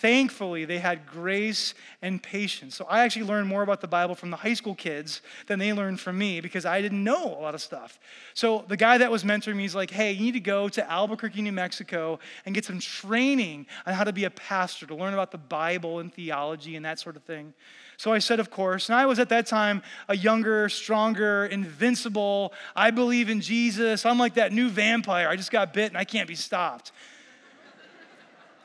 Thankfully, 0.00 0.64
they 0.64 0.78
had 0.78 1.06
grace 1.06 1.74
and 2.00 2.22
patience. 2.22 2.74
So 2.74 2.86
I 2.88 3.00
actually 3.00 3.26
learned 3.26 3.48
more 3.48 3.62
about 3.62 3.82
the 3.82 3.86
Bible 3.86 4.14
from 4.14 4.30
the 4.30 4.36
high 4.38 4.54
school 4.54 4.74
kids 4.74 5.20
than 5.46 5.58
they 5.58 5.74
learned 5.74 6.00
from 6.00 6.16
me 6.16 6.40
because 6.40 6.64
I 6.64 6.80
didn't 6.80 7.04
know 7.04 7.26
a 7.26 7.40
lot 7.40 7.54
of 7.54 7.60
stuff. 7.60 7.98
So 8.32 8.64
the 8.66 8.78
guy 8.78 8.96
that 8.96 9.10
was 9.10 9.24
mentoring 9.24 9.56
me 9.56 9.66
is 9.66 9.74
like, 9.74 9.90
hey, 9.90 10.12
you 10.12 10.22
need 10.22 10.32
to 10.32 10.40
go 10.40 10.70
to 10.70 10.90
Albuquerque, 10.90 11.42
New 11.42 11.52
Mexico 11.52 12.18
and 12.46 12.54
get 12.54 12.64
some 12.64 12.78
training 12.78 13.66
on 13.84 13.92
how 13.92 14.04
to 14.04 14.12
be 14.12 14.24
a 14.24 14.30
pastor, 14.30 14.86
to 14.86 14.94
learn 14.94 15.12
about 15.12 15.32
the 15.32 15.38
Bible 15.38 15.98
and 15.98 16.14
theology 16.14 16.76
and 16.76 16.84
that 16.86 16.98
sort 16.98 17.16
of 17.16 17.22
thing. 17.24 17.52
So 17.98 18.10
I 18.10 18.20
said, 18.20 18.40
of 18.40 18.50
course. 18.50 18.88
And 18.88 18.96
I 18.96 19.04
was 19.04 19.18
at 19.18 19.28
that 19.28 19.46
time 19.46 19.82
a 20.08 20.16
younger, 20.16 20.70
stronger, 20.70 21.44
invincible, 21.44 22.54
I 22.74 22.90
believe 22.90 23.28
in 23.28 23.42
Jesus. 23.42 24.06
I'm 24.06 24.18
like 24.18 24.32
that 24.34 24.50
new 24.54 24.70
vampire. 24.70 25.28
I 25.28 25.36
just 25.36 25.50
got 25.50 25.74
bit 25.74 25.88
and 25.88 25.98
I 25.98 26.04
can't 26.04 26.26
be 26.26 26.34
stopped. 26.34 26.92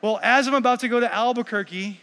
Well, 0.06 0.20
as 0.22 0.48
I'm 0.48 0.54
about 0.54 0.82
to 0.82 0.88
go 0.88 1.00
to 1.00 1.12
Albuquerque, 1.12 2.00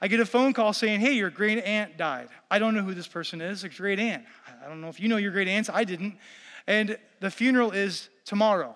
I 0.00 0.08
get 0.08 0.20
a 0.20 0.24
phone 0.24 0.54
call 0.54 0.72
saying, 0.72 1.00
Hey, 1.00 1.12
your 1.12 1.28
great 1.28 1.62
aunt 1.62 1.98
died. 1.98 2.28
I 2.50 2.58
don't 2.58 2.74
know 2.74 2.80
who 2.80 2.94
this 2.94 3.06
person 3.06 3.42
is. 3.42 3.62
It's 3.62 3.74
a 3.74 3.78
great 3.78 3.98
aunt. 3.98 4.24
I 4.64 4.66
don't 4.66 4.80
know 4.80 4.88
if 4.88 4.98
you 4.98 5.06
know 5.08 5.18
your 5.18 5.32
great 5.32 5.46
aunts. 5.46 5.68
I 5.68 5.84
didn't. 5.84 6.16
And 6.66 6.96
the 7.20 7.30
funeral 7.30 7.72
is 7.72 8.08
tomorrow. 8.24 8.74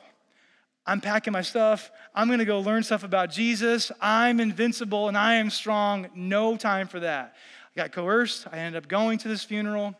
I'm 0.84 1.00
packing 1.00 1.32
my 1.32 1.40
stuff. 1.40 1.90
I'm 2.14 2.26
going 2.26 2.40
to 2.40 2.44
go 2.44 2.60
learn 2.60 2.82
stuff 2.82 3.02
about 3.02 3.30
Jesus. 3.30 3.90
I'm 3.98 4.40
invincible 4.40 5.08
and 5.08 5.16
I 5.16 5.36
am 5.36 5.48
strong. 5.48 6.08
No 6.14 6.58
time 6.58 6.86
for 6.86 7.00
that. 7.00 7.36
I 7.74 7.80
got 7.80 7.92
coerced. 7.92 8.46
I 8.52 8.58
ended 8.58 8.84
up 8.84 8.90
going 8.90 9.16
to 9.20 9.28
this 9.28 9.42
funeral. 9.42 9.94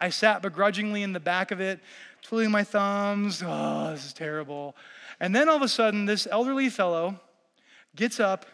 I 0.00 0.08
sat 0.08 0.40
begrudgingly 0.40 1.02
in 1.02 1.12
the 1.12 1.20
back 1.20 1.50
of 1.50 1.60
it, 1.60 1.80
twiddling 2.22 2.52
my 2.52 2.64
thumbs. 2.64 3.42
Oh, 3.44 3.90
this 3.90 4.06
is 4.06 4.14
terrible. 4.14 4.76
And 5.20 5.36
then 5.36 5.50
all 5.50 5.56
of 5.56 5.62
a 5.62 5.68
sudden, 5.68 6.06
this 6.06 6.26
elderly 6.30 6.70
fellow, 6.70 7.20
gets 7.96 8.20
up 8.20 8.46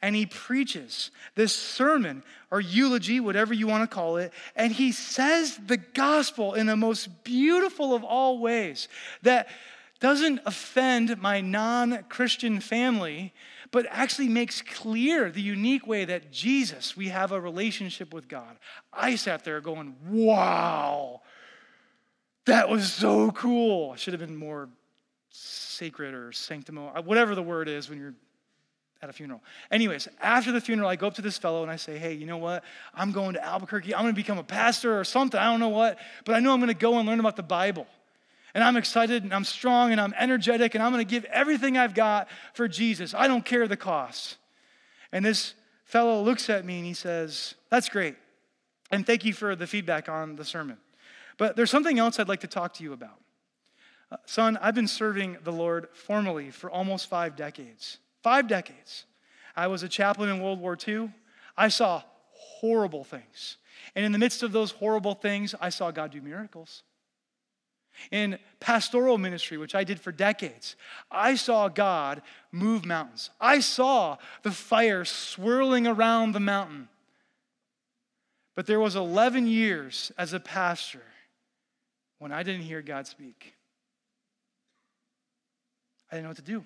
and 0.00 0.14
he 0.14 0.26
preaches 0.26 1.10
this 1.34 1.54
sermon 1.54 2.22
or 2.50 2.60
eulogy, 2.60 3.20
whatever 3.20 3.52
you 3.52 3.66
want 3.66 3.88
to 3.88 3.92
call 3.92 4.16
it, 4.16 4.32
and 4.54 4.72
he 4.72 4.92
says 4.92 5.58
the 5.66 5.76
gospel 5.76 6.54
in 6.54 6.66
the 6.66 6.76
most 6.76 7.24
beautiful 7.24 7.94
of 7.94 8.04
all 8.04 8.38
ways 8.38 8.88
that 9.22 9.48
doesn't 10.00 10.40
offend 10.46 11.20
my 11.20 11.40
non 11.40 12.04
Christian 12.08 12.60
family, 12.60 13.34
but 13.72 13.86
actually 13.90 14.28
makes 14.28 14.62
clear 14.62 15.30
the 15.30 15.42
unique 15.42 15.86
way 15.86 16.04
that 16.04 16.30
Jesus, 16.30 16.96
we 16.96 17.08
have 17.08 17.32
a 17.32 17.40
relationship 17.40 18.14
with 18.14 18.28
God. 18.28 18.56
I 18.92 19.16
sat 19.16 19.44
there 19.44 19.60
going, 19.60 19.96
wow, 20.08 21.22
that 22.46 22.68
was 22.68 22.92
so 22.92 23.32
cool. 23.32 23.90
I 23.90 23.96
should 23.96 24.14
have 24.14 24.20
been 24.20 24.36
more 24.36 24.68
sacred 25.30 26.14
or 26.14 26.32
sanctimonious, 26.32 27.04
whatever 27.04 27.34
the 27.34 27.42
word 27.42 27.68
is 27.68 27.90
when 27.90 27.98
you're 27.98 28.14
at 29.00 29.08
a 29.08 29.12
funeral. 29.12 29.40
Anyways, 29.70 30.08
after 30.20 30.50
the 30.50 30.60
funeral, 30.60 30.88
I 30.88 30.96
go 30.96 31.06
up 31.06 31.14
to 31.14 31.22
this 31.22 31.38
fellow 31.38 31.62
and 31.62 31.70
I 31.70 31.76
say, 31.76 31.98
hey, 31.98 32.14
you 32.14 32.26
know 32.26 32.38
what? 32.38 32.64
I'm 32.94 33.12
going 33.12 33.34
to 33.34 33.44
Albuquerque. 33.44 33.94
I'm 33.94 34.02
going 34.02 34.14
to 34.14 34.16
become 34.16 34.38
a 34.38 34.44
pastor 34.44 34.98
or 34.98 35.04
something. 35.04 35.38
I 35.38 35.44
don't 35.44 35.60
know 35.60 35.68
what, 35.68 35.98
but 36.24 36.34
I 36.34 36.40
know 36.40 36.52
I'm 36.52 36.58
going 36.58 36.68
to 36.68 36.74
go 36.74 36.98
and 36.98 37.08
learn 37.08 37.20
about 37.20 37.36
the 37.36 37.42
Bible. 37.42 37.86
And 38.54 38.64
I'm 38.64 38.76
excited 38.76 39.22
and 39.22 39.32
I'm 39.32 39.44
strong 39.44 39.92
and 39.92 40.00
I'm 40.00 40.14
energetic 40.18 40.74
and 40.74 40.82
I'm 40.82 40.92
going 40.92 41.04
to 41.04 41.10
give 41.10 41.24
everything 41.26 41.76
I've 41.76 41.94
got 41.94 42.28
for 42.54 42.66
Jesus. 42.66 43.14
I 43.14 43.28
don't 43.28 43.44
care 43.44 43.68
the 43.68 43.76
cost. 43.76 44.36
And 45.12 45.24
this 45.24 45.54
fellow 45.84 46.22
looks 46.22 46.50
at 46.50 46.64
me 46.64 46.78
and 46.78 46.86
he 46.86 46.94
says, 46.94 47.54
That's 47.70 47.88
great. 47.88 48.16
And 48.90 49.06
thank 49.06 49.24
you 49.24 49.32
for 49.32 49.54
the 49.54 49.66
feedback 49.66 50.08
on 50.08 50.36
the 50.36 50.44
sermon. 50.44 50.78
But 51.36 51.56
there's 51.56 51.70
something 51.70 51.98
else 51.98 52.18
I'd 52.18 52.28
like 52.28 52.40
to 52.40 52.46
talk 52.46 52.74
to 52.74 52.82
you 52.82 52.92
about. 52.92 53.20
Uh, 54.10 54.16
son, 54.24 54.58
I've 54.60 54.74
been 54.74 54.88
serving 54.88 55.36
the 55.44 55.52
Lord 55.52 55.88
formally 55.92 56.50
for 56.50 56.70
almost 56.70 57.08
five 57.08 57.36
decades. 57.36 57.98
Five 58.28 58.46
decades. 58.46 59.06
I 59.56 59.68
was 59.68 59.82
a 59.82 59.88
chaplain 59.88 60.28
in 60.28 60.42
World 60.42 60.60
War 60.60 60.76
II. 60.86 61.10
I 61.56 61.68
saw 61.68 62.02
horrible 62.30 63.02
things. 63.02 63.56
And 63.94 64.04
in 64.04 64.12
the 64.12 64.18
midst 64.18 64.42
of 64.42 64.52
those 64.52 64.70
horrible 64.70 65.14
things, 65.14 65.54
I 65.62 65.70
saw 65.70 65.90
God 65.90 66.10
do 66.10 66.20
miracles. 66.20 66.82
In 68.10 68.38
pastoral 68.60 69.16
ministry, 69.16 69.56
which 69.56 69.74
I 69.74 69.82
did 69.82 69.98
for 69.98 70.12
decades, 70.12 70.76
I 71.10 71.36
saw 71.36 71.68
God 71.68 72.20
move 72.52 72.84
mountains. 72.84 73.30
I 73.40 73.60
saw 73.60 74.18
the 74.42 74.52
fire 74.52 75.06
swirling 75.06 75.86
around 75.86 76.32
the 76.32 76.38
mountain. 76.38 76.90
But 78.54 78.66
there 78.66 78.78
was 78.78 78.94
11 78.94 79.46
years 79.46 80.12
as 80.18 80.34
a 80.34 80.40
pastor 80.40 81.04
when 82.18 82.30
I 82.30 82.42
didn't 82.42 82.66
hear 82.66 82.82
God 82.82 83.06
speak. 83.06 83.54
I 86.12 86.16
didn't 86.16 86.24
know 86.24 86.28
what 86.28 86.36
to 86.36 86.42
do. 86.42 86.64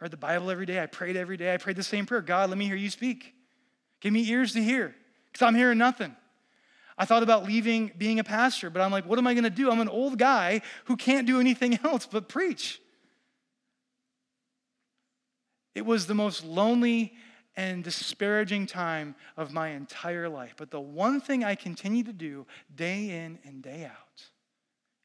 Read 0.00 0.10
the 0.10 0.16
Bible 0.16 0.50
every 0.50 0.66
day. 0.66 0.82
I 0.82 0.86
prayed 0.86 1.16
every 1.16 1.36
day. 1.36 1.52
I 1.52 1.58
prayed 1.58 1.76
the 1.76 1.82
same 1.82 2.06
prayer 2.06 2.22
God, 2.22 2.48
let 2.48 2.58
me 2.58 2.66
hear 2.66 2.76
you 2.76 2.90
speak. 2.90 3.34
Give 4.00 4.12
me 4.12 4.28
ears 4.30 4.54
to 4.54 4.62
hear 4.62 4.94
because 5.30 5.46
I'm 5.46 5.54
hearing 5.54 5.78
nothing. 5.78 6.16
I 6.96 7.04
thought 7.04 7.22
about 7.22 7.44
leaving 7.44 7.92
being 7.96 8.18
a 8.18 8.24
pastor, 8.24 8.70
but 8.70 8.82
I'm 8.82 8.90
like, 8.90 9.06
what 9.06 9.18
am 9.18 9.26
I 9.26 9.34
going 9.34 9.44
to 9.44 9.50
do? 9.50 9.70
I'm 9.70 9.80
an 9.80 9.88
old 9.88 10.18
guy 10.18 10.62
who 10.84 10.96
can't 10.96 11.26
do 11.26 11.40
anything 11.40 11.78
else 11.84 12.06
but 12.06 12.28
preach. 12.28 12.80
It 15.74 15.86
was 15.86 16.06
the 16.06 16.14
most 16.14 16.44
lonely 16.44 17.14
and 17.56 17.84
disparaging 17.84 18.66
time 18.66 19.14
of 19.36 19.52
my 19.52 19.68
entire 19.68 20.28
life. 20.28 20.54
But 20.56 20.70
the 20.70 20.80
one 20.80 21.20
thing 21.20 21.44
I 21.44 21.54
continued 21.54 22.06
to 22.06 22.12
do 22.12 22.46
day 22.74 23.10
in 23.10 23.38
and 23.44 23.62
day 23.62 23.84
out 23.84 24.24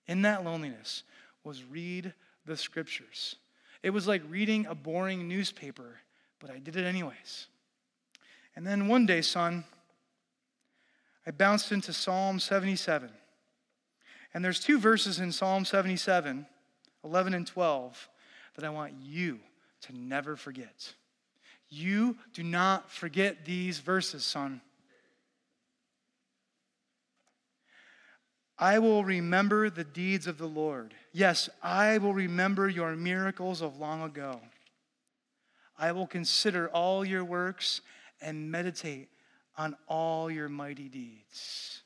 in 0.08 0.22
that 0.24 0.44
loneliness 0.44 1.04
was 1.44 1.64
read 1.64 2.14
the 2.46 2.58
scriptures. 2.58 3.36
It 3.86 3.94
was 3.94 4.08
like 4.08 4.24
reading 4.28 4.66
a 4.66 4.74
boring 4.74 5.28
newspaper, 5.28 6.00
but 6.40 6.50
I 6.50 6.58
did 6.58 6.76
it 6.76 6.86
anyways. 6.86 7.46
And 8.56 8.66
then 8.66 8.88
one 8.88 9.06
day, 9.06 9.22
son, 9.22 9.64
I 11.28 11.30
bounced 11.30 11.72
into 11.72 11.94
Psalm 11.94 12.40
77. 12.40 13.12
And 14.34 14.44
there's 14.44 14.60
two 14.60 14.80
verses 14.80 15.20
in 15.20 15.32
Psalm 15.32 15.66
77, 15.66 16.48
11 17.04 17.34
and 17.36 17.46
12, 17.46 18.10
that 18.56 18.66
I 18.66 18.70
want 18.70 18.94
you 19.04 19.40
to 19.82 19.96
never 19.96 20.36
forget. 20.36 20.96
You 21.70 22.18
do 22.34 22.42
not 22.42 22.90
forget 22.90 23.46
these 23.46 23.78
verses, 23.78 24.26
son. 24.26 24.62
I 28.58 28.80
will 28.80 29.04
remember 29.04 29.70
the 29.70 29.84
deeds 29.84 30.28
of 30.28 30.38
the 30.38 30.48
Lord. 30.48 30.94
Yes, 31.12 31.50
I 31.62 31.98
will 31.98 32.14
remember 32.14 32.70
your 32.70 32.96
miracles 32.96 33.62
of 33.62 33.80
long 33.80 34.02
ago. 34.02 34.40
I 35.78 35.92
will 35.92 36.08
consider 36.08 36.70
all 36.70 37.04
your 37.04 37.26
works 37.26 37.82
and 38.22 38.50
meditate 38.50 39.10
on 39.58 39.76
all 39.88 40.32
your 40.32 40.50
mighty 40.50 40.90
deeds. 40.90 41.82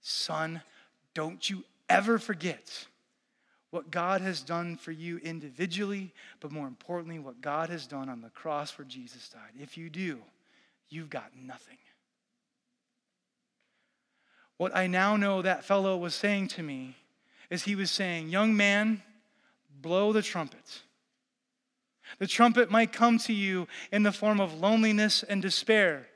son, 0.00 0.62
don't 1.14 1.48
you 1.48 1.62
ever 1.88 2.18
forget 2.18 2.86
what 3.70 3.90
God 3.90 4.20
has 4.20 4.42
done 4.42 4.76
for 4.76 4.92
you 4.92 5.18
individually, 5.18 6.12
but 6.40 6.52
more 6.52 6.66
importantly, 6.66 7.18
what 7.18 7.40
God 7.40 7.70
has 7.70 7.86
done 7.86 8.08
on 8.08 8.20
the 8.20 8.30
cross 8.30 8.76
where 8.76 8.84
Jesus 8.84 9.28
died. 9.28 9.52
If 9.60 9.78
you 9.78 9.88
do, 9.88 10.18
you've 10.90 11.08
got 11.08 11.30
nothing. 11.36 11.78
What 14.62 14.76
I 14.76 14.86
now 14.86 15.16
know 15.16 15.42
that 15.42 15.64
fellow 15.64 15.96
was 15.96 16.14
saying 16.14 16.46
to 16.50 16.62
me 16.62 16.94
is 17.50 17.64
he 17.64 17.74
was 17.74 17.90
saying, 17.90 18.28
Young 18.28 18.56
man, 18.56 19.02
blow 19.80 20.12
the 20.12 20.22
trumpet. 20.22 20.82
The 22.20 22.28
trumpet 22.28 22.70
might 22.70 22.92
come 22.92 23.18
to 23.18 23.32
you 23.32 23.66
in 23.90 24.04
the 24.04 24.12
form 24.12 24.40
of 24.40 24.60
loneliness 24.60 25.24
and 25.24 25.42
despair, 25.42 26.06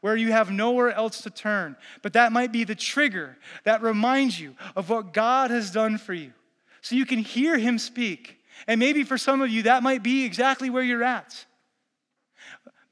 where 0.00 0.16
you 0.16 0.32
have 0.32 0.50
nowhere 0.50 0.92
else 0.92 1.20
to 1.24 1.30
turn. 1.30 1.76
But 2.00 2.14
that 2.14 2.32
might 2.32 2.52
be 2.52 2.64
the 2.64 2.74
trigger 2.74 3.36
that 3.64 3.82
reminds 3.82 4.40
you 4.40 4.54
of 4.74 4.88
what 4.88 5.12
God 5.12 5.50
has 5.50 5.70
done 5.70 5.98
for 5.98 6.14
you. 6.14 6.32
So 6.80 6.96
you 6.96 7.04
can 7.04 7.18
hear 7.18 7.58
him 7.58 7.78
speak. 7.78 8.38
And 8.66 8.80
maybe 8.80 9.04
for 9.04 9.18
some 9.18 9.42
of 9.42 9.50
you, 9.50 9.64
that 9.64 9.82
might 9.82 10.02
be 10.02 10.24
exactly 10.24 10.70
where 10.70 10.82
you're 10.82 11.04
at. 11.04 11.44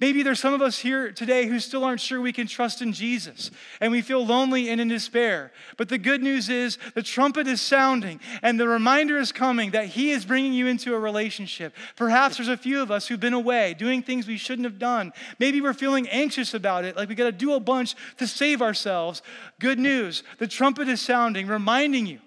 Maybe 0.03 0.25
there's 0.25 0.41
some 0.41 0.53
of 0.53 0.61
us 0.61 0.81
here 0.81 1.13
today 1.13 1.47
who 1.47 1.61
still 1.61 1.85
aren't 1.85 2.01
sure 2.01 2.21
we 2.21 2.33
can 2.33 2.49
trust 2.49 2.83
in 2.83 2.93
Jesus 2.93 3.53
and 3.81 3.93
we 3.93 4.03
feel 4.03 4.27
lonely 4.27 4.69
and 4.69 4.81
in 4.81 4.89
despair. 4.89 5.53
But 5.77 5.89
the 5.89 5.97
good 5.97 6.25
news 6.25 6.49
is 6.49 6.77
the 6.97 7.05
trumpet 7.05 7.47
is 7.47 7.61
sounding 7.61 8.19
and 8.43 8.59
the 8.59 8.67
reminder 8.67 9.17
is 9.17 9.31
coming 9.31 9.71
that 9.71 9.87
He 9.87 10.11
is 10.11 10.25
bringing 10.25 10.55
you 10.55 10.67
into 10.67 10.93
a 10.97 10.99
relationship. 10.99 11.73
Perhaps 11.95 12.37
there's 12.37 12.49
a 12.49 12.57
few 12.57 12.83
of 12.83 12.91
us 12.91 13.07
who've 13.07 13.21
been 13.21 13.33
away 13.33 13.75
doing 13.75 14.03
things 14.03 14.27
we 14.27 14.39
shouldn't 14.39 14.65
have 14.65 14.81
done. 14.81 15.13
Maybe 15.39 15.61
we're 15.61 15.73
feeling 15.73 16.09
anxious 16.09 16.53
about 16.53 16.85
it, 16.85 16.97
like 16.97 17.09
we 17.09 17.15
got 17.15 17.27
to 17.27 17.31
do 17.31 17.53
a 17.53 17.61
bunch 17.61 17.95
to 18.17 18.27
save 18.27 18.61
ourselves. 18.61 19.23
Good 19.61 19.79
news 19.79 20.25
the 20.41 20.49
trumpet 20.49 20.89
is 20.89 21.01
sounding, 21.01 21.47
reminding 21.47 22.07
you 22.07 22.19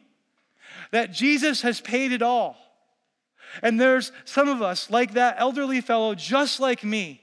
that 0.92 1.12
Jesus 1.12 1.62
has 1.64 1.82
paid 1.82 2.14
it 2.14 2.22
all. 2.22 2.56
And 3.62 3.78
there's 3.78 4.14
some 4.24 4.48
of 4.48 4.62
us, 4.62 4.90
like 4.90 5.16
that 5.16 5.36
elderly 5.40 5.82
fellow, 5.82 6.16
just 6.16 6.62
like 6.62 6.82
me 6.82 7.22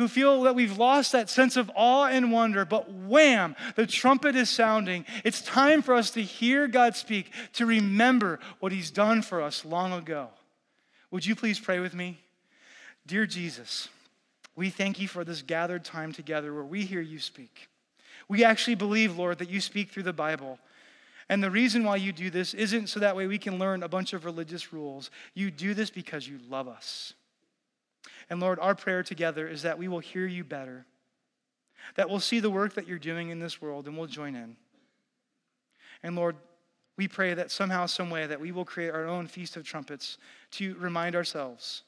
who 0.00 0.08
feel 0.08 0.44
that 0.44 0.54
we've 0.54 0.78
lost 0.78 1.12
that 1.12 1.28
sense 1.28 1.58
of 1.58 1.70
awe 1.74 2.06
and 2.06 2.32
wonder, 2.32 2.64
but 2.64 2.90
wham, 2.90 3.54
the 3.76 3.86
trumpet 3.86 4.34
is 4.34 4.48
sounding. 4.48 5.04
It's 5.24 5.42
time 5.42 5.82
for 5.82 5.94
us 5.94 6.10
to 6.12 6.22
hear 6.22 6.66
God 6.66 6.96
speak, 6.96 7.30
to 7.52 7.66
remember 7.66 8.40
what 8.60 8.72
He's 8.72 8.90
done 8.90 9.20
for 9.20 9.42
us 9.42 9.62
long 9.62 9.92
ago. 9.92 10.28
Would 11.10 11.26
you 11.26 11.36
please 11.36 11.60
pray 11.60 11.80
with 11.80 11.92
me? 11.92 12.18
Dear 13.06 13.26
Jesus, 13.26 13.90
we 14.56 14.70
thank 14.70 14.98
you 14.98 15.06
for 15.06 15.22
this 15.22 15.42
gathered 15.42 15.84
time 15.84 16.12
together 16.12 16.54
where 16.54 16.64
we 16.64 16.86
hear 16.86 17.02
you 17.02 17.18
speak. 17.18 17.68
We 18.26 18.42
actually 18.42 18.76
believe, 18.76 19.18
Lord, 19.18 19.36
that 19.36 19.50
you 19.50 19.60
speak 19.60 19.90
through 19.90 20.04
the 20.04 20.14
Bible. 20.14 20.58
And 21.28 21.44
the 21.44 21.50
reason 21.50 21.84
why 21.84 21.96
you 21.96 22.12
do 22.12 22.30
this 22.30 22.54
isn't 22.54 22.86
so 22.86 23.00
that 23.00 23.16
way 23.16 23.26
we 23.26 23.36
can 23.36 23.58
learn 23.58 23.82
a 23.82 23.88
bunch 23.88 24.14
of 24.14 24.24
religious 24.24 24.72
rules. 24.72 25.10
You 25.34 25.50
do 25.50 25.74
this 25.74 25.90
because 25.90 26.26
you 26.26 26.38
love 26.48 26.68
us. 26.68 27.12
And 28.30 28.40
Lord, 28.40 28.58
our 28.60 28.76
prayer 28.76 29.02
together 29.02 29.46
is 29.48 29.62
that 29.62 29.76
we 29.76 29.88
will 29.88 29.98
hear 29.98 30.26
you 30.26 30.44
better, 30.44 30.86
that 31.96 32.08
we'll 32.08 32.20
see 32.20 32.40
the 32.40 32.50
work 32.50 32.74
that 32.74 32.86
you're 32.86 32.98
doing 32.98 33.30
in 33.30 33.40
this 33.40 33.60
world 33.60 33.86
and 33.86 33.98
we'll 33.98 34.06
join 34.06 34.36
in. 34.36 34.56
And 36.02 36.16
Lord, 36.16 36.36
we 36.96 37.08
pray 37.08 37.34
that 37.34 37.50
somehow, 37.50 37.86
some 37.86 38.08
way, 38.08 38.26
that 38.26 38.40
we 38.40 38.52
will 38.52 38.64
create 38.64 38.90
our 38.90 39.06
own 39.06 39.26
Feast 39.26 39.56
of 39.56 39.64
Trumpets 39.64 40.16
to 40.52 40.74
remind 40.76 41.16
ourselves 41.16 41.82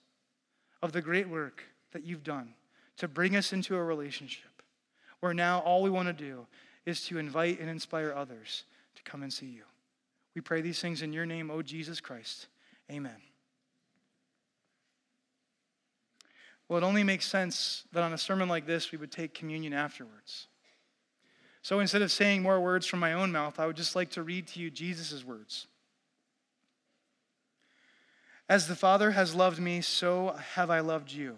of 0.82 0.92
the 0.92 1.00
great 1.00 1.28
work 1.28 1.62
that 1.92 2.04
you've 2.04 2.24
done 2.24 2.54
to 2.96 3.08
bring 3.08 3.36
us 3.36 3.52
into 3.52 3.76
a 3.76 3.82
relationship 3.82 4.62
where 5.20 5.34
now 5.34 5.60
all 5.60 5.82
we 5.82 5.90
want 5.90 6.08
to 6.08 6.12
do 6.12 6.46
is 6.84 7.04
to 7.06 7.18
invite 7.18 7.60
and 7.60 7.70
inspire 7.70 8.12
others 8.12 8.64
to 8.96 9.02
come 9.02 9.22
and 9.22 9.32
see 9.32 9.46
you. 9.46 9.62
We 10.34 10.40
pray 10.40 10.60
these 10.60 10.80
things 10.80 11.02
in 11.02 11.12
your 11.12 11.26
name, 11.26 11.50
O 11.50 11.62
Jesus 11.62 12.00
Christ. 12.00 12.48
Amen. 12.90 13.31
Well, 16.72 16.82
it 16.82 16.86
only 16.86 17.04
makes 17.04 17.26
sense 17.26 17.84
that 17.92 18.02
on 18.02 18.14
a 18.14 18.18
sermon 18.18 18.48
like 18.48 18.64
this, 18.64 18.92
we 18.92 18.96
would 18.96 19.12
take 19.12 19.34
communion 19.34 19.74
afterwards. 19.74 20.46
So 21.60 21.80
instead 21.80 22.00
of 22.00 22.10
saying 22.10 22.40
more 22.40 22.58
words 22.62 22.86
from 22.86 22.98
my 22.98 23.12
own 23.12 23.30
mouth, 23.30 23.60
I 23.60 23.66
would 23.66 23.76
just 23.76 23.94
like 23.94 24.08
to 24.12 24.22
read 24.22 24.46
to 24.46 24.58
you 24.58 24.70
Jesus' 24.70 25.22
words. 25.22 25.66
As 28.48 28.68
the 28.68 28.74
Father 28.74 29.10
has 29.10 29.34
loved 29.34 29.60
me, 29.60 29.82
so 29.82 30.34
have 30.54 30.70
I 30.70 30.80
loved 30.80 31.12
you. 31.12 31.36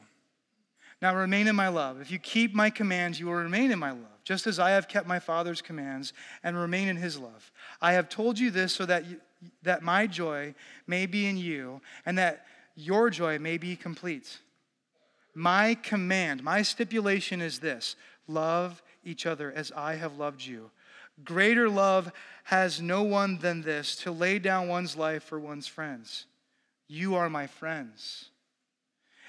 Now 1.02 1.16
remain 1.16 1.48
in 1.48 1.56
my 1.56 1.66
love. 1.66 2.00
If 2.00 2.12
you 2.12 2.20
keep 2.20 2.54
my 2.54 2.70
commands, 2.70 3.18
you 3.18 3.26
will 3.26 3.34
remain 3.34 3.72
in 3.72 3.78
my 3.80 3.90
love, 3.90 4.22
just 4.22 4.46
as 4.46 4.60
I 4.60 4.70
have 4.70 4.86
kept 4.86 5.08
my 5.08 5.18
Father's 5.18 5.60
commands 5.60 6.12
and 6.44 6.56
remain 6.56 6.86
in 6.86 6.96
his 6.96 7.18
love. 7.18 7.50
I 7.82 7.94
have 7.94 8.08
told 8.08 8.38
you 8.38 8.52
this 8.52 8.72
so 8.72 8.86
that, 8.86 9.04
you, 9.06 9.20
that 9.64 9.82
my 9.82 10.06
joy 10.06 10.54
may 10.86 11.06
be 11.06 11.26
in 11.26 11.36
you 11.36 11.80
and 12.06 12.18
that 12.18 12.46
your 12.76 13.10
joy 13.10 13.40
may 13.40 13.58
be 13.58 13.74
complete. 13.74 14.38
My 15.34 15.74
command, 15.74 16.42
my 16.42 16.62
stipulation 16.62 17.40
is 17.40 17.58
this 17.58 17.96
love 18.26 18.82
each 19.04 19.26
other 19.26 19.52
as 19.52 19.72
I 19.72 19.96
have 19.96 20.16
loved 20.16 20.44
you. 20.44 20.70
Greater 21.24 21.68
love 21.68 22.12
has 22.44 22.80
no 22.80 23.02
one 23.02 23.38
than 23.38 23.62
this 23.62 23.96
to 23.96 24.10
lay 24.12 24.38
down 24.38 24.68
one's 24.68 24.96
life 24.96 25.22
for 25.24 25.38
one's 25.38 25.66
friends. 25.66 26.26
You 26.88 27.14
are 27.14 27.30
my 27.30 27.46
friends 27.46 28.30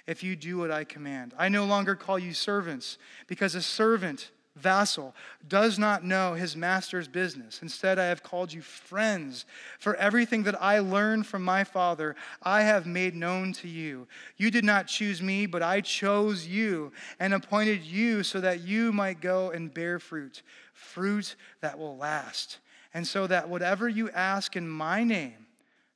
if 0.08 0.24
you 0.24 0.36
do 0.36 0.58
what 0.58 0.72
I 0.72 0.84
command. 0.84 1.34
I 1.38 1.50
no 1.50 1.66
longer 1.66 1.96
call 1.96 2.20
you 2.20 2.34
servants 2.34 2.98
because 3.28 3.56
a 3.56 3.62
servant 3.62 4.32
vassal 4.56 5.14
does 5.48 5.78
not 5.78 6.04
know 6.04 6.34
his 6.34 6.56
master's 6.56 7.08
business. 7.08 7.62
Instead, 7.62 8.00
I 8.00 8.06
have 8.06 8.24
called 8.24 8.54
you 8.54 8.62
friends. 8.62 9.46
For 9.80 9.96
everything 9.96 10.44
that 10.44 10.62
I 10.62 10.80
learned 10.80 11.28
from 11.28 11.44
my 11.44 11.64
Father, 11.64 12.16
I 12.42 12.62
have 12.62 12.86
made 12.86 13.16
known 13.16 13.54
to 13.54 13.68
you. 13.68 14.08
You 14.38 14.50
did 14.50 14.64
not 14.64 14.88
choose 14.88 15.22
me, 15.22 15.46
but 15.46 15.62
I 15.62 15.82
chose 15.82 16.48
you 16.48 16.92
and 17.20 17.34
appointed 17.34 17.84
you 17.84 18.24
so 18.24 18.40
that 18.42 18.62
you 18.62 18.94
might 18.94 19.22
go 19.22 19.52
and 19.52 19.74
bear 19.74 20.00
fruit, 20.00 20.42
fruit 20.74 21.36
that 21.62 21.78
will 21.78 21.98
last. 21.98 22.60
And 22.94 23.06
so 23.06 23.28
that 23.28 23.50
whatever 23.50 23.90
you 23.90 24.10
ask 24.12 24.56
in 24.56 24.70
my 24.70 25.04
name, 25.04 25.48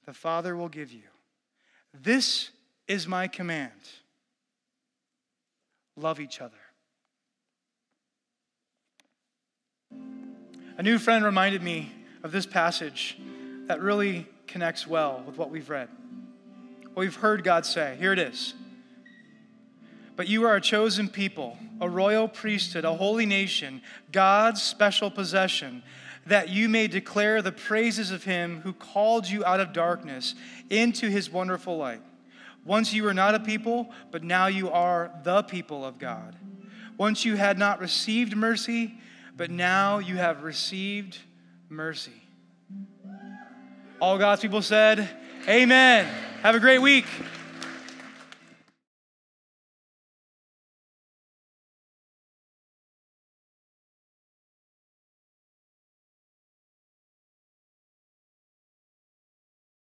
the 0.05 0.13
Father 0.13 0.55
will 0.55 0.69
give 0.69 0.91
you. 0.91 1.03
This 1.93 2.51
is 2.87 3.07
my 3.07 3.27
command 3.27 3.71
love 5.95 6.19
each 6.19 6.39
other. 6.39 6.55
A 10.79 10.81
new 10.81 10.97
friend 10.97 11.25
reminded 11.25 11.61
me 11.61 11.91
of 12.23 12.31
this 12.31 12.45
passage 12.45 13.17
that 13.67 13.81
really 13.81 14.25
connects 14.47 14.87
well 14.87 15.21
with 15.27 15.37
what 15.37 15.51
we've 15.51 15.69
read. 15.69 15.89
What 16.93 17.01
we've 17.01 17.15
heard 17.17 17.43
God 17.43 17.65
say. 17.65 17.97
Here 17.99 18.13
it 18.13 18.19
is. 18.19 18.53
But 20.15 20.29
you 20.29 20.45
are 20.45 20.55
a 20.55 20.61
chosen 20.61 21.09
people, 21.09 21.57
a 21.81 21.89
royal 21.89 22.29
priesthood, 22.29 22.85
a 22.85 22.93
holy 22.93 23.25
nation, 23.25 23.81
God's 24.13 24.63
special 24.63 25.11
possession, 25.11 25.83
that 26.25 26.47
you 26.47 26.69
may 26.69 26.87
declare 26.87 27.41
the 27.41 27.51
praises 27.51 28.09
of 28.09 28.23
him 28.23 28.61
who 28.61 28.71
called 28.71 29.27
you 29.27 29.43
out 29.43 29.59
of 29.59 29.73
darkness 29.73 30.33
into 30.69 31.09
his 31.09 31.29
wonderful 31.29 31.75
light. 31.75 32.01
Once 32.63 32.93
you 32.93 33.03
were 33.03 33.13
not 33.13 33.35
a 33.35 33.39
people, 33.41 33.89
but 34.11 34.23
now 34.23 34.47
you 34.47 34.69
are 34.71 35.11
the 35.25 35.43
people 35.43 35.83
of 35.83 35.99
God. 35.99 36.37
Once 36.97 37.25
you 37.25 37.35
had 37.35 37.59
not 37.59 37.81
received 37.81 38.33
mercy, 38.33 38.97
but 39.39 39.49
now 39.49 39.99
you 39.99 40.17
have 40.17 40.43
received 40.43 41.17
mercy. 41.69 42.11
All 44.01 44.17
God's 44.17 44.41
people 44.41 44.61
said, 44.61 45.09
Amen. 45.47 46.05
Have 46.41 46.55
a 46.55 46.59
great 46.59 46.79
week. 46.79 47.05